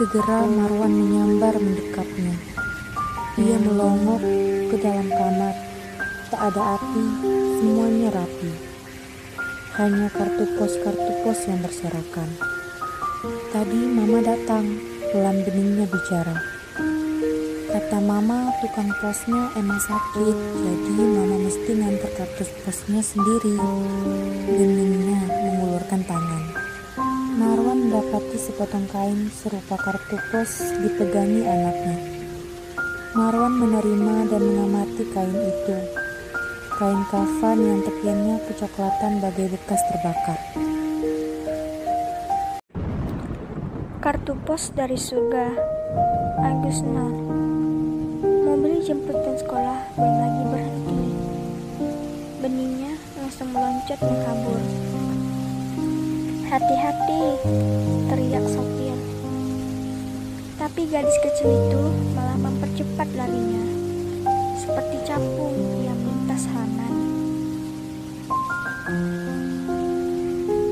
Segera 0.02 0.42
Marwan 0.42 0.98
menyambar 0.98 1.62
mendekapnya. 1.62 2.34
Ia 3.38 3.54
melongok 3.54 4.18
ke 4.74 4.76
dalam 4.82 5.06
kamar. 5.06 5.54
Tak 6.26 6.42
ada 6.50 6.74
api, 6.74 7.04
semuanya 7.62 8.10
rapi. 8.10 8.50
Hanya 9.78 10.10
kartu 10.10 10.58
pos-kartu 10.58 11.12
pos 11.22 11.46
yang 11.46 11.62
berserakan. 11.62 12.34
Tadi 13.54 13.78
mama 13.94 14.26
datang, 14.26 14.74
pelan 15.14 15.38
beningnya 15.46 15.86
bicara. 15.86 16.34
Kata 17.70 18.02
mama, 18.02 18.50
tukang 18.58 18.90
posnya 18.98 19.54
emang 19.54 19.78
sakit, 19.86 20.36
jadi 20.66 20.94
mama 20.98 21.46
mesti 21.46 21.78
nganter 21.78 22.10
kartu 22.18 22.42
posnya 22.66 23.06
sendiri. 23.06 23.54
Bening 24.50 25.01
sepotong 28.42 28.90
kain 28.90 29.30
serupa 29.30 29.78
kartu 29.78 30.18
pos 30.34 30.74
dipegangi 30.82 31.46
anaknya. 31.46 31.94
Marwan 33.14 33.54
menerima 33.54 34.26
dan 34.34 34.42
mengamati 34.42 35.06
kain 35.14 35.30
itu. 35.30 35.78
Kain 36.74 37.06
kafan 37.06 37.58
yang 37.62 37.80
tepiannya 37.86 38.42
kecoklatan 38.50 39.22
bagai 39.22 39.46
bekas 39.54 39.78
terbakar. 39.86 40.40
Kartu 44.02 44.34
pos 44.42 44.74
dari 44.74 44.98
surga. 44.98 45.46
Agusna. 46.42 47.06
Mobil 48.42 48.82
jemputan 48.82 49.38
sekolah 49.38 49.78
belum 49.94 50.16
lagi 50.18 50.42
berhenti. 50.50 51.02
Beningnya 52.42 52.98
langsung 53.22 53.54
meloncat 53.54 54.02
menghambur. 54.02 54.58
kabur. 54.58 55.01
Hati-hati, 56.52 57.40
teriak 58.12 58.44
sopir. 58.44 58.92
Tapi 60.60 60.84
gadis 60.84 61.16
kecil 61.24 61.48
itu 61.48 61.82
malah 62.12 62.36
mempercepat 62.36 63.08
larinya. 63.16 63.64
Seperti 64.60 65.00
capung 65.08 65.56
yang 65.80 65.96
melintas 65.96 66.44
hanan. 66.52 66.94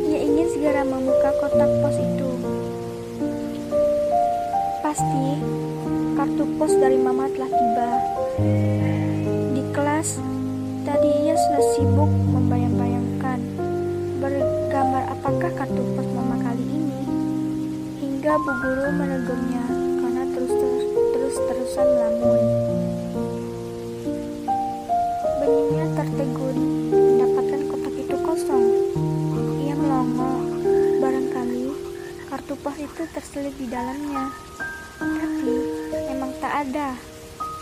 Ia 0.05 0.21
ingin 0.21 0.53
segera 0.53 0.85
membuka 0.85 1.33
kotak 1.41 1.73
pos 1.81 1.97
itu. 1.97 2.29
Pasti 4.85 5.41
kartu 6.13 6.45
pos 6.61 6.77
dari 6.77 7.01
mama 7.01 7.25
telah 7.33 7.49
tiba. 7.57 7.91
Di 9.57 9.65
kelas, 9.73 10.21
tadi 10.85 11.09
ia 11.25 11.33
sudah 11.41 11.65
sibuk 11.73 12.20
Hingga 18.31 18.47
bu 18.47 18.53
guru 18.63 18.87
menegurnya 18.95 19.65
karena 19.75 20.23
terus-terusan 21.11 21.83
melamun. 21.83 22.43
Beningnya 25.43 25.87
tertegun 25.99 26.57
mendapatkan 26.95 27.61
kotak 27.67 27.95
itu 27.99 28.17
kosong. 28.23 28.65
Ia 29.67 29.75
melongo, 29.75 30.47
barangkali 31.03 31.75
kartu 32.31 32.55
pos 32.63 32.79
itu 32.79 33.03
terselip 33.11 33.51
di 33.59 33.67
dalamnya. 33.67 34.31
Tapi 35.03 35.55
memang 36.15 36.31
tak 36.39 36.71
ada. 36.71 36.95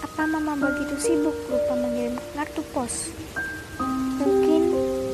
Apa 0.05 0.29
mama 0.29 0.53
begitu 0.53 1.01
sibuk 1.01 1.49
lupa 1.49 1.81
mengirim 1.81 2.21
kartu 2.37 2.61
pos? 2.77 3.09
Mungkin 4.21 4.63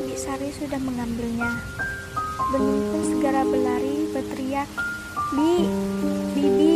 Bi 0.02 0.18
Sari 0.18 0.50
sudah 0.50 0.82
mengambilnya. 0.82 1.62
Bening 2.50 2.90
pun 2.90 3.02
segera 3.06 3.46
berlari 3.46 4.10
berteriak, 4.10 4.66
Bi, 5.34 5.66
Bibi. 6.30 6.74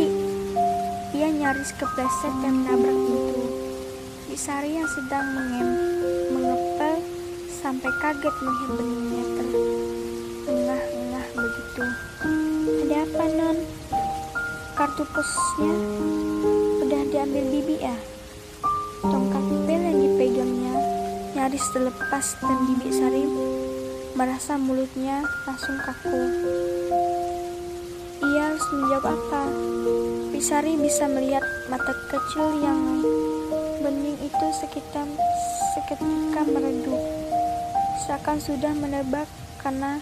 Ia 1.15 1.31
nyaris 1.31 1.71
kepleset 1.79 2.33
dan 2.43 2.59
menabrak 2.59 2.91
pintu. 2.91 3.43
Bi 4.27 4.35
Sari 4.35 4.75
yang 4.75 4.89
sedang 4.99 5.31
mengem, 5.31 5.69
mengepel 6.35 6.99
sampai 7.63 7.87
kaget 8.03 8.35
melihat 8.43 8.71
beningnya 8.75 9.23
terengah-engah 10.43 11.25
begitu. 11.39 11.83
Ada 12.83 12.97
apa, 13.07 13.25
Non? 13.39 13.57
Kartu 14.75 15.03
posnya 15.07 15.73
udah 16.83 17.01
diambil 17.15 17.43
bibi 17.47 17.79
ya? 17.79 17.95
Tongkat 19.07 19.45
pel 19.63 19.81
yang 19.87 19.99
dipegangnya 20.03 20.75
nyaris 21.31 21.63
terlepas 21.71 22.35
dan 22.43 22.59
bibi 22.67 22.91
Sari 22.91 23.23
merasa 24.19 24.59
mulutnya 24.59 25.23
langsung 25.47 25.79
kaku. 25.79 26.11
Menjawab 28.89 29.21
apa? 29.21 29.43
Bibi 30.33 30.41
Sari 30.41 30.73
bisa 30.81 31.05
melihat 31.05 31.45
mata 31.69 31.93
kecil 32.09 32.57
yang 32.57 33.05
bening 33.85 34.17
itu 34.17 34.47
sekitar 34.57 35.05
seketika 35.77 36.41
meredup. 36.49 36.97
Seakan 38.01 38.41
sudah 38.41 38.73
menebak 38.73 39.29
karena 39.61 40.01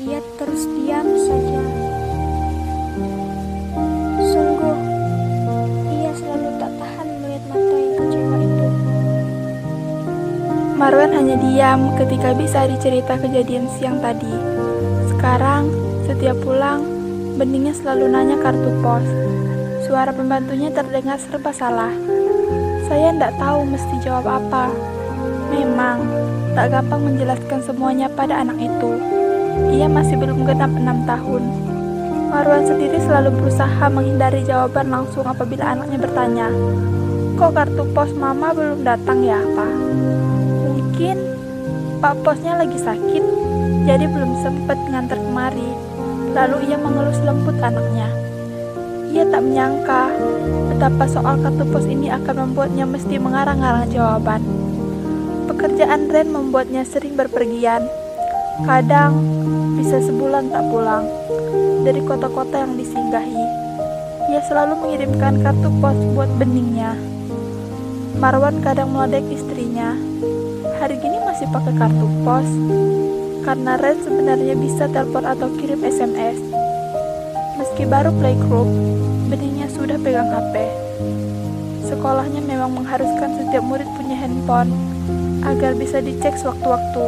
ia 0.00 0.16
terus 0.40 0.64
diam 0.64 1.12
saja. 1.12 1.60
Sungguh, 4.32 4.76
ia 5.92 6.12
selalu 6.16 6.56
tak 6.56 6.72
tahan 6.80 7.06
melihat 7.20 7.44
mata 7.52 7.76
yang 7.76 7.94
kecewa 8.00 8.36
itu. 8.40 8.68
Marwan 10.72 11.12
hanya 11.20 11.36
diam 11.36 11.80
ketika 12.00 12.32
bisa 12.32 12.64
dicerita 12.64 13.20
kejadian 13.20 13.68
siang 13.76 14.00
tadi. 14.00 14.32
Sekarang, 15.12 15.68
setiap 16.08 16.40
pulang, 16.40 16.99
beningnya 17.38 17.74
selalu 17.76 18.10
nanya 18.10 18.36
kartu 18.40 18.70
pos. 18.80 19.06
Suara 19.86 20.14
pembantunya 20.14 20.70
terdengar 20.70 21.18
serba 21.18 21.50
salah. 21.50 21.92
Saya 22.90 23.14
tidak 23.14 23.38
tahu 23.38 23.66
mesti 23.66 23.94
jawab 24.02 24.26
apa. 24.26 24.70
Memang, 25.50 26.02
tak 26.54 26.74
gampang 26.74 27.02
menjelaskan 27.06 27.60
semuanya 27.62 28.10
pada 28.10 28.42
anak 28.42 28.58
itu. 28.58 28.90
Ia 29.74 29.86
masih 29.86 30.18
belum 30.18 30.46
genap 30.46 30.72
enam 30.74 31.06
tahun. 31.06 31.42
Marwan 32.30 32.62
sendiri 32.62 32.98
selalu 33.02 33.34
berusaha 33.42 33.84
menghindari 33.90 34.46
jawaban 34.46 34.86
langsung 34.90 35.26
apabila 35.26 35.74
anaknya 35.74 35.98
bertanya, 35.98 36.48
Kok 37.34 37.56
kartu 37.56 37.82
pos 37.90 38.12
mama 38.14 38.54
belum 38.54 38.86
datang 38.86 39.26
ya, 39.26 39.42
Pak? 39.42 39.72
Mungkin 40.70 41.16
Pak 41.98 42.14
Posnya 42.22 42.54
lagi 42.60 42.78
sakit, 42.78 43.24
jadi 43.88 44.06
belum 44.06 44.44
sempat 44.46 44.78
ngantar 44.90 45.18
kemari. 45.18 45.69
Lalu 46.30 46.70
ia 46.70 46.78
mengelus 46.78 47.18
lembut 47.26 47.58
anaknya. 47.58 48.08
Ia 49.10 49.26
tak 49.26 49.42
menyangka 49.42 50.14
betapa 50.70 51.04
soal 51.10 51.42
kartu 51.42 51.66
pos 51.66 51.82
ini 51.90 52.06
akan 52.14 52.46
membuatnya 52.46 52.86
mesti 52.86 53.18
mengarang-arang 53.18 53.90
jawaban. 53.90 54.38
Pekerjaan 55.50 56.06
Ren 56.06 56.30
membuatnya 56.30 56.86
sering 56.86 57.18
berpergian. 57.18 57.82
Kadang 58.62 59.18
bisa 59.74 59.98
sebulan 59.98 60.54
tak 60.54 60.62
pulang 60.70 61.10
dari 61.82 61.98
kota-kota 62.06 62.62
yang 62.62 62.78
disinggahi. 62.78 63.44
Ia 64.30 64.40
selalu 64.46 64.78
mengirimkan 64.86 65.42
kartu 65.42 65.68
pos 65.82 65.98
buat 66.14 66.30
beningnya. 66.38 66.94
Marwan 68.22 68.62
kadang 68.62 68.94
meledek 68.94 69.26
istrinya. 69.32 69.98
Hari 70.78 70.94
gini 71.02 71.18
masih 71.26 71.50
pakai 71.50 71.74
kartu 71.74 72.06
pos. 72.22 72.46
Karena 73.40 73.80
Ren 73.80 73.96
sebenarnya 74.04 74.52
bisa 74.52 74.84
telepon 74.92 75.24
atau 75.24 75.48
kirim 75.56 75.80
SMS. 75.80 76.38
Meski 77.56 77.88
baru 77.88 78.12
playgroup, 78.20 78.68
beningnya 79.32 79.68
sudah 79.72 79.96
pegang 80.00 80.28
HP. 80.28 80.68
Sekolahnya 81.88 82.44
memang 82.44 82.76
mengharuskan 82.76 83.40
setiap 83.40 83.64
murid 83.64 83.88
punya 83.96 84.14
handphone 84.14 84.70
agar 85.42 85.72
bisa 85.72 86.04
dicek 86.04 86.36
sewaktu-waktu, 86.36 87.06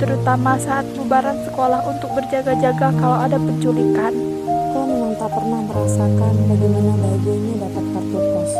terutama 0.00 0.56
saat 0.56 0.88
bubaran 0.96 1.36
sekolah 1.44 1.84
untuk 1.84 2.10
berjaga-jaga 2.16 2.90
kalau 2.96 3.18
ada 3.20 3.36
penculikan. 3.36 4.16
Kau 4.72 4.88
memang 4.88 5.14
tak 5.20 5.30
pernah 5.30 5.60
merasakan 5.68 6.32
bagaimana 6.48 6.92
bahagianya 6.96 7.54
dapat 7.68 7.84
kartu 7.92 8.18
pos. 8.18 8.52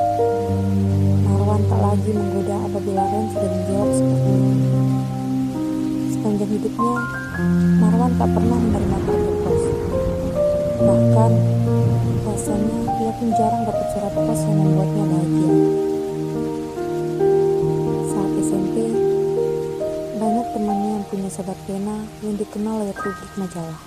Marwan 1.25 1.63
tak 1.67 1.81
lagi 1.81 2.11
menggoda 2.13 2.57
apabila 2.69 3.03
Ren 3.09 3.25
sudah 3.33 3.51
menjawab 3.51 3.89
seperti 3.97 4.31
itu. 4.31 4.80
Sepanjang 6.21 6.53
hidupnya, 6.53 7.01
Marwan 7.81 8.12
tak 8.21 8.29
pernah 8.29 8.61
menerima 8.61 8.99
kartu 9.09 9.33
pos. 9.41 9.62
Bahkan, 10.85 11.33
rasanya 12.29 12.79
ia 13.01 13.12
pun 13.16 13.29
jarang 13.41 13.64
dapat 13.64 13.87
surat 13.89 14.12
pos 14.12 14.41
yang 14.45 14.57
membuatnya 14.61 15.05
bahagia. 15.09 15.55
Saat 18.05 18.33
SMP, 18.37 18.77
banyak 20.21 20.47
temannya 20.53 20.91
yang 21.01 21.05
punya 21.09 21.29
sahabat 21.33 21.57
pena 21.64 22.05
yang 22.21 22.37
dikenal 22.37 22.75
lewat 22.85 23.01
rubrik 23.01 23.33
majalah. 23.41 23.81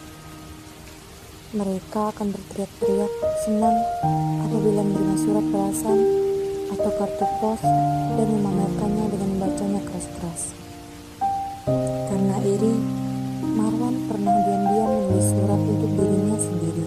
Mereka 1.53 2.01
akan 2.17 2.33
berteriak-teriak 2.33 3.13
senang 3.45 3.77
apabila 4.41 4.81
menerima 4.81 5.15
surat 5.21 5.45
balasan 5.53 5.99
atau 6.73 6.89
kartu 6.97 7.25
pos 7.37 7.61
dan 8.17 8.25
memamerkannya 8.25 9.05
dengan 9.13 9.29
membacanya 9.37 9.85
keras-keras. 9.85 10.72
Karena 12.43 12.59
iri, 12.59 12.75
Marwan 13.55 13.95
pernah 14.11 14.35
diam-diam 14.43 14.89
menulis 14.91 15.31
surat 15.31 15.61
untuk 15.63 15.91
dirinya 15.95 16.35
sendiri, 16.35 16.85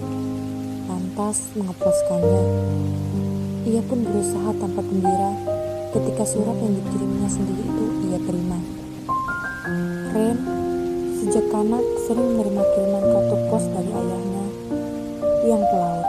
lantas 0.84 1.48
mengeposkannya. 1.56 2.44
Ia 3.64 3.80
pun 3.88 4.04
berusaha 4.04 4.52
tanpa 4.60 4.84
gembira 4.84 5.32
ketika 5.96 6.28
surat 6.28 6.60
yang 6.60 6.76
dikirimnya 6.76 7.28
sendiri 7.32 7.64
itu 7.72 7.84
ia 8.04 8.20
terima. 8.20 8.60
Ren, 10.12 10.36
sejak 11.24 11.48
anak 11.48 11.84
sering 12.04 12.36
menerima 12.36 12.62
kiriman 12.76 13.04
kartu 13.16 13.36
pos 13.48 13.64
dari 13.72 13.90
ayahnya 13.96 14.44
yang 15.48 15.62
pelaut. 15.72 16.08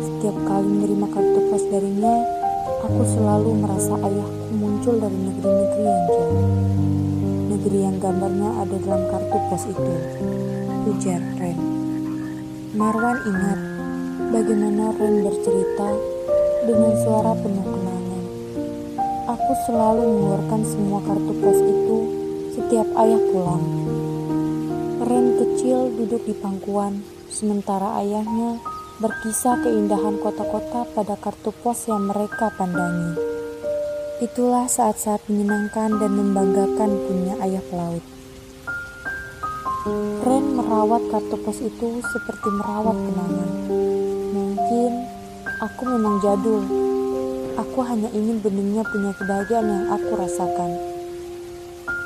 Setiap 0.00 0.36
kali 0.48 0.68
menerima 0.80 1.06
kartu 1.12 1.40
pos 1.52 1.64
darinya, 1.68 2.14
aku 2.88 3.04
selalu 3.04 3.52
merasa 3.52 4.00
ayahku 4.00 4.48
muncul 4.56 4.96
dari 4.96 5.18
negeri-negeri 5.28 5.82
yang 5.84 6.04
jauh. 6.08 6.95
Negeri 7.66 7.82
yang 7.82 7.98
gambarnya 7.98 8.50
ada 8.62 8.76
dalam 8.78 9.02
kartu 9.10 9.38
pos 9.50 9.62
itu. 9.66 9.94
Ujar 10.86 11.18
Ren. 11.34 11.58
Marwan 12.78 13.18
ingat 13.26 13.58
bagaimana 14.30 14.94
Ren 14.94 15.26
bercerita 15.26 15.90
dengan 16.62 16.94
suara 17.02 17.34
penuh 17.34 17.66
kenangan. 17.66 18.24
Aku 19.34 19.52
selalu 19.66 19.98
mengeluarkan 19.98 20.62
semua 20.62 21.02
kartu 21.10 21.32
pos 21.42 21.58
itu 21.58 21.98
setiap 22.54 22.86
ayah 23.02 23.22
pulang. 23.34 23.64
Ren 25.02 25.26
kecil 25.34 25.90
duduk 25.90 26.22
di 26.22 26.38
pangkuan, 26.38 27.02
sementara 27.34 27.98
ayahnya 27.98 28.62
berkisah 29.02 29.58
keindahan 29.66 30.22
kota-kota 30.22 30.86
pada 30.94 31.18
kartu 31.18 31.50
pos 31.66 31.90
yang 31.90 32.06
mereka 32.06 32.46
pandangi. 32.54 33.35
Itulah 34.16 34.64
saat-saat 34.64 35.28
menyenangkan 35.28 36.00
dan 36.00 36.16
membanggakan 36.16 36.88
punya 37.04 37.36
ayah 37.44 37.60
pelaut. 37.68 38.00
Ren 40.24 40.56
merawat 40.56 41.04
kartu 41.12 41.36
pos 41.44 41.60
itu 41.60 42.00
seperti 42.00 42.48
merawat 42.56 42.96
kenangan. 42.96 43.50
Mungkin 44.32 44.92
aku 45.60 45.82
memang 45.84 46.24
jadul. 46.24 46.64
Aku 47.60 47.84
hanya 47.84 48.08
ingin 48.16 48.40
beningnya 48.40 48.88
punya 48.88 49.12
kebahagiaan 49.20 49.68
yang 49.68 49.86
aku 49.92 50.08
rasakan. 50.16 50.70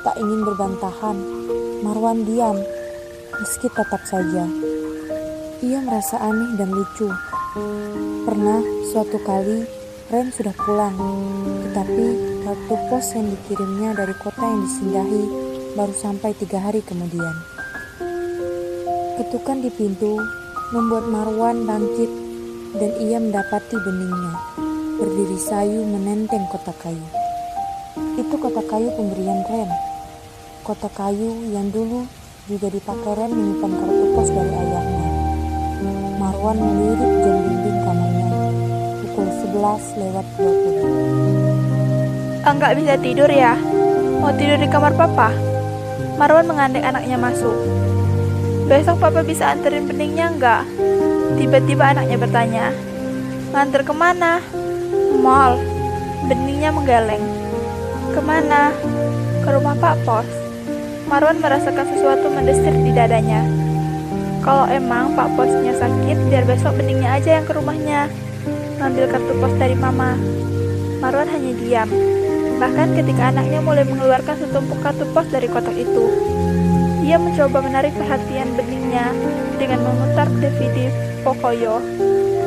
Tak 0.02 0.18
ingin 0.18 0.42
berbantahan, 0.42 1.16
Marwan 1.86 2.26
diam, 2.26 2.58
meski 3.38 3.70
tetap 3.70 4.02
saja. 4.02 4.50
Ia 5.62 5.78
merasa 5.78 6.18
aneh 6.18 6.58
dan 6.58 6.74
lucu. 6.74 7.06
Pernah 8.26 8.58
suatu 8.90 9.22
kali 9.22 9.79
Ren 10.10 10.26
sudah 10.34 10.50
pulang, 10.58 10.98
tetapi 11.70 12.06
kartu 12.42 12.74
pos 12.90 13.14
yang 13.14 13.30
dikirimnya 13.30 13.94
dari 13.94 14.10
kota 14.18 14.42
yang 14.42 14.66
disinggahi 14.66 15.22
baru 15.78 15.94
sampai 15.94 16.34
tiga 16.34 16.58
hari 16.58 16.82
kemudian. 16.82 17.30
Ketukan 19.22 19.62
di 19.62 19.70
pintu 19.70 20.18
membuat 20.74 21.06
Marwan 21.06 21.62
bangkit 21.62 22.10
dan 22.74 22.90
ia 22.98 23.22
mendapati 23.22 23.78
beningnya 23.78 24.34
berdiri 24.98 25.38
sayu 25.38 25.86
menenteng 25.86 26.42
kotak 26.50 26.74
kayu. 26.82 27.06
Itu 28.18 28.34
kotak 28.34 28.66
kayu 28.66 28.90
pemberian 28.98 29.46
Ren. 29.46 29.70
Kotak 30.66 30.90
kayu 30.98 31.54
yang 31.54 31.70
dulu 31.70 32.02
juga 32.50 32.66
dipakai 32.66 33.14
Ren 33.14 33.30
menyimpan 33.30 33.72
kartu 33.78 34.04
pos 34.18 34.26
dari 34.34 34.54
ayahnya. 34.58 35.06
Marwan 36.18 36.58
melirik 36.58 37.12
jam 37.22 37.36
dinding 37.46 37.78
kamarnya 37.86 38.09
pukul 39.20 39.52
11 39.52 40.00
lewat 40.00 40.24
20. 40.40 42.40
Enggak 42.40 42.72
bisa 42.80 42.96
tidur 42.96 43.28
ya? 43.28 43.52
Mau 44.16 44.32
tidur 44.32 44.56
di 44.56 44.64
kamar 44.64 44.96
papa? 44.96 45.28
Marwan 46.16 46.48
mengandeng 46.48 46.88
anaknya 46.88 47.20
masuk. 47.20 47.52
Besok 48.64 48.96
papa 48.96 49.20
bisa 49.20 49.52
anterin 49.52 49.84
beningnya 49.84 50.32
enggak? 50.32 50.64
Tiba-tiba 51.36 51.92
anaknya 51.92 52.16
bertanya. 52.16 52.72
Nganter 53.52 53.84
ke 53.84 53.92
mana? 53.92 54.40
Mall. 55.20 55.60
Beningnya 56.24 56.72
menggeleng. 56.72 57.20
Ke 58.16 58.24
mana? 58.24 58.72
Ke 59.44 59.52
rumah 59.52 59.76
Pak 59.76 60.00
Pos. 60.08 60.24
Marwan 61.12 61.44
merasakan 61.44 61.92
sesuatu 61.92 62.32
mendesir 62.32 62.72
di 62.72 62.88
dadanya. 62.96 63.44
Kalau 64.40 64.64
emang 64.72 65.12
Pak 65.12 65.36
Posnya 65.36 65.76
sakit, 65.76 66.16
biar 66.32 66.48
besok 66.48 66.72
beningnya 66.80 67.20
aja 67.20 67.36
yang 67.36 67.44
ke 67.44 67.52
rumahnya. 67.52 68.08
Ngambil 68.80 69.12
kartu 69.12 69.32
pos 69.36 69.52
dari 69.60 69.76
mama. 69.76 70.16
Marwan 71.04 71.28
hanya 71.28 71.52
diam. 71.60 71.90
Bahkan 72.56 72.96
ketika 72.96 73.28
anaknya 73.28 73.60
mulai 73.60 73.84
mengeluarkan 73.84 74.40
setumpuk 74.40 74.80
kartu 74.80 75.04
pos 75.12 75.28
dari 75.28 75.52
kotak 75.52 75.76
itu. 75.76 76.08
Ia 77.04 77.20
mencoba 77.20 77.60
menarik 77.60 77.92
perhatian 77.92 78.56
beningnya 78.56 79.12
dengan 79.60 79.84
memutar 79.84 80.32
DVD 80.32 80.88
Pocoyo, 81.20 81.84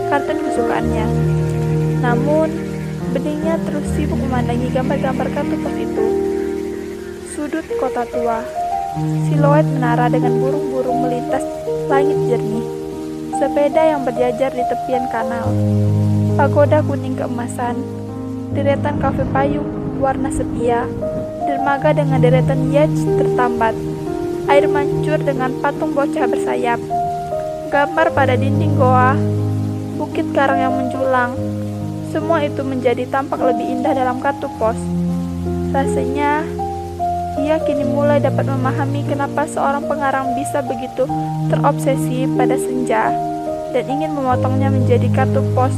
kartun 0.09 0.41
kesukaannya. 0.41 1.05
Namun, 2.01 2.49
beningnya 3.13 3.61
terus 3.69 3.85
sibuk 3.93 4.17
memandangi 4.17 4.73
gambar-gambar 4.73 5.29
kartu 5.37 5.55
pos 5.61 5.75
itu. 5.77 6.05
Sudut 7.29 7.65
kota 7.77 8.09
tua, 8.09 8.41
siluet 9.29 9.69
menara 9.69 10.09
dengan 10.09 10.41
burung-burung 10.41 11.05
melintas 11.05 11.45
langit 11.85 12.17
jernih, 12.25 12.65
sepeda 13.37 13.81
yang 13.85 14.01
berjajar 14.01 14.49
di 14.49 14.63
tepian 14.65 15.05
kanal, 15.13 15.49
pagoda 16.33 16.81
kuning 16.81 17.13
keemasan, 17.13 17.77
deretan 18.57 18.97
kafe 18.97 19.21
payung 19.29 19.69
warna 20.01 20.33
sepia, 20.33 20.89
dermaga 21.45 21.93
dengan 21.93 22.17
deretan 22.17 22.73
yacht 22.73 22.97
tertambat, 23.21 23.77
air 24.49 24.65
mancur 24.65 25.21
dengan 25.21 25.53
patung 25.61 25.93
bocah 25.93 26.25
bersayap, 26.25 26.81
gambar 27.69 28.07
pada 28.17 28.33
dinding 28.33 28.73
goa, 28.73 29.13
bukit 30.01 30.25
karang 30.33 30.57
yang 30.57 30.73
menjulang, 30.73 31.37
semua 32.09 32.41
itu 32.41 32.65
menjadi 32.65 33.05
tampak 33.13 33.37
lebih 33.37 33.69
indah 33.69 33.93
dalam 33.93 34.17
kartu 34.17 34.49
pos. 34.57 34.77
Rasanya 35.69 36.41
ia 37.45 37.61
kini 37.61 37.85
mulai 37.85 38.17
dapat 38.17 38.49
memahami 38.49 39.05
kenapa 39.05 39.45
seorang 39.45 39.85
pengarang 39.85 40.33
bisa 40.33 40.65
begitu 40.65 41.05
terobsesi 41.53 42.25
pada 42.33 42.57
senja 42.57 43.13
dan 43.73 43.85
ingin 43.89 44.13
memotongnya 44.13 44.69
menjadi 44.69 45.09
kartu 45.13 45.41
pos 45.57 45.73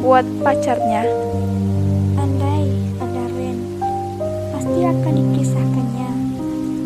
buat 0.00 0.24
pacarnya. 0.40 1.04
Andai 2.16 2.72
ada 3.04 3.24
Ren, 3.36 3.58
pasti 4.48 4.80
akan 4.80 5.12
dikisahkannya 5.12 6.10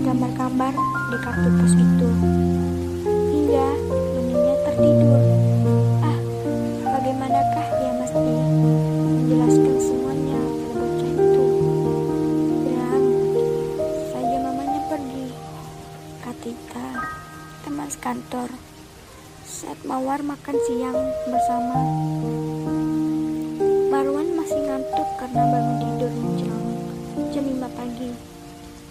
gambar-gambar 0.02 0.74
di 0.74 1.16
kartu 1.22 1.48
pos 1.54 1.74
itu. 1.78 2.10
Hingga 3.06 3.68
beningnya 3.86 4.56
tertidur. 4.66 5.22
Ah, 6.02 6.18
bagaimanakah 6.90 7.66
ia 7.86 7.92
mesti 8.02 8.34
menjelaskan 8.98 9.74
semuanya 9.78 10.40
pada 10.42 10.74
bocah 10.74 11.10
itu? 11.14 11.44
Bilang 12.66 13.04
saja 14.10 14.36
mamanya 14.42 14.80
pergi. 14.90 15.26
Katika 16.18 16.86
teman 17.62 17.88
sekantor 17.94 18.50
saat 19.46 19.78
Mawar 19.86 20.18
makan 20.26 20.56
siang 20.66 20.98
bersama 21.30 21.78
Marwan 24.04 24.36
masih 24.36 24.60
ngantuk 24.68 25.08
karena 25.16 25.48
bangun 25.48 25.76
tidur 25.80 26.12
menjelang 26.12 26.68
jam 27.32 27.40
5 27.40 27.56
pagi 27.72 28.12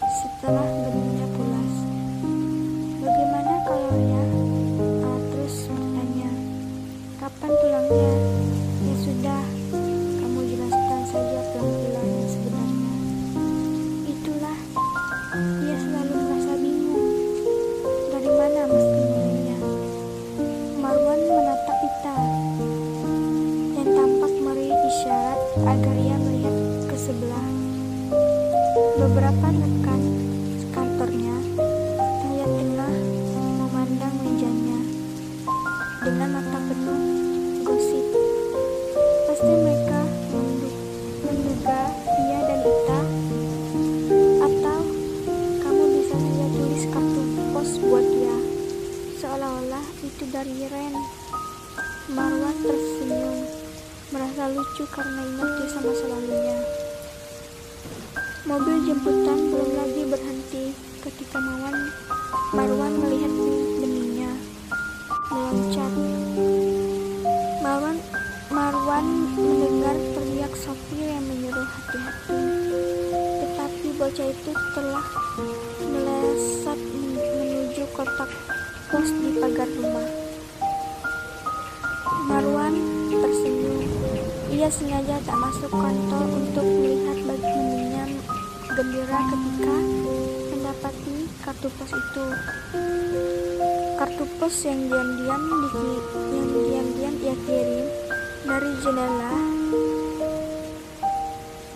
setelah 0.01 0.65
beningnya 0.65 1.27
pulas. 1.37 1.73
Bagaimana 2.97 3.53
kalau 3.61 3.93
ya? 3.93 4.25
Ah, 5.05 5.19
terus 5.29 5.69
bertanya, 5.69 6.29
kapan 7.21 7.51
pulangnya? 7.61 8.22
Dari 50.43 50.67
Ren. 50.67 50.91
Marwan 52.11 52.51
tersenyum, 52.67 53.47
merasa 54.11 54.51
lucu 54.51 54.83
karena 54.91 55.23
ingat 55.23 55.49
kisah 55.55 55.79
masa 55.79 56.05
lalunya. 56.11 56.57
Mobil 58.43 58.75
jemputan 58.83 59.39
belum 59.39 59.71
lagi 59.71 60.03
berhenti 60.03 60.65
ketika 60.99 61.39
Marwan, 61.39 61.75
Marwan 62.51 62.93
melihat 62.99 63.31
beningnya 63.79 64.35
meloncat. 65.31 65.93
Marwan, 67.63 67.97
Marwan 68.51 69.05
mendengar 69.39 69.95
teriak 69.95 70.53
sopir 70.59 71.07
yang 71.07 71.23
menyuruh 71.23 71.67
hati-hati. 71.71 72.41
Tetapi 73.15 73.87
bocah 73.95 74.27
itu 74.27 74.51
telah 74.75 75.07
melesat 75.87 76.79
men- 76.83 77.31
menuju 77.31 77.87
kotak 77.95 78.27
pos 78.91 79.07
di 79.07 79.39
pagar 79.39 79.71
rumah. 79.79 80.22
Ia 84.63 84.71
sengaja 84.71 85.19
tak 85.27 85.35
masuk 85.43 85.75
kantor 85.75 86.23
untuk 86.39 86.63
melihat 86.63 87.19
bagaimana 87.27 88.07
gembira 88.71 89.19
ketika 89.27 89.75
mendapati 90.55 91.27
kartu 91.43 91.67
pos 91.67 91.91
itu. 91.91 92.25
Kartu 93.99 94.23
pos 94.39 94.55
yang 94.63 94.87
diam-diam 94.87 95.43
di- 95.43 95.99
yang 96.31 96.47
diam-diam 96.55 97.15
ia 97.27 97.35
kirim 97.43 97.91
dari 98.47 98.71
jendela. 98.79 99.35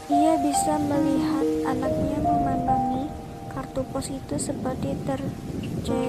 Ia 0.07 0.33
bisa 0.47 0.79
melihat 0.79 1.47
anaknya 1.67 2.23
memandangi 2.23 3.11
kartu 3.51 3.83
pos 3.91 4.07
itu 4.07 4.39
seperti 4.39 4.95
tercekat. 5.03 6.07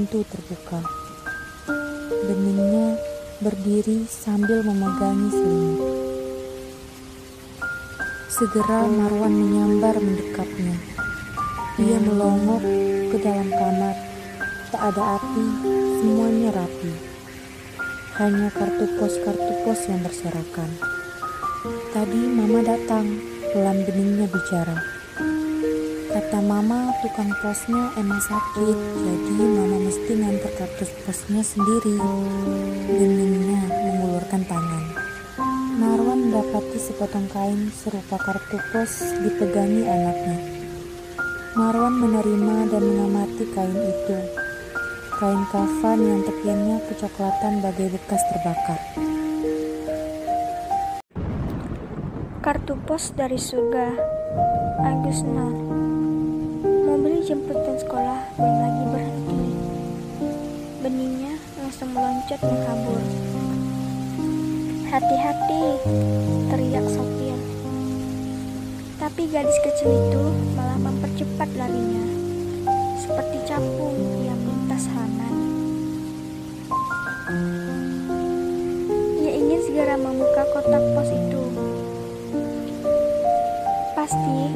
Pintu 0.00 0.24
terbuka. 0.32 0.80
Beningnya 2.24 2.96
berdiri 3.44 4.08
sambil 4.08 4.64
memegangi 4.64 5.28
selimut. 5.28 5.92
Segera 8.32 8.88
Marwan 8.88 9.28
menyambar 9.28 10.00
mendekapnya. 10.00 10.72
Ia 11.84 12.00
melongok 12.00 12.64
ke 13.12 13.16
dalam 13.20 13.52
kamar. 13.52 13.92
Tak 14.72 14.96
ada 14.96 15.20
api, 15.20 15.44
semuanya 16.00 16.48
rapi. 16.56 16.92
Hanya 18.24 18.48
kartu 18.56 18.88
pos-kartu 18.96 19.52
pos 19.68 19.84
yang 19.84 20.00
berserakan. 20.00 20.80
Tadi 21.92 22.20
mama 22.24 22.64
datang, 22.64 23.20
pelan 23.52 23.84
beningnya 23.84 24.24
bicara. 24.32 24.89
Kata 26.20 26.36
mama, 26.44 26.92
tukang 27.00 27.32
posnya 27.40 27.96
emang 27.96 28.20
sakit, 28.20 28.76
jadi 28.76 29.40
mama 29.40 29.88
mesti 29.88 30.20
nganter 30.20 30.52
kartu 30.52 30.84
posnya 31.08 31.40
sendiri. 31.40 31.96
Beningnya 32.92 33.64
mengulurkan 33.64 34.44
tangan. 34.44 34.84
Marwan 35.80 36.28
mendapati 36.28 36.76
sepotong 36.76 37.24
kain 37.32 37.72
serupa 37.72 38.20
kartu 38.20 38.60
pos 38.68 39.00
dipegangi 39.24 39.88
anaknya. 39.88 40.36
Marwan 41.56 41.96
menerima 41.96 42.68
dan 42.68 42.82
mengamati 42.84 43.44
kain 43.56 43.80
itu. 43.80 44.18
Kain 45.16 45.40
kafan 45.48 46.04
yang 46.04 46.20
tepiannya 46.20 46.84
kecoklatan 46.84 47.64
bagai 47.64 47.96
bekas 47.96 48.20
terbakar. 48.28 48.80
Kartu 52.44 52.76
pos 52.84 53.08
dari 53.16 53.40
surga. 53.40 53.88
Agusna. 54.84 55.48
Jemputan 57.30 57.78
sekolah 57.78 58.26
belum 58.34 58.56
lagi 58.58 58.84
berhenti. 58.90 59.42
Beningnya 60.82 61.38
langsung 61.62 61.94
meloncat 61.94 62.42
mengkabur. 62.42 62.98
Hati-hati, 64.90 65.64
teriak 66.50 66.86
sopir. 66.90 67.38
Tapi 68.98 69.30
gadis 69.30 69.54
kecil 69.62 69.94
itu 69.94 70.24
malah 70.58 70.74
mempercepat 70.82 71.46
larinya. 71.54 72.02
Seperti 72.98 73.46
capung 73.46 73.94
yang 74.26 74.34
melintas 74.42 74.90
halaman. 74.90 75.34
Ia 79.22 79.32
ingin 79.38 79.60
segera 79.70 79.94
membuka 79.94 80.50
kotak 80.50 80.82
pos 80.98 81.06
itu. 81.14 81.42
Pasti 83.94 84.50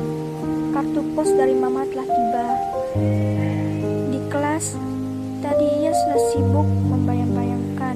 kartu 0.75 1.07
pos 1.15 1.31
dari 1.31 1.55
mama 1.55 1.87
telah 1.87 2.03
tiba. 2.03 2.47
Di 4.11 4.19
kelas, 4.27 4.75
tadi 5.39 5.67
ia 5.87 5.95
sudah 5.95 6.21
sibuk 6.35 6.67
membayang-bayangkan 6.67 7.95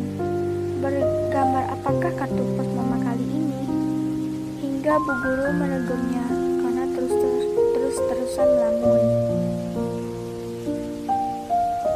bergambar 0.79 1.75
apakah 1.75 2.15
kartu 2.15 2.39
pos 2.55 2.71
mama 2.79 3.03
kali 3.03 3.27
ini. 3.35 3.63
Hingga 4.63 4.95
bu 4.95 5.11
guru 5.11 5.51
menegurnya 5.59 6.25
karena 6.63 6.85
terus-terus 6.95 7.47
terus-terusan 7.75 8.47
melamun. 8.47 9.03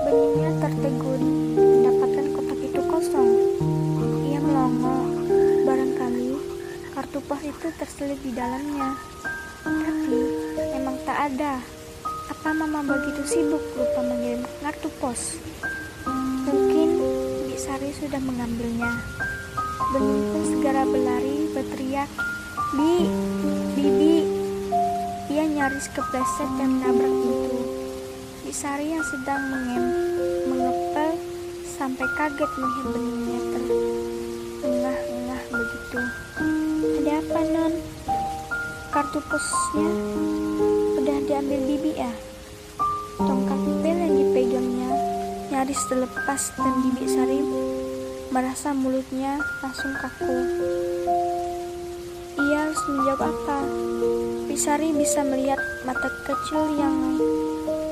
Beningnya 0.03 0.51
tertegun 0.67 1.23
mendapatkan 1.55 2.27
kotak 2.35 2.59
itu 2.59 2.81
kosong. 2.91 3.31
Ia 4.35 4.41
melongo, 4.43 4.99
barangkali 5.63 6.31
kartu 6.91 7.19
pos 7.23 7.43
itu 7.47 7.71
terselip 7.79 8.19
di 8.19 8.35
dalamnya. 8.35 9.12
Tak 11.13 11.29
ada. 11.29 11.61
Apa 12.33 12.57
mama 12.57 12.81
begitu 12.81 13.21
sibuk 13.29 13.61
lupa 13.77 14.01
mengirim 14.01 14.49
kartu 14.65 14.89
pos? 14.97 15.37
Mungkin 16.49 16.89
Bi 17.45 17.53
Sari 17.53 17.93
sudah 17.93 18.17
mengambilnya. 18.17 18.97
Bening 19.93 20.25
pun 20.33 20.43
segera 20.49 20.89
berlari 20.89 21.53
berteriak, 21.53 22.09
Bi, 22.73 23.13
Bibi. 23.77 24.25
Ia 25.29 25.45
nyaris 25.53 25.93
kepleset 25.93 26.49
dan 26.57 26.81
menabrak 26.81 27.13
pintu. 27.13 27.61
Bi 28.49 28.53
Sari 28.57 28.97
yang 28.97 29.05
sedang 29.05 29.53
mengem, 29.53 29.85
mengepel 30.49 31.13
sampai 31.77 32.09
kaget 32.17 32.51
melihat 32.57 32.87
beningnya 32.89 33.41
ter 33.53 33.63
begitu. 35.53 36.01
Ada 37.05 37.13
apa, 37.21 37.41
Non? 37.53 37.73
Kartu 38.89 39.21
posnya 39.29 40.42
diambil 41.33 41.65
Bibi 41.65 41.93
ya? 41.97 42.13
Tongkat 43.17 43.61
pel 43.81 43.97
yang 44.05 44.15
dipegangnya 44.21 44.91
nyaris 45.49 45.81
terlepas 45.89 46.53
dan 46.61 46.75
Bibi 46.85 47.09
Sari 47.09 47.41
merasa 48.29 48.77
mulutnya 48.77 49.41
langsung 49.65 49.97
kaku. 49.97 50.29
Ia 52.37 52.57
harus 52.69 52.81
menjawab 52.85 53.33
apa? 53.33 53.59
Bibi 54.45 54.57
Sari 54.61 54.93
bisa 54.93 55.25
melihat 55.25 55.57
mata 55.89 56.13
kecil 56.29 56.77
yang 56.77 57.17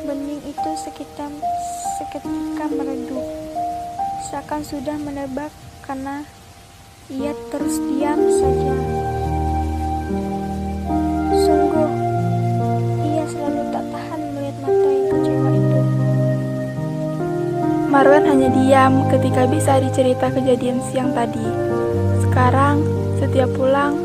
bening 0.04 0.44
itu 0.44 0.70
sekitar 0.84 1.32
seketika 1.96 2.68
meredup, 2.68 3.24
seakan 4.28 4.60
sudah 4.60 5.00
menebak 5.00 5.48
karena 5.88 6.28
ia 7.08 7.32
terus 7.48 7.80
diam 7.88 8.20
saja. 8.20 8.89
Diam 18.50 19.06
ketika 19.10 19.46
bisa 19.46 19.78
dicerita 19.78 20.30
kejadian 20.30 20.82
siang 20.90 21.14
tadi. 21.14 21.42
Sekarang, 22.22 22.82
setiap 23.18 23.50
pulang, 23.54 23.98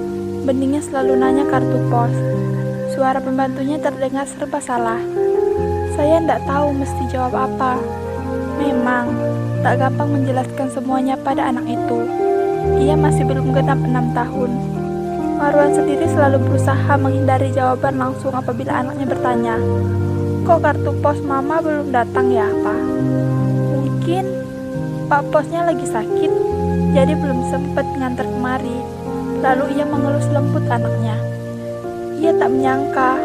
beningnya 0.45 0.81
selalu 0.81 1.17
nanya 1.17 1.45
kartu 1.49 1.77
pos. 1.89 2.13
Suara 2.93 3.19
pembantunya 3.19 3.81
terdengar 3.81 4.23
serba 4.29 4.61
salah. 4.61 5.01
Saya 5.97 6.21
tidak 6.21 6.41
tahu 6.47 6.71
mesti 6.75 7.03
jawab 7.11 7.33
apa. 7.35 7.79
Memang, 8.61 9.11
tak 9.65 9.81
gampang 9.81 10.09
menjelaskan 10.13 10.67
semuanya 10.71 11.15
pada 11.19 11.49
anak 11.49 11.65
itu. 11.65 11.99
Ia 12.81 12.95
masih 12.97 13.25
belum 13.25 13.51
genap 13.53 13.81
enam 13.81 14.13
tahun. 14.13 14.51
Marwan 15.35 15.75
sendiri 15.75 16.07
selalu 16.07 16.39
berusaha 16.47 16.93
menghindari 16.95 17.51
jawaban 17.51 17.99
langsung 17.99 18.31
apabila 18.31 18.81
anaknya 18.81 19.05
bertanya, 19.09 19.55
Kok 20.45 20.61
kartu 20.61 20.91
pos 21.01 21.17
mama 21.25 21.57
belum 21.57 21.89
datang 21.89 22.29
ya, 22.29 22.45
Pak? 22.45 22.79
Pak 25.05 25.29
Posnya 25.29 25.61
lagi 25.69 25.85
sakit, 25.85 26.31
jadi 26.97 27.13
belum 27.13 27.45
sempat 27.53 27.85
ngantar 27.93 28.25
kemari. 28.25 28.73
Lalu 29.37 29.77
ia 29.77 29.85
mengelus 29.85 30.25
lembut 30.33 30.65
anaknya. 30.65 31.13
Ia 32.17 32.33
tak 32.33 32.49
menyangka 32.49 33.21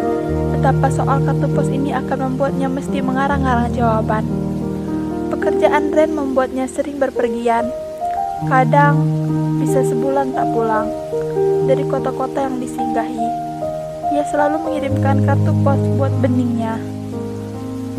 betapa 0.53 0.93
soal 0.93 1.24
kartu 1.24 1.49
pos 1.49 1.72
ini 1.72 1.97
akan 1.97 2.37
membuatnya 2.37 2.68
mesti 2.68 3.01
mengarang-arang 3.01 3.72
jawaban. 3.72 4.28
Pekerjaan 5.33 5.89
Ren 5.97 6.12
membuatnya 6.12 6.68
sering 6.68 7.01
berpergian. 7.01 7.64
Kadang 8.45 9.01
bisa 9.64 9.81
sebulan 9.81 10.37
tak 10.37 10.53
pulang 10.53 10.93
dari 11.64 11.89
kota-kota 11.89 12.45
yang 12.45 12.61
disinggahi. 12.61 13.24
Ia 14.20 14.24
selalu 14.28 14.68
mengirimkan 14.68 15.24
kartu 15.24 15.57
pos 15.64 15.81
buat 15.97 16.12
beningnya. 16.20 16.76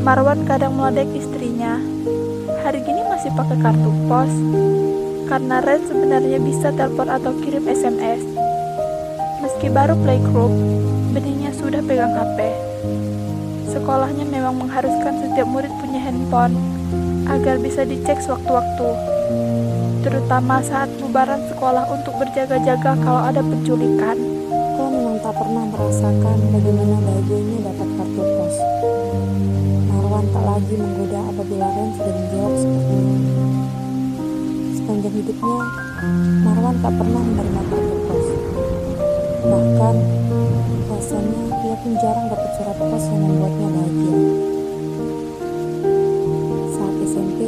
Marwan 0.06 0.46
kadang 0.46 0.78
meledek 0.78 1.10
istrinya. 1.18 1.82
Hari 2.62 2.78
gini 2.86 3.01
masih 3.09 3.34
pakai 3.34 3.57
kartu 3.57 3.89
pos 4.05 4.30
karena 5.26 5.66
Ren 5.66 5.82
sebenarnya 5.82 6.38
bisa 6.38 6.70
telepon 6.70 7.09
atau 7.09 7.34
kirim 7.41 7.66
SMS. 7.66 8.22
Meski 9.41 9.74
baru 9.74 9.97
playgroup, 9.97 10.53
beningnya 11.09 11.49
sudah 11.57 11.82
pegang 11.82 12.14
HP. 12.14 12.53
Sekolahnya 13.66 14.30
memang 14.30 14.62
mengharuskan 14.62 15.26
setiap 15.26 15.49
murid 15.49 15.74
punya 15.82 16.05
handphone 16.05 16.53
agar 17.26 17.57
bisa 17.57 17.82
dicek 17.82 18.22
sewaktu-waktu, 18.22 18.89
terutama 20.05 20.62
saat 20.62 20.93
bubaran 21.01 21.41
sekolah 21.49 21.89
untuk 21.89 22.14
berjaga-jaga 22.22 22.93
kalau 23.01 23.26
ada 23.26 23.41
penculikan. 23.41 24.22
Kau 24.78 24.86
memang 24.86 25.18
tak 25.26 25.34
pernah 25.34 25.66
merasakan 25.66 26.38
bagaimana 26.53 26.95
bahagianya 27.09 27.57
dapat 27.74 27.89
kartu 27.97 28.22
pos. 28.38 28.55
Marwan 30.22 30.38
tak 30.38 30.45
lagi 30.53 30.76
menggoda 30.78 31.22
apabila 31.34 31.65
Ren 31.65 31.89
sudah 31.97 32.13
menjawab 32.13 32.53
seperti 32.53 32.93
itu. 32.93 33.17
Sepanjang 34.78 35.13
hidupnya, 35.17 35.65
Marwan 36.45 36.76
tak 36.78 36.93
pernah 36.93 37.24
menerima 37.26 37.61
kartu 37.65 37.97
pos. 38.05 38.28
Bahkan, 39.49 39.95
rasanya 40.93 41.41
ia 41.65 41.76
pun 41.82 41.93
jarang 41.97 42.28
dapat 42.30 42.49
surat 42.53 42.78
pos 42.78 43.03
yang 43.09 43.22
membuatnya 43.26 43.67
bahagia. 43.74 44.17
Saat 46.69 46.95
SMP, 47.01 47.39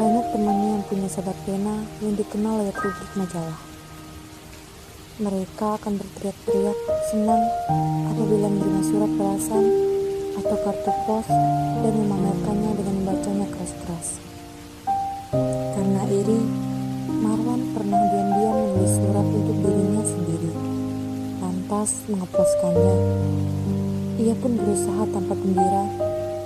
banyak 0.00 0.26
temannya 0.32 0.68
yang 0.72 0.84
punya 0.88 1.08
sahabat 1.12 1.36
pena 1.44 1.84
yang 2.00 2.16
dikenal 2.16 2.64
lewat 2.64 2.76
rubrik 2.80 3.12
majalah. 3.12 3.60
Mereka 5.20 5.66
akan 5.84 6.00
berteriak-teriak 6.00 6.78
senang 7.12 7.44
apabila 8.08 8.48
menerima 8.48 8.80
surat 8.88 9.12
balasan 9.20 9.95
atau 10.36 10.56
kartu 10.60 10.92
pos 11.08 11.26
dan 11.80 11.92
memamerkannya 11.96 12.70
dengan 12.76 12.94
membacanya 13.00 13.46
keras-keras. 13.48 14.08
Karena 15.72 16.02
iri, 16.12 16.40
Marwan 17.08 17.60
pernah 17.72 18.00
diam-diam 18.12 18.56
menulis 18.56 18.94
surat 19.00 19.26
untuk 19.26 19.56
dirinya 19.64 20.02
sendiri, 20.04 20.52
lantas 21.40 21.90
mengeposkannya. 22.12 22.96
Ia 24.16 24.34
pun 24.36 24.52
berusaha 24.56 25.02
tanpa 25.12 25.34
gembira 25.36 25.84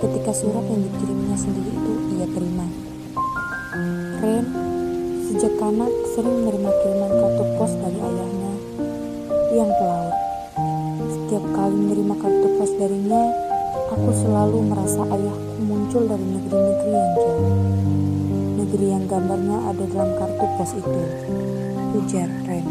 ketika 0.01 0.31
surat 0.33 0.65
yang 0.65 0.81
dikirimnya 0.87 1.35
sendiri 1.37 1.71
itu 1.71 1.93
ia 2.19 2.27
terima. 2.31 2.67
Ren, 4.21 4.45
sejak 5.29 5.55
anak 5.61 5.93
sering 6.13 6.45
menerima 6.45 6.71
kiriman 6.83 7.11
kartu 7.15 7.43
pos 7.55 7.71
dari 7.79 7.99
ayahnya 7.99 8.53
yang 9.55 9.69
pelaut. 9.77 10.15
Setiap 11.09 11.43
kali 11.55 11.75
menerima 11.75 12.15
kartu 12.19 12.47
pos 12.59 12.71
darinya, 12.75 13.23
aku 13.91 14.11
selalu 14.15 14.71
merasa 14.71 15.03
ayahku 15.03 15.59
muncul 15.67 16.07
dari 16.07 16.23
negeri-negeri 16.23 16.91
yang 16.95 17.11
jauh. 17.19 17.55
Negeri 18.55 18.85
yang 18.87 19.03
gambarnya 19.03 19.57
ada 19.67 19.83
dalam 19.91 20.11
kartu 20.15 20.45
pos 20.55 20.71
itu. 20.79 21.01
Ujar 21.99 22.29
Ren. 22.47 22.67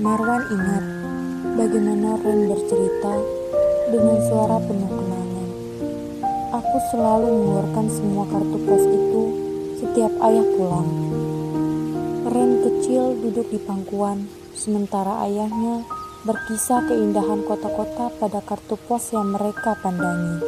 Marwan 0.00 0.48
ingat 0.48 0.84
bagaimana 1.60 2.16
Ren 2.24 2.40
bercerita 2.48 3.14
dengan 3.92 4.16
suara 4.32 4.56
penuh 4.64 4.88
kenangan. 4.88 5.48
Aku 6.56 6.76
selalu 6.88 7.28
mengeluarkan 7.28 7.86
semua 7.92 8.24
kartu 8.32 8.56
pos 8.64 8.84
itu 8.88 9.22
setiap 9.76 10.12
ayah 10.24 10.46
pulang. 10.56 10.88
Ren 12.32 12.64
kecil 12.64 13.12
duduk 13.20 13.52
di 13.52 13.60
pangkuan, 13.60 14.24
sementara 14.56 15.20
ayahnya 15.28 15.84
berkisah 16.26 16.82
keindahan 16.90 17.46
kota-kota 17.46 18.10
pada 18.18 18.42
kartu 18.42 18.74
pos 18.90 19.14
yang 19.14 19.30
mereka 19.30 19.78
pandangi. 19.78 20.42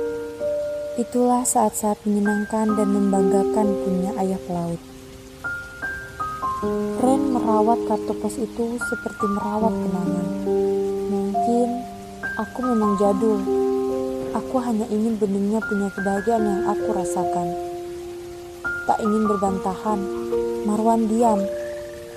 Itulah 0.98 1.46
saat-saat 1.46 2.02
menyenangkan 2.02 2.74
dan 2.74 2.88
membanggakan 2.90 3.68
punya 3.86 4.10
ayah 4.18 4.40
pelaut. 4.50 4.82
Ren 6.98 7.22
merawat 7.30 7.86
kartu 7.86 8.12
pos 8.18 8.34
itu 8.34 8.82
seperti 8.82 9.24
merawat 9.30 9.70
kenangan. 9.70 10.26
Mungkin 11.06 11.68
aku 12.34 12.58
memang 12.66 12.98
jadul. 12.98 13.38
Aku 14.34 14.58
hanya 14.58 14.90
ingin 14.90 15.22
beningnya 15.22 15.62
punya 15.62 15.86
kebahagiaan 15.94 16.44
yang 16.50 16.62
aku 16.66 16.88
rasakan. 16.98 17.48
Tak 18.90 18.98
ingin 19.06 19.22
berbantahan, 19.26 20.00
Marwan 20.66 21.06
diam, 21.06 21.38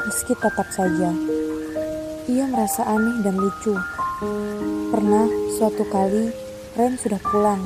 meski 0.09 0.33
tetap 0.41 0.65
saja. 0.73 1.13
Ia 2.23 2.47
merasa 2.47 2.87
aneh 2.87 3.19
dan 3.19 3.35
lucu. 3.35 3.75
Pernah 4.95 5.27
suatu 5.59 5.83
kali 5.91 6.31
Ren 6.79 6.95
sudah 6.95 7.19
pulang, 7.19 7.59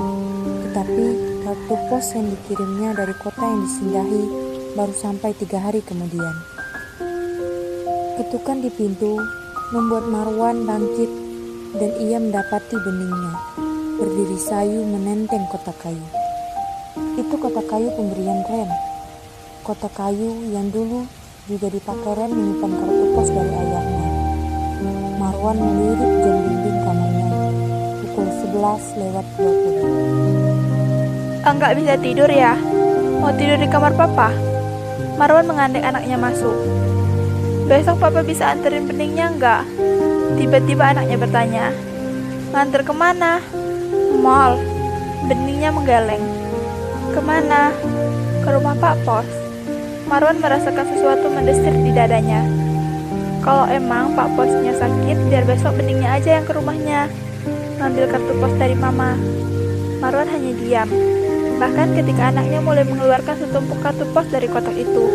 tetapi 0.66 1.05
kartu 1.45 1.76
pos 1.86 2.18
yang 2.18 2.26
dikirimnya 2.34 2.97
dari 2.97 3.14
kota 3.22 3.45
yang 3.45 3.62
disinggahi 3.70 4.24
baru 4.74 4.93
sampai 4.97 5.38
tiga 5.38 5.62
hari 5.62 5.86
kemudian. 5.86 6.34
Ketukan 8.18 8.66
di 8.66 8.74
pintu 8.74 9.22
membuat 9.78 10.10
Marwan 10.10 10.66
bangkit 10.66 11.12
dan 11.78 11.91
ia 12.01 12.18
mendapati 12.18 12.82
beningnya 12.82 13.38
berdiri 14.01 14.41
sayu 14.41 14.82
menenteng 14.89 15.45
kotak 15.53 15.78
kayu. 15.86 16.08
Itu 17.14 17.38
kotak 17.38 17.70
kayu 17.70 17.93
pemberian 17.93 18.41
Ren. 18.49 18.74
Kotak 19.62 19.93
kayu 19.93 20.49
yang 20.49 20.74
dulu 20.74 21.05
juga 21.45 21.70
dipakai 21.70 22.12
Ren 22.18 22.34
menyimpan 22.34 22.72
kartu 22.74 23.05
pos 23.14 23.30
dari 23.30 23.53
ayahnya. 23.53 24.07
Marwan 25.28 25.59
melirik 25.59 26.23
jam 26.23 26.39
dinding 26.39 26.80
kamarnya 26.88 27.28
pukul 27.99 28.32
11 28.47 28.95
lewat 28.95 29.28
20. 29.36 31.43
Enggak 31.43 31.75
bisa 31.75 31.99
tidur 31.99 32.32
ya? 32.32 32.55
Mau 33.19 33.36
tidur 33.36 33.59
di 33.59 33.67
kamar 33.67 33.91
papa? 33.91 34.32
Marwan 35.19 35.51
mengandek 35.51 35.84
anaknya 35.84 36.15
masuk. 36.15 36.55
Besok 37.67 37.99
papa 37.99 38.23
bisa 38.23 38.55
anterin 38.55 38.88
beningnya 38.88 39.28
enggak? 39.28 39.67
Tiba-tiba 40.39 40.95
anaknya 40.95 41.19
bertanya. 41.19 41.75
Nganter 42.55 42.88
ke 42.88 42.95
mana? 42.95 43.43
Mall. 44.23 44.55
Beningnya 45.28 45.75
menggeleng. 45.75 46.23
Ke 47.11 47.19
mana? 47.19 47.75
Ke 48.47 48.55
rumah 48.55 48.80
Pak 48.80 48.95
Pos. 49.03 49.28
Marwan 50.07 50.39
merasakan 50.39 50.88
sesuatu 50.88 51.28
mendesir 51.28 51.75
di 51.84 51.91
dadanya. 51.91 52.66
Kalau 53.48 53.64
emang 53.72 54.12
Pak 54.12 54.36
Posnya 54.36 54.76
sakit, 54.76 55.32
biar 55.32 55.48
besok 55.48 55.80
beningnya 55.80 56.20
aja 56.20 56.36
yang 56.36 56.43
ke 56.43 56.52
rumahnya. 56.52 57.08
Ngambil 57.80 58.12
kartu 58.12 58.36
pos 58.43 58.52
dari 58.60 58.76
Mama. 58.76 59.16
Marwan 60.04 60.28
hanya 60.28 60.52
diam. 60.60 60.91
Bahkan 61.56 61.95
ketika 61.95 62.28
anaknya 62.28 62.60
mulai 62.60 62.84
mengeluarkan 62.84 63.39
setumpuk 63.39 63.80
kartu 63.80 64.04
pos 64.12 64.28
dari 64.28 64.52
kotak 64.52 64.76
itu. 64.76 65.08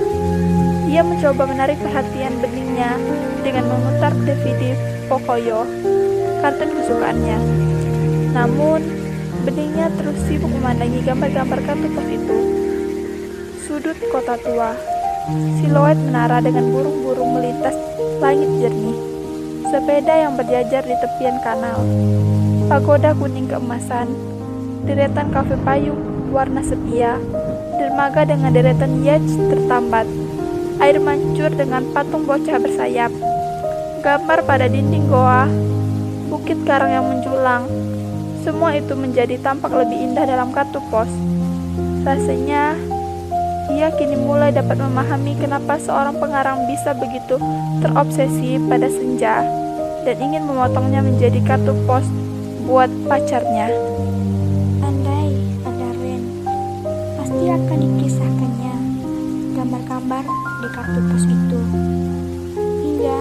Ia 0.88 1.04
mencoba 1.04 1.44
menarik 1.44 1.76
perhatian 1.84 2.40
beningnya 2.40 2.96
dengan 3.44 3.68
memutar 3.68 4.16
DVD 4.24 4.80
Pocoyo, 5.12 5.68
kartun 6.40 6.72
kesukaannya. 6.72 7.36
Namun, 8.32 8.80
beningnya 9.44 9.92
terus 10.00 10.16
sibuk 10.24 10.48
memandangi 10.48 11.04
gambar-gambar 11.04 11.60
kartu 11.68 11.84
pos 11.92 12.08
itu. 12.08 12.38
Sudut 13.68 14.00
kota 14.08 14.40
tua, 14.40 14.72
siluet 15.58 15.98
menara 15.98 16.42
dengan 16.42 16.70
burung-burung 16.74 17.38
melintas 17.38 17.76
langit 18.18 18.50
jernih, 18.58 18.98
sepeda 19.70 20.14
yang 20.26 20.34
berjajar 20.34 20.82
di 20.82 20.96
tepian 20.98 21.38
kanal, 21.46 21.78
pagoda 22.66 23.14
kuning 23.14 23.46
keemasan, 23.46 24.10
deretan 24.86 25.30
kafe 25.30 25.54
payung 25.62 25.98
warna 26.34 26.62
sepia, 26.64 27.18
dermaga 27.78 28.26
dengan 28.26 28.50
deretan 28.50 29.02
yacht 29.06 29.26
tertambat, 29.50 30.06
air 30.82 30.98
mancur 30.98 31.50
dengan 31.54 31.86
patung 31.94 32.26
bocah 32.26 32.58
bersayap, 32.58 33.12
gambar 34.02 34.42
pada 34.42 34.66
dinding 34.66 35.06
goa, 35.06 35.46
bukit 36.26 36.58
karang 36.66 36.90
yang 36.90 37.06
menjulang, 37.06 37.70
semua 38.42 38.74
itu 38.74 38.98
menjadi 38.98 39.38
tampak 39.38 39.70
lebih 39.70 40.10
indah 40.10 40.26
dalam 40.26 40.50
kartu 40.50 40.82
pos. 40.90 41.06
Rasanya 42.02 42.74
ia 43.72 43.88
kini 43.96 44.20
mulai 44.20 44.52
dapat 44.52 44.76
memahami 44.76 45.32
kenapa 45.40 45.80
seorang 45.80 46.20
pengarang 46.20 46.68
bisa 46.68 46.92
begitu 46.92 47.40
terobsesi 47.80 48.60
pada 48.68 48.88
senja 48.92 49.42
dan 50.04 50.16
ingin 50.18 50.44
memotongnya 50.44 51.00
menjadi 51.00 51.40
kartu 51.46 51.72
pos 51.88 52.04
buat 52.66 52.90
pacarnya. 53.08 53.70
Andai 54.82 55.30
ada 55.64 55.88
Ren, 55.98 56.22
pasti 57.18 57.44
akan 57.48 57.78
dikisahkannya 57.80 58.74
gambar-gambar 59.56 60.24
di 60.62 60.68
kartu 60.74 61.00
pos 61.06 61.24
itu. 61.26 61.60
Hingga 62.58 63.18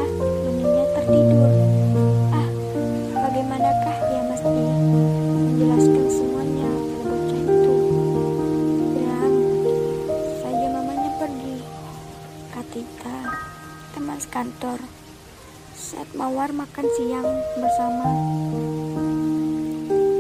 sekantor 14.22 14.78
saat 15.74 16.06
Mawar 16.14 16.54
makan 16.54 16.86
siang 16.94 17.26
bersama 17.58 18.06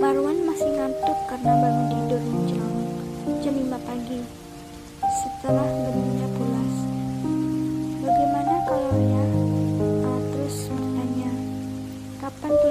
Marwan 0.01 0.41
masih 0.41 0.73
ngantuk 0.73 1.19
karena 1.29 1.53
bangun 1.53 1.85
tidur 1.93 2.21
menjelang 2.25 2.77
jam 3.45 3.53
5 3.53 3.77
pagi 3.85 4.25
setelah 5.05 5.69
beningnya 5.69 6.27
pulas. 6.33 6.75
Bagaimana 8.01 8.55
kalau 8.65 8.95
ya? 9.05 9.25
Ah, 10.01 10.21
terus 10.33 10.57
bertanya, 10.73 11.31
kapan 12.25 12.51
pulangnya? 12.57 12.70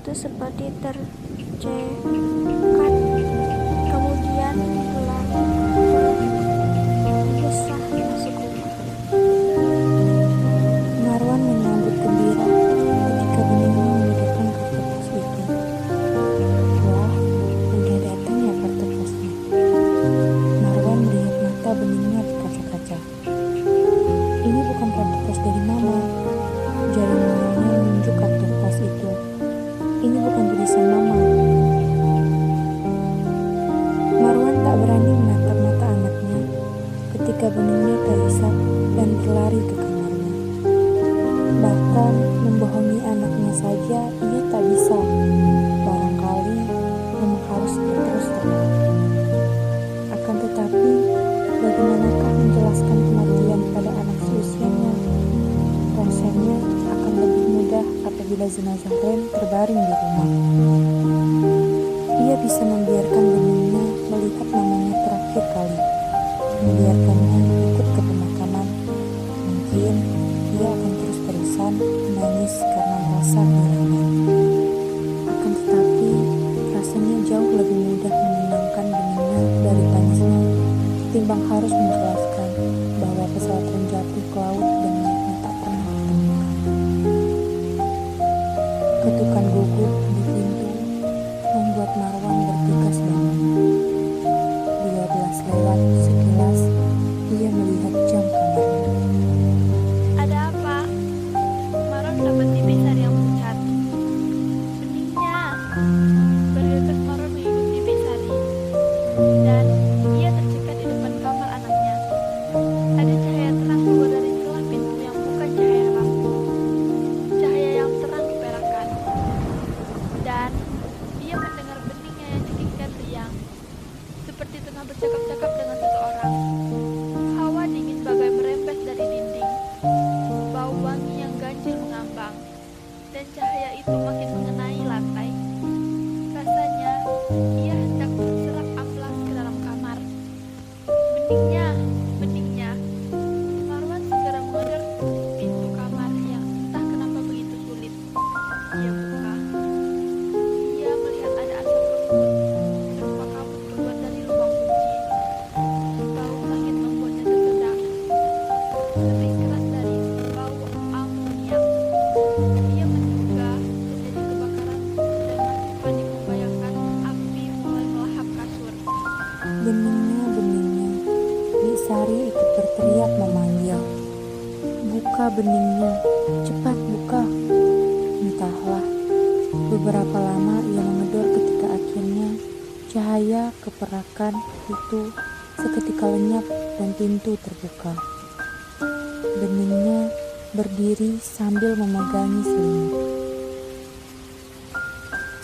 Itu 0.00 0.12
seperti 0.16 0.72
tercekat. 0.80 2.19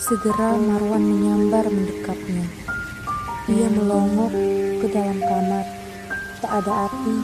Segera 0.07 0.55
Marwan 0.55 1.03
menyambar 1.03 1.67
mendekapnya. 1.67 2.47
Ia 3.51 3.67
melongok 3.67 4.31
ke 4.79 4.87
dalam 4.87 5.19
kamar. 5.19 5.67
Tak 6.39 6.63
ada 6.63 6.87
api, 6.87 7.15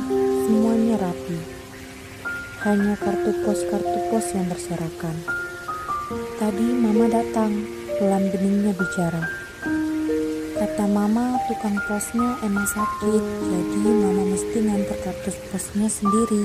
semuanya 0.44 1.00
rapi. 1.00 1.40
Hanya 2.68 3.00
kartu 3.00 3.32
pos-kartu 3.48 4.00
pos 4.12 4.28
yang 4.36 4.52
berserakan. 4.52 5.16
Tadi 6.36 6.68
mama 6.76 7.08
datang, 7.08 7.64
pelan 8.04 8.28
beningnya 8.36 8.76
bicara. 8.76 9.32
Kata 10.60 10.84
mama, 10.84 11.40
tukang 11.48 11.80
posnya 11.88 12.36
emang 12.44 12.68
sakit, 12.68 13.24
jadi 13.48 13.80
mama 13.80 14.28
mesti 14.28 14.58
nganter 14.60 14.98
kartu 15.08 15.32
posnya 15.56 15.88
sendiri. 15.88 16.44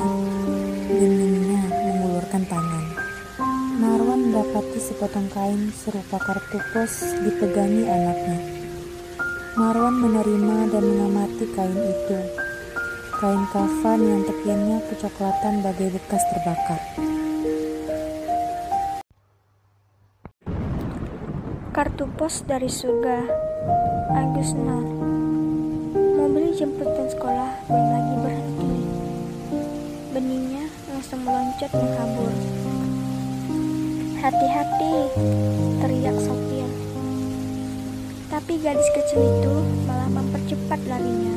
Beningnya 0.86 1.47
sepotong 4.98 5.30
kain 5.30 5.70
serupa 5.78 6.18
kartu 6.18 6.58
pos 6.74 7.14
dipegangi 7.22 7.86
anaknya. 7.86 8.34
Marwan 9.54 9.94
menerima 9.94 10.74
dan 10.74 10.82
mengamati 10.82 11.46
kain 11.54 11.78
itu. 11.86 12.18
Kain 13.14 13.46
kafan 13.54 14.02
yang 14.02 14.26
tepiannya 14.26 14.82
kecoklatan 14.90 15.62
bagai 15.62 15.94
bekas 15.94 16.18
terbakar. 16.34 16.82
Kartu 21.70 22.10
pos 22.18 22.42
dari 22.42 22.66
surga. 22.66 23.22
Agus 24.18 24.50
Nur. 24.58 24.82
Mobil 25.94 26.58
jemputan 26.58 27.06
sekolah 27.06 27.54
belum 27.70 27.86
lagi 27.86 28.14
berhenti. 28.18 28.74
Beningnya 30.10 30.66
langsung 30.90 31.22
meloncat 31.22 31.70
mengkabur. 31.70 32.67
Hati-hati, 34.28 35.08
teriak 35.80 36.20
sopir. 36.20 36.68
Tapi 38.28 38.60
gadis 38.60 38.84
kecil 38.92 39.24
itu 39.24 39.54
malah 39.88 40.04
mempercepat 40.12 40.84
larinya. 40.84 41.32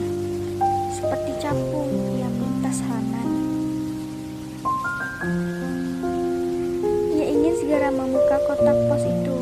Seperti 0.92 1.32
capung 1.40 1.88
yang 2.20 2.36
melintas 2.36 2.84
halaman. 2.84 3.30
Ia 7.16 7.26
ingin 7.32 7.56
segera 7.64 7.96
membuka 7.96 8.44
kotak 8.44 8.76
pos 8.92 9.04
itu. 9.08 9.38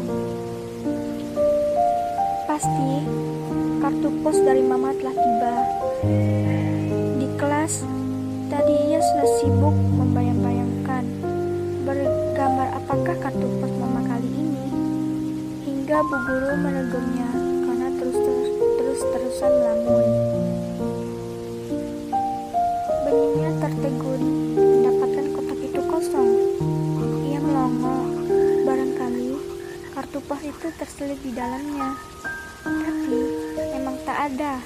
Pasti 2.45 3.01
kartu 3.81 4.09
pos 4.21 4.37
dari 4.45 4.61
mama 4.61 4.93
telah 4.93 5.15
tiba. 5.17 5.55
Di 7.17 7.27
kelas, 7.33 7.81
tadi 8.53 8.93
ia 8.93 9.01
sudah 9.01 9.29
sibuk 9.41 9.88
Hingga 15.99 16.15
bu 16.15 16.19
guru 16.31 16.55
menegurnya 16.63 17.27
karena 17.67 17.87
terus-terus 17.99 18.49
terus-terusan 18.55 19.51
melamun. 19.51 20.05
Beningnya 23.03 23.49
tertegun 23.59 24.21
mendapatkan 24.55 25.25
kotak 25.35 25.59
itu 25.59 25.81
kosong. 25.91 26.29
Ia 27.27 27.39
melongo, 27.43 28.15
barangkali 28.63 29.43
kartu 29.91 30.19
pos 30.23 30.39
itu 30.39 30.67
terselip 30.79 31.19
di 31.19 31.35
dalamnya. 31.35 31.91
Tapi 32.63 33.19
memang 33.59 33.99
tak 34.07 34.31
ada. 34.31 34.63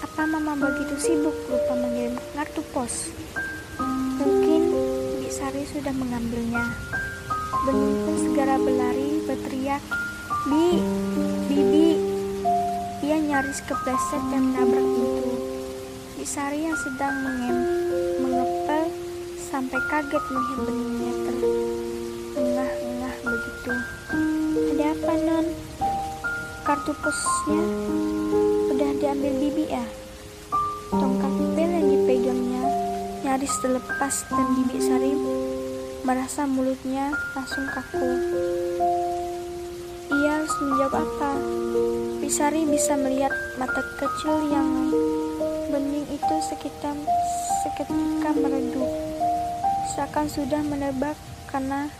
Apa 0.00 0.24
mama 0.24 0.56
begitu 0.56 0.96
sibuk 0.96 1.36
lupa 1.52 1.76
mengirim 1.76 2.16
kartu 2.32 2.64
pos? 2.72 3.12
Mungkin 4.16 4.72
Sari 5.28 5.68
sudah 5.68 5.92
mengambilnya. 5.92 6.64
Bening 7.68 8.08
pun 8.08 8.16
segera 8.24 8.56
berlari 8.56 9.20
berteriak, 9.28 9.84
Bi, 10.42 10.74
Bibi. 11.46 11.94
Ia 13.06 13.14
nyaris 13.14 13.62
kepleset 13.62 14.22
dan 14.34 14.50
menabrak 14.50 14.82
pintu. 14.82 15.38
Bi 16.18 16.26
Sari 16.26 16.66
yang 16.66 16.74
sedang 16.82 17.14
mengem, 17.22 17.58
mengepel 18.18 18.90
sampai 19.38 19.78
kaget 19.86 20.24
melihat 20.34 20.58
beningnya 20.66 21.12
terengah-engah 22.34 23.14
begitu. 23.22 23.72
Ada 24.74 24.86
apa 24.98 25.14
non? 25.22 25.46
Kartu 26.66 26.90
posnya 26.90 27.62
udah 28.74 28.90
diambil 28.98 29.32
bibi 29.38 29.70
ya? 29.70 29.86
Tongkat 30.90 31.32
pel 31.54 31.70
yang 31.70 31.86
dipegangnya 31.86 32.64
nyaris 33.22 33.54
terlepas 33.62 34.26
dan 34.26 34.58
bibi 34.58 34.78
Sari 34.82 35.14
merasa 36.02 36.50
mulutnya 36.50 37.14
langsung 37.38 37.62
kaku. 37.70 38.10
Menjawab 40.72 41.04
apa? 41.04 41.36
Bibi 42.16 42.32
Sari 42.32 42.64
bisa 42.64 42.96
melihat 42.96 43.28
mata 43.60 43.84
kecil 44.00 44.48
yang 44.48 44.88
bening 45.68 46.08
itu 46.08 46.34
sekitar 46.48 46.96
seketika 47.60 48.32
meredup, 48.32 48.88
seakan 49.92 50.32
sudah 50.32 50.64
menebak 50.64 51.12
karena 51.52 51.92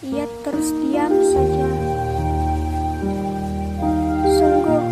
ia 0.00 0.24
terus 0.40 0.72
diam 0.80 1.12
saja. 1.12 1.68
Sungguh, 4.32 4.84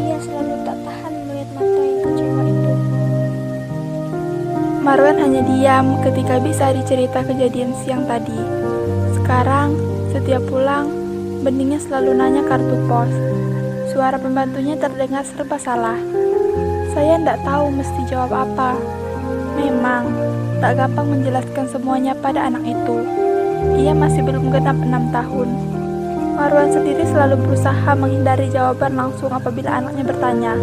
ia 0.00 0.16
selalu 0.24 0.56
tak 0.64 0.78
tahan 0.80 1.12
melihat 1.28 1.50
mata 1.52 1.80
yang 1.84 2.00
kecewa 2.00 2.42
itu. 2.48 2.74
Marwan 4.80 5.20
hanya 5.20 5.44
diam 5.44 6.00
ketika 6.00 6.40
bisa 6.40 6.72
dicerita 6.72 7.20
kejadian 7.28 7.76
siang 7.84 8.08
tadi. 8.08 8.40
Sekarang, 9.20 9.76
setiap 10.16 10.40
pulang, 10.48 10.99
beningnya 11.40 11.80
selalu 11.80 12.12
nanya 12.16 12.44
kartu 12.44 12.76
pos. 12.84 13.08
Suara 13.90 14.20
pembantunya 14.20 14.76
terdengar 14.76 15.24
serba 15.24 15.56
salah. 15.56 15.98
Saya 16.92 17.16
tidak 17.16 17.40
tahu 17.42 17.72
mesti 17.72 18.00
jawab 18.12 18.32
apa. 18.32 18.76
Memang, 19.56 20.04
tak 20.60 20.76
gampang 20.76 21.08
menjelaskan 21.16 21.66
semuanya 21.72 22.12
pada 22.12 22.44
anak 22.46 22.62
itu. 22.64 22.96
Ia 23.80 23.96
masih 23.96 24.20
belum 24.24 24.52
genap 24.52 24.76
enam 24.78 25.08
tahun. 25.08 25.48
Marwan 26.36 26.72
sendiri 26.72 27.04
selalu 27.04 27.36
berusaha 27.44 27.90
menghindari 27.96 28.48
jawaban 28.48 28.96
langsung 28.96 29.28
apabila 29.28 29.80
anaknya 29.80 30.04
bertanya, 30.08 30.54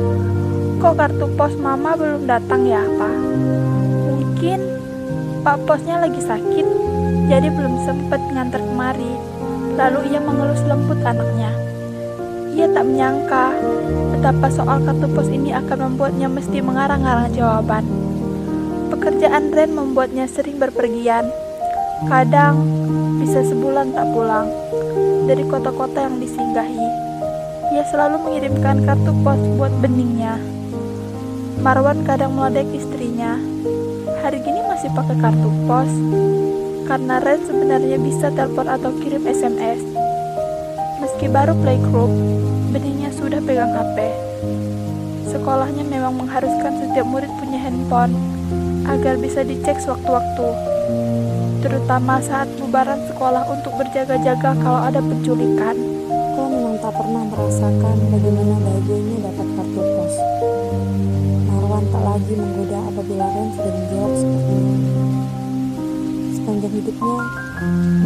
Kok 0.78 0.94
kartu 0.94 1.26
pos 1.34 1.54
mama 1.58 1.98
belum 1.98 2.30
datang 2.30 2.70
ya, 2.70 2.82
Pak? 2.86 3.16
Mungkin 4.10 4.60
Pak 5.42 5.58
Posnya 5.66 6.02
lagi 6.02 6.22
sakit, 6.22 6.68
jadi 7.30 7.50
belum 7.50 7.82
sempat 7.86 8.22
ngantar 8.34 8.62
kemari. 8.62 9.37
Lalu 9.78 10.10
ia 10.10 10.18
mengelus 10.18 10.62
lembut 10.66 10.98
anaknya. 11.06 11.54
Ia 12.58 12.66
tak 12.74 12.90
menyangka 12.90 13.54
betapa 14.18 14.50
soal 14.50 14.82
kartu 14.82 15.06
pos 15.14 15.30
ini 15.30 15.54
akan 15.54 15.94
membuatnya 15.94 16.26
mesti 16.26 16.58
mengarang-arang 16.66 17.30
jawaban. 17.38 17.86
Pekerjaan 18.90 19.54
Ren 19.54 19.78
membuatnya 19.78 20.26
sering 20.26 20.58
berpergian. 20.58 21.30
Kadang 22.10 22.58
bisa 23.22 23.46
sebulan 23.46 23.94
tak 23.94 24.10
pulang 24.18 24.50
dari 25.30 25.46
kota-kota 25.46 26.10
yang 26.10 26.18
disinggahi. 26.18 26.88
Ia 27.78 27.86
selalu 27.94 28.18
mengirimkan 28.26 28.82
kartu 28.82 29.14
pos 29.22 29.38
buat 29.62 29.74
beningnya. 29.78 30.42
Marwan 31.62 32.02
kadang 32.02 32.34
meledek 32.34 32.66
istrinya. 32.74 33.38
Hari 34.26 34.42
gini 34.42 34.66
masih 34.66 34.90
pakai 34.98 35.22
kartu 35.22 35.50
pos. 35.70 35.92
Karena 36.88 37.20
Ren 37.20 37.44
sebenarnya 37.44 38.00
bisa 38.00 38.32
telepon 38.32 38.72
atau 38.72 38.96
kirim 39.04 39.28
SMS. 39.28 39.84
Meski 41.04 41.28
baru 41.28 41.52
playgroup, 41.60 42.10
benihnya 42.72 43.12
sudah 43.12 43.44
pegang 43.44 43.76
HP. 43.76 44.08
Sekolahnya 45.28 45.84
memang 45.84 46.16
mengharuskan 46.16 46.80
setiap 46.80 47.04
murid 47.04 47.28
punya 47.44 47.60
handphone 47.60 48.16
agar 48.88 49.20
bisa 49.20 49.44
dicek 49.44 49.84
sewaktu-waktu, 49.84 50.48
terutama 51.60 52.24
saat 52.24 52.48
bubaran 52.56 53.04
sekolah 53.12 53.44
untuk 53.52 53.76
berjaga-jaga 53.76 54.56
kalau 54.56 54.80
ada 54.80 55.04
penculikan. 55.04 55.76
Kau 56.40 56.48
memang 56.48 56.80
tak 56.80 56.96
pernah 56.96 57.28
merasakan 57.28 57.96
bagaimana 58.16 58.56
bahagianya 58.64 59.28
dapat 59.28 59.48
kartu 59.60 59.82
pos. 59.84 60.16
Marwan 61.52 61.84
tak 61.92 62.04
lagi 62.08 62.34
menggoda 62.40 62.80
apabila 62.80 63.26
Ren 63.28 63.48
sudah 63.52 63.74
menjawab 63.76 64.12
seperti 64.16 64.56
itu. 64.56 65.17
Sepanjang 66.48 66.80
hidupnya, 66.80 67.20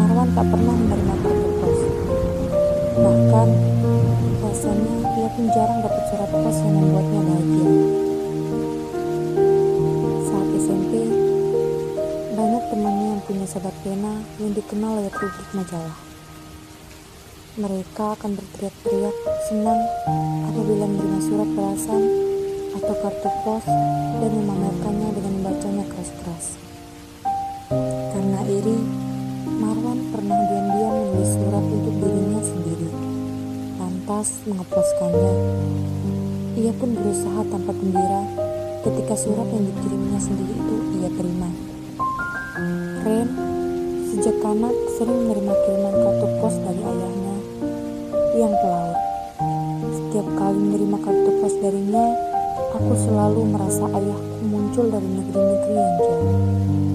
Marwan 0.01 0.33
tak 0.33 0.49
pernah 0.49 0.73
menerima 0.73 1.13
kartu 1.13 1.49
pos. 1.61 1.79
Bahkan, 2.97 3.49
rasanya 4.41 4.95
ia 5.13 5.29
pun 5.29 5.45
jarang 5.53 5.79
dapat 5.85 6.03
surat 6.09 6.25
pos 6.33 6.57
yang 6.65 6.73
membuatnya 6.73 7.21
bahagia. 7.21 7.69
Saat 10.25 10.47
SMP, 10.57 10.91
banyak 12.33 12.63
temannya 12.73 13.07
yang 13.13 13.21
punya 13.29 13.45
sahabat 13.45 13.77
pena 13.85 14.25
yang 14.41 14.51
dikenal 14.57 14.91
lewat 14.97 15.13
rubrik 15.21 15.49
majalah. 15.53 15.97
Mereka 17.61 18.05
akan 18.17 18.31
berteriak-teriak 18.41 19.17
senang 19.53 19.85
apabila 20.49 20.89
menerima 20.89 21.19
surat 21.29 21.49
balasan 21.53 22.03
atau 22.73 22.93
kartu 23.05 23.29
pos 23.45 23.69
dan 24.17 24.31
memamerkannya 24.33 25.09
dengan 25.13 25.31
membacanya 25.37 25.85
keras-keras. 25.93 26.70
Karena 28.21 28.45
iri, 28.45 28.77
Marwan 29.57 30.13
pernah 30.13 30.37
diam-diam 30.45 30.93
menulis 30.93 31.33
surat 31.41 31.65
untuk 31.65 31.95
dirinya 32.05 32.41
sendiri, 32.45 32.89
lantas 33.81 34.45
mengeposkannya. 34.45 35.33
Ia 36.53 36.69
pun 36.77 37.01
berusaha 37.01 37.41
tanpa 37.49 37.73
gembira 37.73 38.21
ketika 38.85 39.17
surat 39.17 39.49
yang 39.49 39.65
dikirimnya 39.73 40.21
sendiri 40.21 40.53
itu 40.53 40.75
ia 41.01 41.09
terima. 41.17 41.49
Ren, 43.09 43.29
sejak 44.13 44.37
anak 44.45 44.75
sering 45.01 45.17
menerima 45.25 45.53
kiriman 45.65 45.95
kartu 46.05 46.27
pos 46.45 46.55
dari 46.61 46.81
ayahnya 46.93 47.35
yang 48.37 48.53
pelaut. 48.53 49.01
Setiap 49.97 50.27
kali 50.37 50.59
menerima 50.61 50.97
kartu 51.01 51.29
pos 51.41 51.53
darinya, 51.57 52.05
aku 52.77 52.93
selalu 53.01 53.49
merasa 53.49 53.89
ayahku 53.89 54.45
muncul 54.45 54.93
dari 54.93 55.09
negeri-negeri 55.09 55.73
yang 55.73 55.95
jauh. 56.05 56.90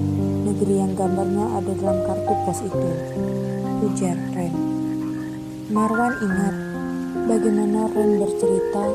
Negeri 0.57 0.81
yang 0.81 0.97
gambarnya 0.97 1.47
ada 1.53 1.73
dalam 1.77 2.01
kartu 2.09 2.33
pos 2.49 2.65
itu. 2.65 2.91
Ujar 3.85 4.17
Ren. 4.33 4.57
Marwan 5.69 6.17
ingat 6.17 6.57
bagaimana 7.29 7.93
Ren 7.93 8.17
bercerita 8.17 8.89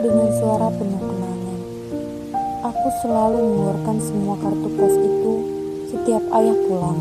dengan 0.00 0.28
suara 0.40 0.72
penuh 0.72 0.96
kenangan. 0.96 1.60
Aku 2.64 2.88
selalu 3.04 3.38
mengeluarkan 3.44 3.98
semua 4.00 4.40
kartu 4.40 4.68
pos 4.72 4.94
itu 4.96 5.34
setiap 5.92 6.24
ayah 6.32 6.56
pulang. 6.64 7.00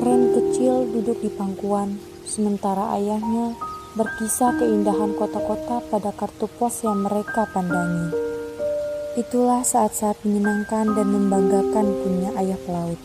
Ren 0.00 0.22
kecil 0.40 0.88
duduk 0.96 1.20
di 1.20 1.28
pangkuan, 1.28 2.00
sementara 2.24 2.96
ayahnya 2.96 3.52
berkisah 4.00 4.56
keindahan 4.56 5.12
kota-kota 5.12 5.84
pada 5.92 6.08
kartu 6.16 6.48
pos 6.56 6.80
yang 6.80 7.04
mereka 7.04 7.44
pandangi. 7.52 8.25
Itulah 9.16 9.64
saat-saat 9.64 10.20
menyenangkan 10.28 10.92
dan 10.92 11.08
membanggakan 11.08 11.88
punya 12.04 12.36
ayah 12.36 12.60
pelaut. 12.68 13.00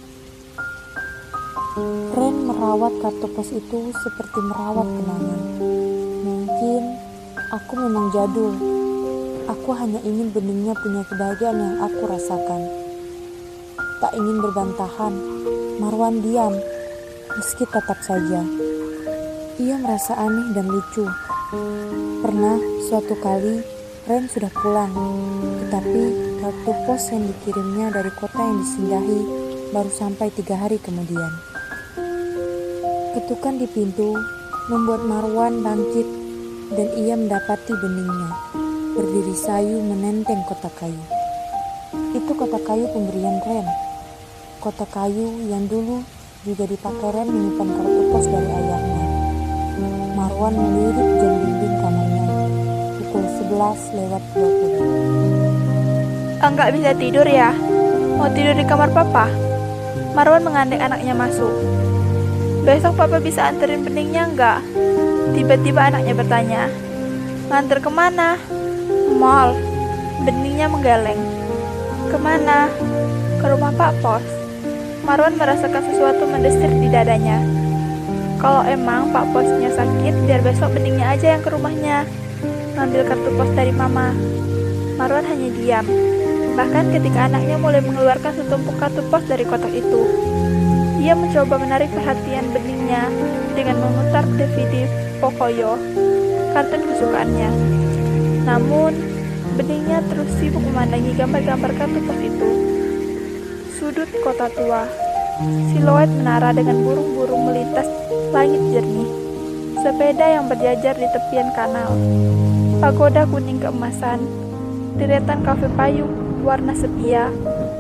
Ren 2.12 2.36
merawat 2.52 3.00
kartu 3.00 3.32
pos 3.32 3.48
itu 3.48 3.96
seperti 3.96 4.40
merawat 4.44 4.92
kenangan. 4.92 5.42
Mungkin 6.28 6.84
aku 7.56 7.74
memang 7.80 8.12
jadul. 8.12 8.52
Aku 9.56 9.72
hanya 9.72 10.04
ingin 10.04 10.36
beningnya 10.36 10.76
punya 10.84 11.08
kebahagiaan 11.08 11.64
yang 11.64 11.76
aku 11.80 12.04
rasakan. 12.04 12.62
Tak 14.04 14.12
ingin 14.12 14.44
berbantahan, 14.44 15.16
Marwan 15.80 16.20
diam, 16.20 16.52
meski 17.40 17.64
tetap 17.72 18.04
saja. 18.04 18.44
Ia 19.64 19.76
merasa 19.80 20.20
aneh 20.20 20.52
dan 20.60 20.68
lucu. 20.68 21.08
Pernah 22.20 22.60
suatu 22.92 23.16
kali 23.24 23.71
Ren 24.02 24.26
sudah 24.26 24.50
pulang, 24.50 24.90
tetapi 25.62 26.04
kartu 26.42 26.74
pos 26.90 27.14
yang 27.14 27.22
dikirimnya 27.22 27.94
dari 27.94 28.10
kota 28.18 28.42
yang 28.42 28.58
disinggahi 28.66 29.20
baru 29.70 29.92
sampai 29.94 30.34
tiga 30.34 30.58
hari 30.58 30.82
kemudian. 30.82 31.30
Ketukan 33.14 33.62
di 33.62 33.70
pintu 33.70 34.18
membuat 34.74 35.06
Marwan 35.06 35.62
bangkit 35.62 36.10
dan 36.74 36.88
ia 36.98 37.14
mendapati 37.14 37.78
beningnya 37.78 38.32
berdiri 38.98 39.38
sayu 39.38 39.78
menenteng 39.86 40.42
kotak 40.50 40.74
kayu. 40.82 41.04
Itu 42.18 42.34
kotak 42.34 42.66
kayu 42.66 42.90
pemberian 42.90 43.38
Ren. 43.46 43.70
Kotak 44.66 44.90
kayu 44.98 45.46
yang 45.46 45.70
dulu 45.70 46.02
juga 46.42 46.66
dipakai 46.66 47.22
Ren 47.22 47.30
menyimpan 47.30 47.70
kartu 47.70 48.02
pos 48.10 48.26
dari 48.26 48.50
ayahnya. 48.50 49.06
Marwan 50.18 50.58
melirik 50.58 51.10
jam 51.22 51.51
lewat 53.52 54.24
20. 54.32 56.40
Enggak 56.42 56.70
bisa 56.72 56.96
tidur 56.96 57.28
ya? 57.28 57.52
Mau 58.16 58.32
tidur 58.32 58.56
di 58.56 58.64
kamar 58.64 58.96
papa? 58.96 59.28
Marwan 60.16 60.48
mengandek 60.48 60.80
anaknya 60.80 61.12
masuk. 61.12 61.52
Besok 62.64 62.96
papa 62.96 63.20
bisa 63.20 63.52
anterin 63.52 63.84
beningnya 63.84 64.32
enggak? 64.32 64.60
Tiba-tiba 65.36 65.92
anaknya 65.92 66.14
bertanya. 66.16 66.64
Nganter 67.52 67.84
ke 67.84 67.92
mana? 67.92 68.40
Mall. 69.20 69.60
Beningnya 70.24 70.72
menggeleng. 70.72 71.20
Ke 72.08 72.18
mana? 72.18 72.72
Ke 73.44 73.46
rumah 73.52 73.76
Pak 73.76 74.00
Pos. 74.00 74.24
Marwan 75.04 75.36
merasakan 75.36 75.84
sesuatu 75.92 76.24
mendesir 76.30 76.70
di 76.70 76.88
dadanya. 76.88 77.42
Kalau 78.42 78.66
emang 78.66 79.14
Pak 79.14 79.34
Posnya 79.34 79.70
sakit, 79.70 80.26
biar 80.26 80.42
besok 80.42 80.74
beningnya 80.74 81.14
aja 81.14 81.38
yang 81.38 81.46
ke 81.46 81.50
rumahnya. 81.54 82.10
Ngambil 82.76 83.02
kartu 83.06 83.30
pos 83.38 83.52
dari 83.54 83.74
mama. 83.76 84.16
Marwan 84.98 85.26
hanya 85.26 85.50
diam. 85.54 85.86
Bahkan 86.58 86.94
ketika 86.94 87.32
anaknya 87.32 87.56
mulai 87.56 87.82
mengeluarkan 87.82 88.34
setumpuk 88.36 88.76
kartu 88.82 89.02
pos 89.10 89.24
dari 89.30 89.46
kotak 89.46 89.72
itu. 89.72 90.02
Ia 91.02 91.18
mencoba 91.18 91.58
menarik 91.58 91.90
perhatian 91.94 92.54
beningnya 92.54 93.10
dengan 93.58 93.82
memutar 93.82 94.26
DVD 94.38 94.86
Pocoyo, 95.22 95.78
kartun 96.54 96.82
kesukaannya. 96.90 97.50
Namun, 98.46 98.94
beningnya 99.58 100.02
terus 100.10 100.30
sibuk 100.42 100.62
memandangi 100.66 101.14
gambar-gambar 101.14 101.72
kartu 101.78 102.00
pos 102.06 102.20
itu. 102.22 102.50
Sudut 103.78 104.10
kota 104.26 104.50
tua, 104.54 104.86
siluet 105.74 106.10
menara 106.10 106.54
dengan 106.54 106.82
burung-burung 106.86 107.50
melintas 107.50 107.86
langit 108.32 108.62
jernih, 108.72 109.11
sepeda 109.82 110.30
yang 110.30 110.46
berjajar 110.46 110.94
di 110.94 111.10
tepian 111.10 111.50
kanal, 111.58 111.90
pagoda 112.78 113.26
kuning 113.26 113.58
keemasan, 113.58 114.22
deretan 115.02 115.42
kafe 115.42 115.66
payung 115.74 116.46
warna 116.46 116.78
sepia, 116.78 117.34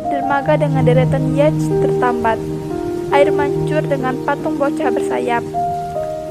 dermaga 0.09 0.57
dengan 0.57 0.81
deretan 0.81 1.37
yacht 1.37 1.61
tertambat, 1.61 2.41
air 3.13 3.29
mancur 3.29 3.85
dengan 3.85 4.17
patung 4.25 4.57
bocah 4.57 4.89
bersayap, 4.89 5.45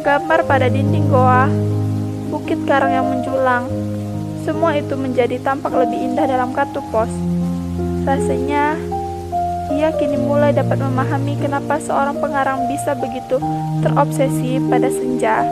gambar 0.02 0.42
pada 0.50 0.66
dinding 0.66 1.06
goa, 1.06 1.46
bukit 2.34 2.58
karang 2.66 2.90
yang 2.90 3.06
menjulang, 3.06 3.70
semua 4.42 4.74
itu 4.74 4.98
menjadi 4.98 5.38
tampak 5.38 5.70
lebih 5.70 6.02
indah 6.02 6.26
dalam 6.26 6.50
kartu 6.50 6.82
pos. 6.90 7.10
Rasanya, 8.02 8.74
ia 9.70 9.94
kini 9.94 10.18
mulai 10.18 10.50
dapat 10.50 10.82
memahami 10.82 11.38
kenapa 11.38 11.78
seorang 11.78 12.18
pengarang 12.18 12.66
bisa 12.66 12.94
begitu 12.98 13.38
terobsesi 13.80 14.58
pada 14.66 14.90
senja 14.90 15.46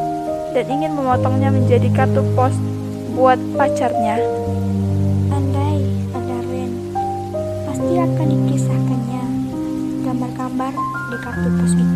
dan 0.52 0.64
ingin 0.66 0.96
memotongnya 0.96 1.54
menjadi 1.54 1.88
kartu 1.94 2.24
pos 2.34 2.54
buat 3.14 3.38
pacarnya. 3.54 4.18
Andai 5.30 5.78
ada 6.14 6.38
Ren, 6.50 6.72
pasti 7.66 7.94
akan 7.98 8.26
dikisahkannya 8.26 9.22
gambar-gambar 10.06 10.72
di 11.10 11.16
kartu 11.22 11.48
pos 11.58 11.72
itu. 11.74 11.87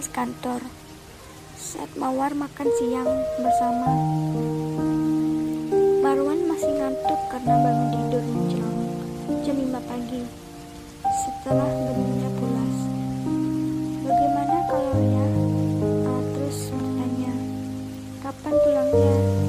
pas 0.00 0.24
kantor 0.24 0.64
saat 1.60 1.92
Mawar 2.00 2.32
makan 2.32 2.68
siang 2.80 3.20
bersama. 3.36 3.92
Marwan 6.00 6.48
masih 6.48 6.72
ngantuk 6.72 7.20
karena 7.28 7.54
baru 7.60 7.84
tidur 7.92 8.24
menjelang 8.32 8.80
jam 9.44 9.60
lima 9.60 9.76
pagi 9.84 10.24
setelah 11.04 11.68
benihnya 11.68 12.32
pulas. 12.32 12.76
Bagaimana 14.08 14.56
kalau 14.72 14.96
ya? 15.04 15.26
Ah, 16.08 16.22
terus 16.32 16.58
bertanya, 16.72 17.32
kapan 18.24 18.54
pulangnya? 18.56 19.39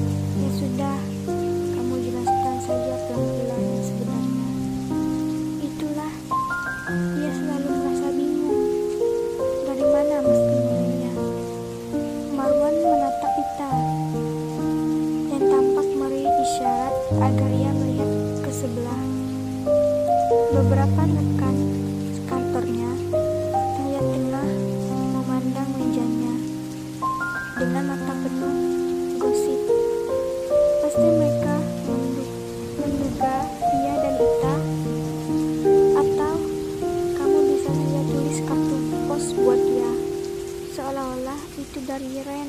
dari 41.92 42.24
Ren. 42.24 42.48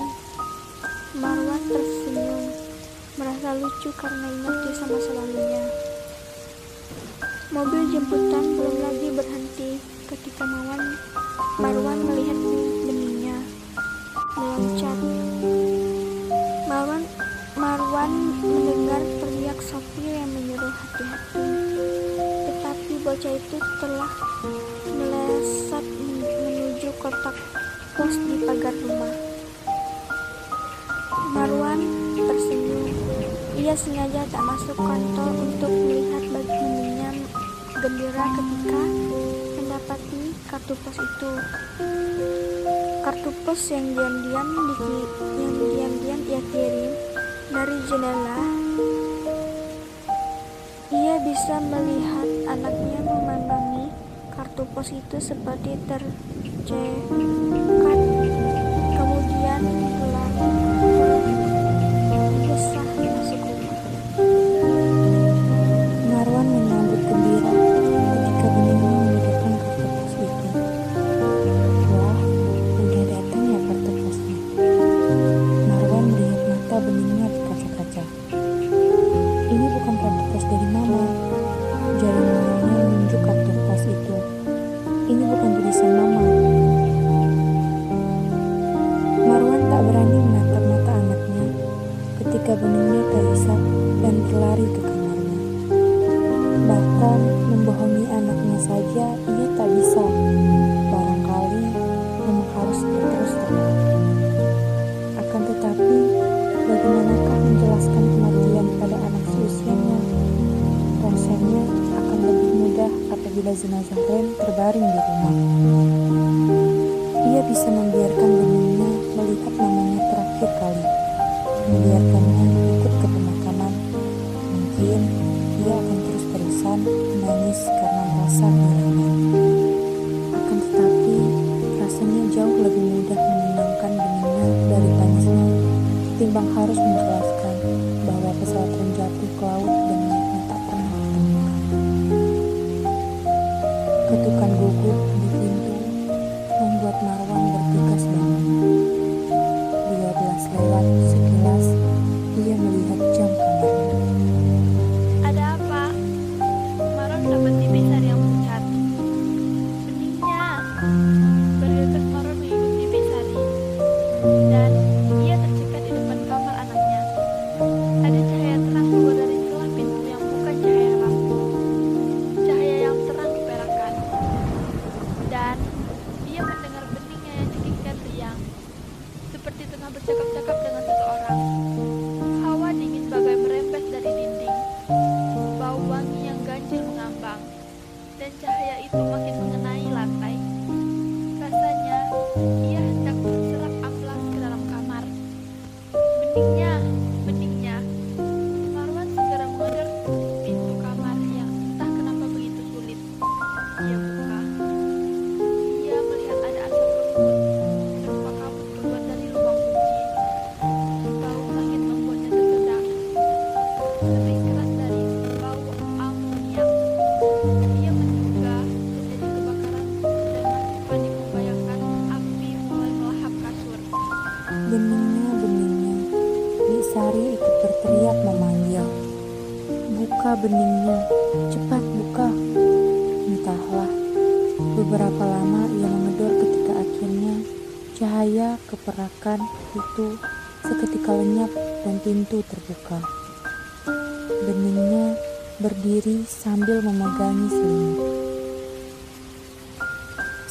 Marwan 1.20 1.60
tersenyum, 1.68 2.48
merasa 3.20 3.60
lucu 3.60 3.92
karena 4.00 4.32
ingat 4.40 4.56
kisah 4.64 4.88
masa 4.88 5.12
lalunya. 5.20 5.64
Mobil 7.52 7.92
jemputan 7.92 8.56
belum 8.56 8.76
lagi 8.80 9.08
berhenti 9.12 9.72
ketika 10.08 10.48
Marwan, 10.48 10.96
Marwan 11.60 12.00
melihat 12.08 12.40
benihnya 12.88 13.36
meloncat. 14.40 15.00
Marwan, 16.72 17.04
Marwan 17.60 18.12
mendengar 18.40 19.04
teriak 19.20 19.60
sopir 19.60 20.08
yang 20.08 20.32
menyuruh 20.32 20.72
hati-hati. 20.72 21.48
Tetapi 22.48 22.94
bocah 23.04 23.34
itu 23.36 23.58
telah 23.60 24.12
melesat 24.88 25.84
menuju 25.84 26.96
kotak 26.96 27.36
pos 28.00 28.16
di 28.24 28.40
pagar 28.48 28.72
rumah. 28.88 29.33
Marwan 31.34 31.82
tersenyum. 32.14 32.94
Ia 33.58 33.74
sengaja 33.74 34.22
tak 34.30 34.46
masuk 34.46 34.78
kantor 34.78 35.34
untuk 35.34 35.74
melihat 35.74 36.30
bagaimana 36.30 37.10
gembira 37.74 38.26
ketika 38.38 38.82
mendapati 39.58 40.38
kartu 40.46 40.78
pos 40.78 40.94
itu. 40.94 41.32
Kartu 43.02 43.34
pos 43.42 43.66
yang 43.74 43.98
diam-diam 43.98 44.46
yang 45.42 45.54
diam-diam 45.58 46.22
ia 46.30 46.42
kirim 46.54 46.94
dari 47.50 47.78
jendela. 47.90 48.38
Ia 50.94 51.18
bisa 51.18 51.58
melihat 51.66 52.30
anaknya 52.46 53.02
memandangi 53.02 53.90
kartu 54.38 54.70
pos 54.70 54.94
itu 54.94 55.18
seperti 55.18 55.82
tercekat 55.90 58.03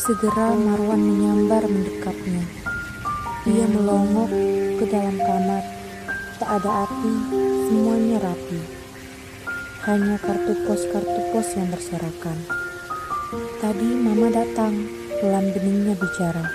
Segera 0.03 0.51
Marwan 0.51 0.99
menyambar 0.99 1.63
mendekapnya. 1.63 2.43
Ia 3.47 3.71
melongok 3.71 4.35
ke 4.83 4.85
dalam 4.91 5.15
kamar. 5.15 5.63
Tak 6.43 6.59
ada 6.59 6.91
api, 6.91 7.13
semuanya 7.71 8.19
rapi. 8.19 8.59
Hanya 9.87 10.19
kartu 10.19 10.59
pos-kartu 10.67 11.21
pos 11.31 11.55
yang 11.55 11.71
berserakan. 11.71 12.35
Tadi 13.63 13.89
mama 13.95 14.27
datang, 14.35 14.75
pelan 15.23 15.55
beningnya 15.55 15.95
bicara. 15.95 16.51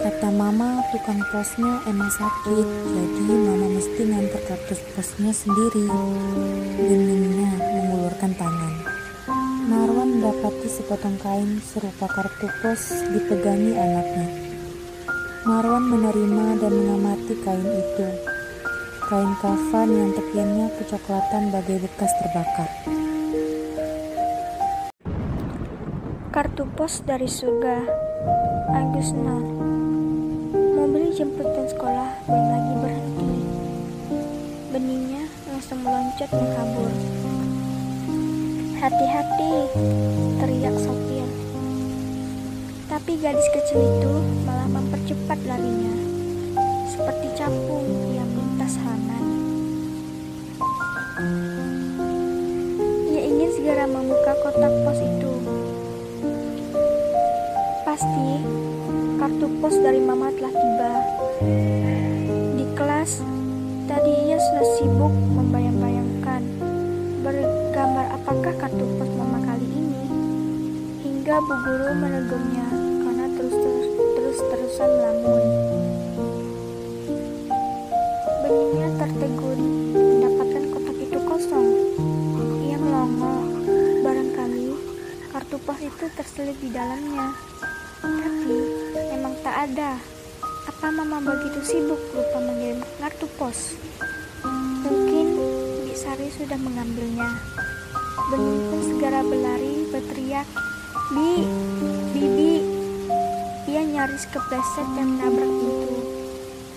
Kata 0.00 0.28
mama, 0.32 0.80
tukang 0.96 1.20
posnya 1.28 1.84
emang 1.84 2.08
sakit, 2.08 2.68
jadi 2.88 3.34
mama 3.36 3.68
mesti 3.68 4.00
nganter 4.00 4.40
kartu 4.48 4.80
posnya 4.96 5.28
sendiri. 5.28 5.92
Beningnya 6.80 7.43
lagi 10.64 10.80
sepotong 10.80 11.20
kain 11.20 11.60
serupa 11.60 12.08
kartu 12.08 12.48
pos 12.64 13.04
dipegangi 13.12 13.76
anaknya. 13.76 14.28
Marwan 15.44 15.92
menerima 15.92 16.56
dan 16.56 16.72
mengamati 16.72 17.36
kain 17.44 17.68
itu. 17.68 18.08
Kain 19.04 19.28
kafan 19.44 19.92
yang 19.92 20.16
tepiannya 20.16 20.72
kecoklatan 20.80 21.52
bagai 21.52 21.84
bekas 21.84 22.08
terbakar. 22.16 22.70
Kartu 26.32 26.64
pos 26.72 27.04
dari 27.04 27.28
surga. 27.28 27.84
Agusna. 28.72 29.36
Mobil 30.80 31.12
jemputan 31.12 31.68
sekolah 31.68 32.08
belum 32.24 32.46
lagi 32.48 32.74
berhenti. 32.80 33.32
Beningnya 34.72 35.28
langsung 35.44 35.84
meloncat 35.84 36.32
menghabur. 36.32 37.23
Hati-hati, 38.84 39.64
teriak 40.36 40.76
sopir. 40.76 41.24
Tapi 42.84 43.16
gadis 43.16 43.48
kecil 43.56 43.80
itu 43.80 44.12
malah 44.44 44.68
mempercepat 44.68 45.40
larinya. 45.48 45.96
Seperti 46.92 47.32
capung 47.32 48.12
yang 48.12 48.28
melintas 48.28 48.76
halaman. 48.76 49.24
Ia 53.08 53.22
ingin 53.24 53.50
segera 53.56 53.88
membuka 53.88 54.36
kotak 54.44 54.72
pos 54.84 55.00
itu. 55.00 55.32
Pasti 57.88 58.44
kartu 59.16 59.48
pos 59.64 59.80
dari 59.80 60.04
mama 60.04 60.28
telah 60.36 60.52
tiba. 60.52 60.92
Di 62.52 62.68
kelas, 62.76 63.24
tadi 63.88 64.12
ia 64.28 64.36
sudah 64.36 64.66
sibuk 64.76 65.14
bergambar 65.44 65.53
apakah 68.24 68.56
kartu 68.56 68.88
pos 68.96 69.10
mama 69.20 69.36
kali 69.44 69.68
ini. 69.68 70.00
Hingga 71.04 71.44
bu 71.44 71.54
guru 71.60 71.92
menegurnya 71.92 72.66
karena 73.04 73.26
terus-terus 73.36 73.86
terus-terusan 74.16 74.90
melamun. 74.96 75.44
Benihnya 78.40 78.88
tertegun 78.96 79.60
mendapatkan 79.92 80.64
kotak 80.72 80.96
itu 81.04 81.18
kosong. 81.20 81.68
Ia 82.64 82.80
melongo, 82.80 83.34
barangkali 84.00 84.72
kartu 85.28 85.56
pos 85.60 85.78
itu 85.84 86.04
terselip 86.16 86.56
di 86.64 86.72
dalamnya. 86.72 87.28
Tapi 88.00 88.56
memang 89.12 89.36
tak 89.44 89.68
ada. 89.68 90.00
Apa 90.64 90.88
mama 90.88 91.20
begitu 91.20 91.60
sibuk 91.60 92.00
lupa 92.16 92.40
mengirim 92.40 92.80
kartu 93.04 93.28
pos? 93.36 93.76
Mungkin 94.80 95.28
Sari 95.92 96.32
sudah 96.32 96.56
mengambilnya. 96.56 97.28
Bening 98.30 98.62
pun 98.70 98.80
segera 98.82 99.20
berlari 99.26 99.86
berteriak, 99.90 100.48
Bi, 101.10 101.44
Bibi. 102.14 102.52
Ia 103.70 103.82
nyaris 103.82 104.24
kepleset 104.30 104.88
dan 104.94 105.18
menabrak 105.18 105.50
pintu. 105.50 105.94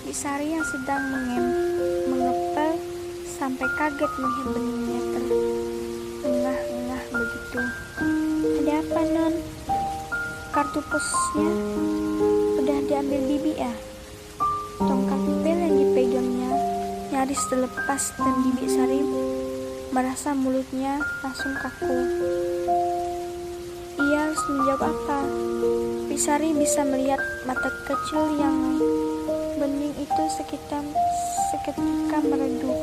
Bi 0.04 0.14
Sari 0.14 0.58
yang 0.58 0.66
sedang 0.66 1.04
mengem, 1.14 1.46
mengepel 2.10 2.82
sampai 3.38 3.68
kaget 3.78 4.12
melihat 4.18 4.48
beningnya 4.56 5.02
terengah-engah 5.14 7.04
begitu. 7.14 7.62
Ada 8.66 8.74
apa, 8.82 9.02
Non? 9.14 9.36
kartu 10.58 10.82
posnya 10.90 11.54
udah 12.58 12.80
diambil 12.90 13.22
bibi 13.30 13.62
ya 13.62 13.70
tongkat 14.82 15.22
pel 15.46 15.54
yang 15.54 15.76
dipegangnya 15.78 16.52
nyaris 17.14 17.46
terlepas 17.46 18.10
dan 18.18 18.34
bibi 18.42 18.66
Sari 18.66 19.02
merasa 19.98 20.30
mulutnya 20.38 21.02
langsung 21.26 21.58
kaku. 21.58 21.90
Ia 23.98 24.30
harus 24.30 24.42
menjawab 24.46 24.94
apa? 24.94 25.20
Bibi 26.06 26.18
Sari 26.22 26.54
bisa 26.54 26.86
melihat 26.86 27.18
mata 27.50 27.66
kecil 27.90 28.38
yang 28.38 28.78
bening 29.58 29.98
itu 29.98 30.24
sekitar 30.38 30.86
seketika 31.50 32.22
meredup 32.30 32.78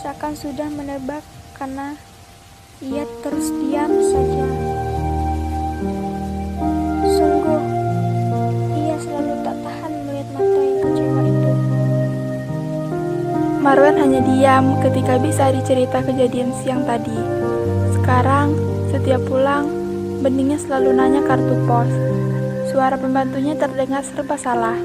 seakan 0.00 0.32
sudah 0.32 0.72
menebak 0.72 1.20
karena 1.60 2.00
ia 2.80 3.04
terus 3.20 3.52
diam 3.52 3.92
saja 4.00 4.65
hanya 14.16 14.32
diam 14.32 14.80
ketika 14.80 15.20
bisa 15.20 15.52
dicerita 15.52 16.00
kejadian 16.00 16.48
siang 16.64 16.88
tadi. 16.88 17.12
Sekarang, 17.92 18.56
setiap 18.88 19.20
pulang, 19.28 19.68
beningnya 20.24 20.56
selalu 20.56 20.96
nanya 20.96 21.20
kartu 21.20 21.52
pos. 21.68 21.92
Suara 22.72 22.96
pembantunya 22.96 23.52
terdengar 23.60 24.00
serba 24.00 24.40
salah. 24.40 24.80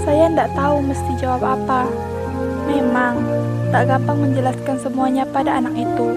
Saya 0.00 0.32
tidak 0.32 0.48
tahu 0.56 0.80
mesti 0.80 1.12
jawab 1.20 1.44
apa. 1.44 1.92
Memang, 2.72 3.20
tak 3.68 3.84
gampang 3.84 4.16
menjelaskan 4.16 4.80
semuanya 4.80 5.28
pada 5.28 5.60
anak 5.60 5.76
itu. 5.76 6.08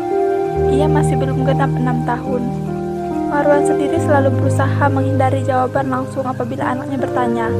Ia 0.72 0.88
masih 0.88 1.20
belum 1.20 1.44
genap 1.44 1.76
enam 1.76 2.08
tahun. 2.08 2.48
Marwan 3.28 3.68
sendiri 3.68 3.99
selalu 4.08 4.40
berusaha 4.40 4.88
menghindari 4.88 5.44
jawaban 5.44 5.91
langsung 5.91 6.24
apabila 6.24 6.64
anaknya 6.64 6.95
bertanya, 6.95 7.52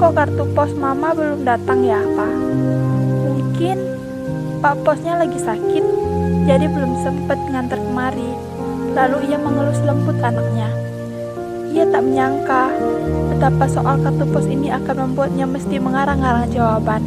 Kok 0.00 0.16
kartu 0.16 0.48
pos 0.56 0.72
mama 0.80 1.12
belum 1.12 1.44
datang 1.44 1.84
ya, 1.84 2.00
Pak? 2.16 2.32
Mungkin 3.62 3.78
Pak 4.58 4.82
Posnya 4.82 5.22
lagi 5.22 5.38
sakit, 5.38 5.84
jadi 6.50 6.66
belum 6.66 6.98
sempat 7.06 7.38
ngantar 7.46 7.78
kemari. 7.78 8.34
Lalu 8.90 9.30
ia 9.30 9.38
mengelus 9.38 9.78
lembut 9.86 10.18
anaknya. 10.18 10.66
Ia 11.70 11.86
tak 11.86 12.02
menyangka 12.02 12.74
betapa 13.30 13.70
soal 13.70 14.02
kartu 14.02 14.26
pos 14.34 14.50
ini 14.50 14.66
akan 14.66 15.06
membuatnya 15.06 15.46
mesti 15.46 15.78
mengarang-arang 15.78 16.50
jawaban. 16.50 17.06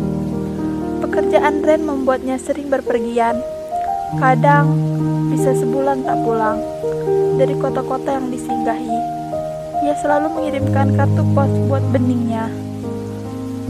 Pekerjaan 1.03 1.59
Ren 1.59 1.83
membuatnya 1.83 2.39
sering 2.39 2.71
berpergian. 2.71 3.35
Kadang 4.15 4.79
bisa 5.35 5.51
sebulan 5.59 6.07
tak 6.07 6.23
pulang 6.23 6.63
dari 7.35 7.51
kota-kota 7.59 8.15
yang 8.15 8.31
disinggahi. 8.31 8.99
Ia 9.83 9.95
selalu 9.99 10.39
mengirimkan 10.39 10.95
kartu 10.95 11.27
pos 11.35 11.51
buat 11.67 11.83
beningnya. 11.91 12.47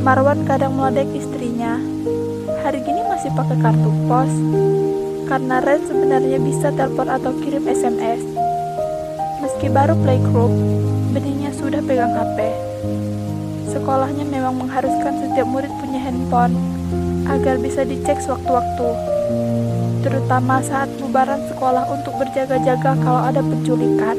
Marwan 0.05 0.45
kadang 0.45 0.77
meledek 0.77 1.09
istrinya. 1.17 1.94
Hari 2.65 2.81
gini 2.81 3.05
masih 3.05 3.29
pakai 3.37 3.61
kartu 3.61 3.93
pos. 4.09 4.33
Karena 5.29 5.61
Ren 5.61 5.85
sebenarnya 5.85 6.41
bisa 6.41 6.73
telepon 6.73 7.13
atau 7.13 7.29
kirim 7.37 7.69
SMS. 7.69 8.25
Meski 9.37 9.69
baru 9.69 9.93
playgroup, 10.01 10.49
beningnya 11.13 11.53
sudah 11.53 11.85
pegang 11.85 12.17
HP. 12.17 12.57
Sekolahnya 13.69 14.25
memang 14.25 14.57
mengharuskan 14.57 15.13
setiap 15.13 15.45
murid 15.45 15.69
punya 15.77 16.01
handphone 16.01 16.57
agar 17.29 17.61
bisa 17.61 17.85
dicek 17.85 18.17
sewaktu-waktu 18.25 18.89
terutama 20.01 20.61
saat 20.61 20.89
bubaran 21.01 21.41
sekolah 21.49 21.85
untuk 21.89 22.17
berjaga-jaga 22.17 22.97
kalau 22.97 23.21
ada 23.25 23.45
penculikan. 23.45 24.17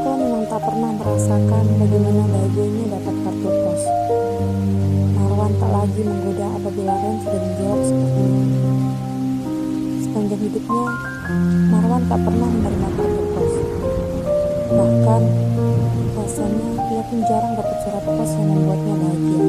Kau 0.00 0.16
memang 0.16 0.48
tak 0.48 0.64
pernah 0.64 0.96
merasakan 0.96 1.64
bagaimana 1.76 2.24
bahagianya 2.24 2.84
dapat 2.96 3.14
kartu 3.20 3.48
pos. 3.52 3.82
Tak 5.62 5.70
lagi 5.70 6.02
menggoda 6.02 6.58
apabila 6.58 6.90
Ren 6.90 7.16
sudah 7.22 7.38
menjawab 7.38 7.80
seperti 7.86 8.22
itu. 8.26 8.70
Sepanjang 10.02 10.40
hidupnya, 10.42 10.86
Marwan 11.70 12.02
tak 12.10 12.18
pernah 12.26 12.48
menerima 12.50 12.88
kartu 12.98 13.22
pos. 13.30 13.54
Bahkan, 14.74 15.22
rasanya 16.18 16.68
ia 16.90 17.02
pun 17.06 17.18
jarang 17.30 17.54
dapat 17.54 17.78
surat 17.78 18.02
pos 18.02 18.30
yang 18.34 18.48
membuatnya 18.50 18.94
bahagia. 19.06 19.46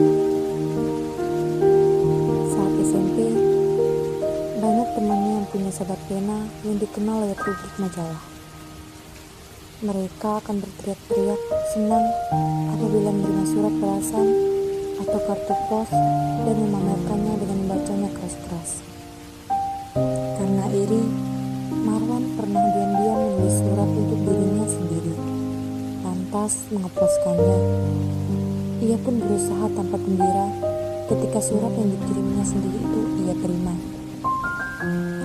Saat 2.45 2.73
SMP, 2.77 3.17
banyak 4.61 4.89
temannya 4.93 5.31
yang 5.41 5.47
punya 5.49 5.71
sahabat 5.73 5.97
pena 6.05 6.45
yang 6.61 6.77
dikenal 6.77 7.25
lewat 7.25 7.41
rubrik 7.41 7.73
majalah. 7.81 8.21
Mereka 9.81 10.29
akan 10.45 10.61
berteriak-teriak 10.61 11.41
senang 11.73 12.05
apabila 12.69 13.09
menerima 13.09 13.43
surat 13.49 13.73
balasan 13.81 14.53
atau 15.01 15.19
kartu 15.25 15.55
pos 15.69 15.89
dan 16.43 16.55
memamerkannya 16.57 17.33
dengan 17.41 17.57
membacanya 17.65 18.09
keras-keras. 18.13 18.69
Karena 20.37 20.65
iri, 20.73 21.03
Marwan 21.85 22.33
pernah 22.37 22.63
diam-diam 22.73 23.17
menulis 23.17 23.55
surat 23.61 23.89
untuk 23.89 24.19
dirinya 24.25 24.65
sendiri, 24.69 25.13
lantas 26.05 26.53
mengeposkannya. 26.73 27.59
Ia 28.83 28.97
pun 28.99 29.15
berusaha 29.21 29.65
tanpa 29.73 29.97
gembira 30.01 30.47
ketika 31.07 31.39
surat 31.39 31.71
yang 31.77 31.89
dikirimnya 31.93 32.43
sendiri 32.45 32.79
itu 32.79 33.01
ia 33.25 33.35
terima. 33.37 33.73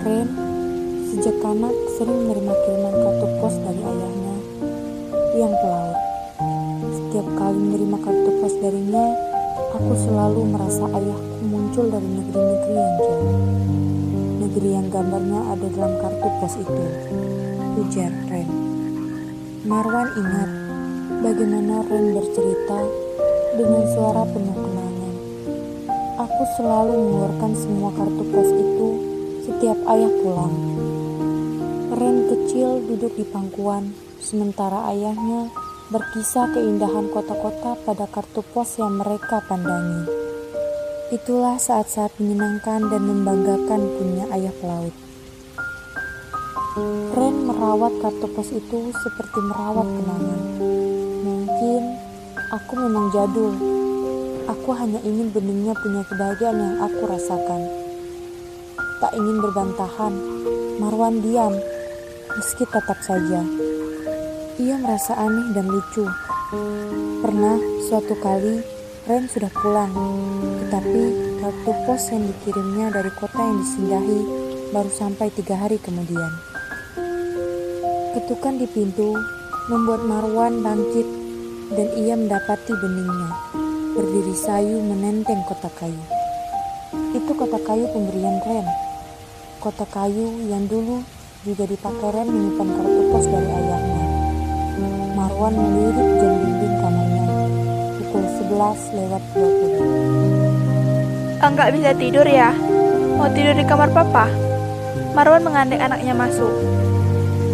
Ren 0.04 0.28
sejak 1.10 1.36
kanak 1.42 1.74
sering 1.98 2.28
menerima 2.28 2.54
kiriman 2.62 2.94
kartu 3.02 3.26
pos 3.42 3.54
dari 3.58 3.82
ayahnya 3.82 4.36
yang 5.34 5.52
pelaut. 5.58 5.98
Setiap 6.94 7.26
kali 7.34 7.58
menerima 7.58 7.96
kartu 7.98 8.30
pos 8.38 8.54
darinya, 8.62 9.06
aku 9.78 9.94
selalu 9.94 10.42
merasa 10.50 10.90
ayahku 10.90 11.38
muncul 11.46 11.86
dari 11.86 12.10
negeri-negeri 12.10 12.74
yang 12.74 12.94
jauh. 12.98 13.34
Negeri 14.42 14.68
yang 14.74 14.86
gambarnya 14.90 15.40
ada 15.54 15.66
dalam 15.70 15.94
kartu 16.02 16.28
pos 16.42 16.54
itu. 16.58 16.84
Ujar 17.78 18.10
Ren. 18.26 18.50
Marwan 19.70 20.10
ingat 20.18 20.50
bagaimana 21.22 21.86
Ren 21.86 22.10
bercerita 22.10 22.80
dengan 23.54 23.82
suara 23.94 24.26
penuh 24.26 24.56
kenangan. 24.58 25.14
Aku 26.26 26.42
selalu 26.58 26.92
mengeluarkan 26.98 27.52
semua 27.54 27.90
kartu 27.94 28.22
pos 28.34 28.50
itu 28.50 28.88
setiap 29.46 29.78
ayah 29.94 30.10
pulang. 30.26 30.54
Ren 31.94 32.16
kecil 32.26 32.82
duduk 32.82 33.14
di 33.14 33.22
pangkuan, 33.30 33.94
sementara 34.18 34.90
ayahnya 34.90 35.54
berkisah 35.88 36.52
keindahan 36.52 37.08
kota-kota 37.08 37.72
pada 37.88 38.04
kartu 38.12 38.44
pos 38.52 38.76
yang 38.76 39.00
mereka 39.00 39.40
pandangi. 39.48 40.04
Itulah 41.08 41.56
saat-saat 41.56 42.12
menyenangkan 42.20 42.92
dan 42.92 43.02
membanggakan 43.08 43.80
punya 43.96 44.28
ayah 44.36 44.52
pelaut. 44.60 44.92
Ren 47.16 47.36
merawat 47.48 48.04
kartu 48.04 48.28
pos 48.36 48.52
itu 48.52 48.92
seperti 48.92 49.38
merawat 49.48 49.88
kenangan. 49.88 50.40
Mungkin 51.24 51.82
aku 52.52 52.72
memang 52.76 53.08
jadul. 53.16 53.56
Aku 54.44 54.76
hanya 54.76 55.00
ingin 55.00 55.32
beningnya 55.32 55.72
punya 55.72 56.04
kebahagiaan 56.04 56.60
yang 56.60 56.76
aku 56.84 57.08
rasakan. 57.08 57.64
Tak 59.00 59.12
ingin 59.16 59.40
berbantahan, 59.40 60.12
Marwan 60.84 61.24
diam, 61.24 61.56
meski 62.36 62.68
tetap 62.68 63.00
saja. 63.00 63.67
Ia 64.58 64.74
merasa 64.74 65.14
aneh 65.14 65.54
dan 65.54 65.70
lucu. 65.70 66.02
Pernah 67.22 67.62
suatu 67.86 68.18
kali 68.18 68.58
Ren 69.06 69.30
sudah 69.30 69.46
pulang, 69.54 69.94
tetapi 70.66 71.02
kartu 71.38 71.72
pos 71.86 72.10
yang 72.10 72.26
dikirimnya 72.26 72.90
dari 72.90 73.06
kota 73.14 73.38
yang 73.38 73.62
disinggahi 73.62 74.20
baru 74.74 74.90
sampai 74.90 75.30
tiga 75.30 75.62
hari 75.62 75.78
kemudian. 75.78 76.32
Ketukan 78.18 78.58
di 78.58 78.66
pintu 78.66 79.14
membuat 79.70 80.02
Marwan 80.02 80.58
bangkit 80.58 81.06
dan 81.78 81.88
ia 81.94 82.18
mendapati 82.18 82.74
beningnya 82.82 83.30
berdiri 83.94 84.34
sayu 84.34 84.82
menenteng 84.82 85.38
kotak 85.46 85.70
kayu. 85.78 86.02
Itu 87.14 87.30
kotak 87.30 87.62
kayu 87.62 87.86
pemberian 87.94 88.42
Ren. 88.42 88.66
Kotak 89.62 89.94
kayu 89.94 90.50
yang 90.50 90.66
dulu 90.66 91.06
juga 91.46 91.62
dipakai 91.62 92.10
Ren 92.10 92.26
menyimpan 92.26 92.68
kartu 92.74 93.02
pos 93.06 93.24
dari 93.30 93.50
ayahnya. 93.54 93.97
Marwan 95.38 95.54
melirik 95.54 96.18
jam 96.18 96.34
dinding 96.34 96.74
kamarnya. 96.82 97.22
Pukul 97.94 98.26
11 98.26 98.90
lewat 98.90 99.22
20. 99.38 101.46
Enggak 101.46 101.68
bisa 101.78 101.94
tidur 101.94 102.26
ya? 102.26 102.50
Mau 103.14 103.30
tidur 103.30 103.54
di 103.54 103.62
kamar 103.62 103.86
papa? 103.94 104.26
Marwan 105.14 105.46
mengandek 105.46 105.78
anaknya 105.78 106.18
masuk. 106.18 106.50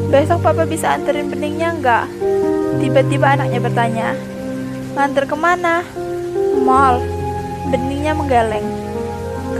Besok 0.09 0.41
papa 0.41 0.65
bisa 0.65 0.97
anterin 0.97 1.29
beningnya 1.29 1.77
enggak? 1.77 2.09
Tiba-tiba 2.81 3.37
anaknya 3.37 3.61
bertanya. 3.61 4.17
Nganter 4.97 5.29
ke 5.29 5.37
mana? 5.37 5.85
Mall. 6.65 7.05
Beningnya 7.69 8.17
menggeleng. 8.17 8.65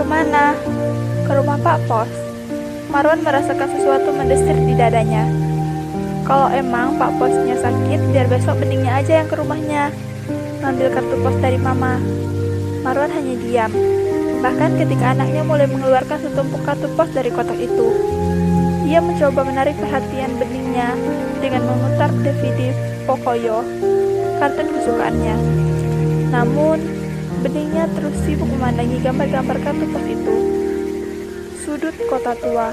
Ke 0.01 0.03
mana? 0.09 0.57
Ke 1.29 1.45
rumah 1.45 1.61
Pak 1.61 1.77
Pos. 1.85 2.09
Marwan 2.89 3.21
merasakan 3.21 3.69
sesuatu 3.69 4.17
mendesir 4.17 4.57
di 4.65 4.73
dadanya. 4.73 5.44
Kalau 6.25 6.49
emang 6.49 6.97
Pak 6.97 7.21
Posnya 7.21 7.53
sakit, 7.61 8.01
biar 8.09 8.25
besok 8.33 8.57
beningnya 8.57 8.97
aja 8.97 9.21
yang 9.21 9.29
ke 9.29 9.37
rumahnya. 9.37 9.93
Ngambil 10.65 10.89
kartu 10.97 11.17
pos 11.21 11.37
dari 11.37 11.61
mama. 11.61 12.01
Marwan 12.81 13.13
hanya 13.13 13.37
diam. 13.45 13.69
Bahkan 14.41 14.81
ketika 14.81 15.13
anaknya 15.13 15.45
mulai 15.45 15.69
mengeluarkan 15.69 16.25
setumpuk 16.25 16.65
kartu 16.65 16.89
pos 16.97 17.13
dari 17.13 17.29
kotak 17.29 17.61
itu. 17.61 17.93
Ia 18.89 19.05
mencoba 19.05 19.45
menarik 19.45 19.77
perhatian 19.77 20.41
beningnya 20.41 20.97
dengan 21.45 21.69
memutar 21.69 22.09
DVD 22.25 22.73
Pocoyo, 23.05 23.61
kartun 24.41 24.69
kesukaannya. 24.81 25.37
Namun, 26.33 26.81
beningnya 27.45 27.85
terus 27.93 28.17
sibuk 28.25 28.49
memandangi 28.49 28.97
gambar-gambar 29.05 29.61
kartu 29.61 29.85
pos 29.93 30.07
itu. 30.09 30.37
Sudut 31.61 31.97
kota 32.09 32.33
tua, 32.41 32.73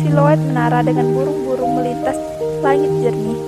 siluet 0.00 0.40
menara 0.40 0.80
dengan 0.80 1.12
burung-burung 1.12 1.76
melintas 1.76 2.16
langit 2.64 2.88
jernih, 3.04 3.40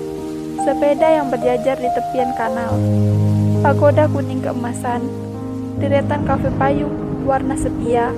sepeda 0.60 1.08
yang 1.08 1.32
berjajar 1.32 1.76
di 1.80 1.88
tepian 1.96 2.30
kanal, 2.36 2.76
pagoda 3.64 4.04
kuning 4.12 4.44
keemasan, 4.44 5.00
deretan 5.80 6.28
kafe 6.28 6.52
payung 6.60 7.24
warna 7.24 7.56
sepia, 7.56 8.12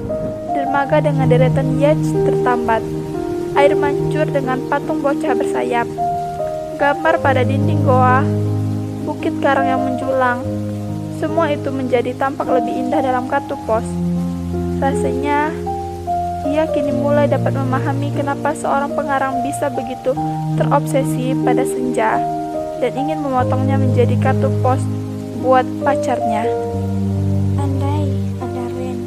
dermaga 0.51 0.99
dengan 0.99 1.31
deretan 1.31 1.79
yacht 1.79 2.03
tertambat, 2.27 2.83
air 3.55 3.73
mancur 3.79 4.27
dengan 4.27 4.59
patung 4.67 4.99
bocah 4.99 5.39
bersayap, 5.39 5.87
gambar 6.83 7.15
pada 7.23 7.47
dinding 7.47 7.87
goa, 7.87 8.27
bukit 9.07 9.33
karang 9.39 9.71
yang 9.71 9.83
menjulang, 9.83 10.43
semua 11.23 11.55
itu 11.55 11.71
menjadi 11.71 12.19
tampak 12.19 12.51
lebih 12.51 12.75
indah 12.83 12.99
dalam 12.99 13.31
kartu 13.31 13.55
pos. 13.63 13.87
Rasanya 14.83 15.55
ia 16.53 16.69
kini 16.69 16.93
mulai 16.93 17.25
dapat 17.25 17.57
memahami 17.57 18.13
kenapa 18.13 18.53
seorang 18.53 18.93
pengarang 18.93 19.41
bisa 19.41 19.73
begitu 19.73 20.13
terobsesi 20.61 21.33
pada 21.41 21.65
senja 21.65 22.21
dan 22.77 22.93
ingin 22.93 23.25
memotongnya 23.25 23.81
menjadi 23.81 24.13
kartu 24.21 24.53
pos 24.61 24.85
buat 25.41 25.65
pacarnya. 25.81 26.45
Andai 27.57 28.05
ada 28.37 28.65
Ren, 28.69 28.99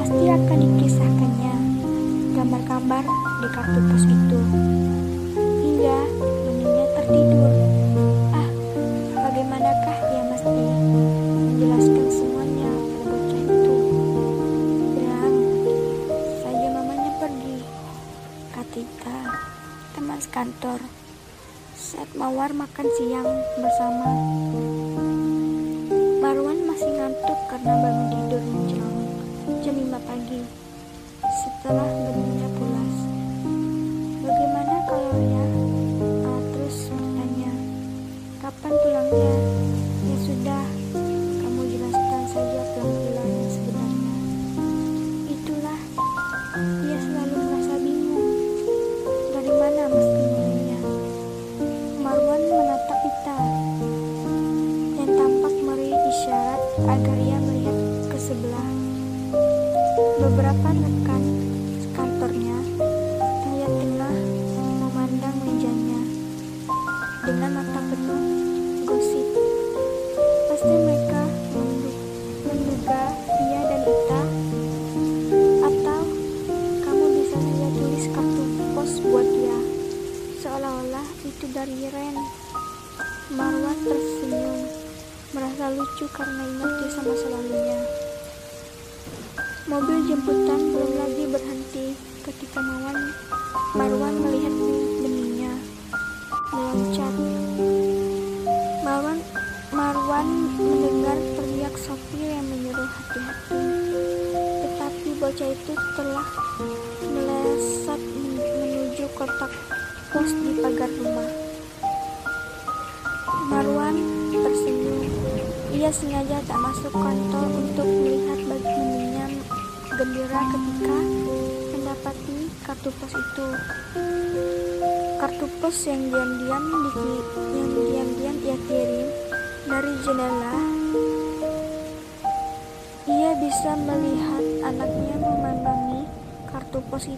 pasti 0.00 0.24
akan 0.32 0.58
dikisahkannya 0.64 1.54
gambar-gambar 2.40 3.04
di 3.44 3.48
kartu 3.52 3.80
pos 3.84 4.04
itu. 4.08 4.25
Makan 22.52 22.86
siang 22.98 23.30
bersama 23.58 24.06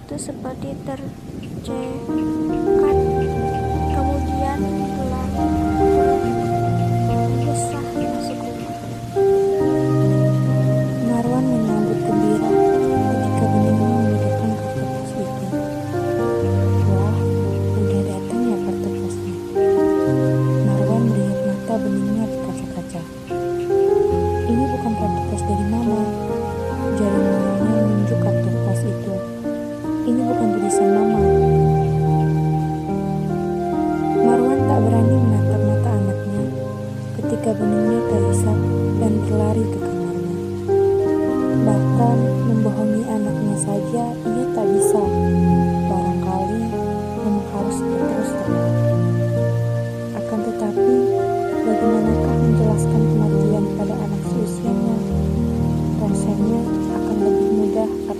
itu 0.08 0.32
seperti 0.32 0.72
ter 0.88 0.96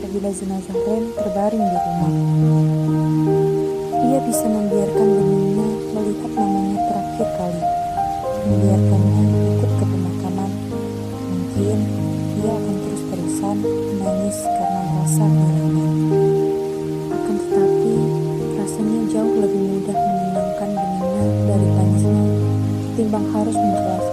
apabila 0.09 0.32
jenazah 0.32 0.72
Ren 0.89 1.05
terbaring 1.20 1.64
di 1.68 1.78
rumah. 1.85 2.12
Ia 4.09 4.18
bisa 4.24 4.48
membiarkan 4.48 5.05
benihnya 5.05 5.68
melihat 5.93 6.32
namanya 6.32 6.78
terakhir 6.89 7.28
kali, 7.36 7.62
membiarkannya 8.48 9.22
ikut 9.52 9.68
ke 9.76 9.85
pemakaman. 9.85 10.51
Mungkin 11.28 11.78
ia 12.40 12.52
akan 12.56 12.76
terus 12.89 13.02
terusan 13.12 13.56
menangis 13.60 14.39
karena 14.48 14.80
merasa 14.80 15.24
marahnya. 15.28 15.89
Akan 17.12 17.36
tetapi, 17.44 17.97
rasanya 18.64 19.01
jauh 19.12 19.36
lebih 19.44 19.60
mudah 19.60 19.93
menenangkan 19.93 20.70
benihnya 20.72 21.24
dari 21.52 21.68
tangisnya, 21.76 22.24
timbang 22.97 23.26
harus 23.36 23.56
menjelaskan. 23.60 24.07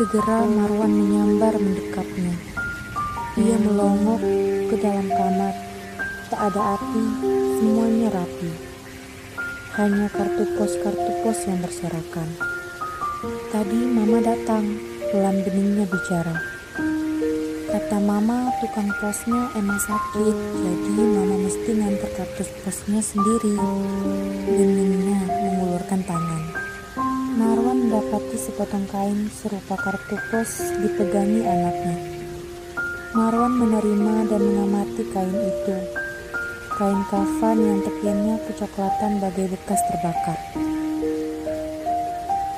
Segera 0.00 0.48
Marwan 0.48 0.96
menyambar 0.96 1.60
mendekapnya. 1.60 2.32
Ia 3.36 3.60
melongok 3.60 4.24
ke 4.72 4.80
dalam 4.80 5.12
kamar. 5.12 5.52
Tak 6.32 6.40
ada 6.40 6.80
api, 6.80 7.04
semuanya 7.60 8.08
rapi. 8.08 8.48
Hanya 9.76 10.08
kartu 10.08 10.56
pos-kartu 10.56 11.12
pos 11.20 11.44
yang 11.44 11.60
berserakan. 11.60 12.32
Tadi 13.52 13.76
mama 13.92 14.24
datang, 14.24 14.80
pelan 15.12 15.44
beningnya 15.44 15.84
bicara. 15.84 16.48
Kata 17.68 18.00
mama, 18.00 18.48
tukang 18.64 18.88
posnya 19.04 19.52
emang 19.52 19.84
sakit, 19.84 20.36
jadi 20.64 21.02
mama 21.12 21.44
mesti 21.44 21.76
nganter 21.76 22.08
kartu 22.16 22.48
posnya 22.64 23.04
sendiri. 23.04 23.52
Bening 24.48 24.99
sepotong 28.60 28.92
kain 28.92 29.32
serupa 29.32 29.72
kartu 29.72 30.20
pos 30.28 30.60
dipegangi 30.84 31.48
anaknya. 31.48 31.96
Marwan 33.16 33.56
menerima 33.56 34.28
dan 34.28 34.36
mengamati 34.36 35.00
kain 35.16 35.32
itu. 35.32 35.76
Kain 36.68 37.00
kafan 37.08 37.56
yang 37.56 37.80
tepiannya 37.80 38.36
kecoklatan 38.52 39.16
bagai 39.24 39.48
bekas 39.48 39.80
terbakar. 39.88 40.36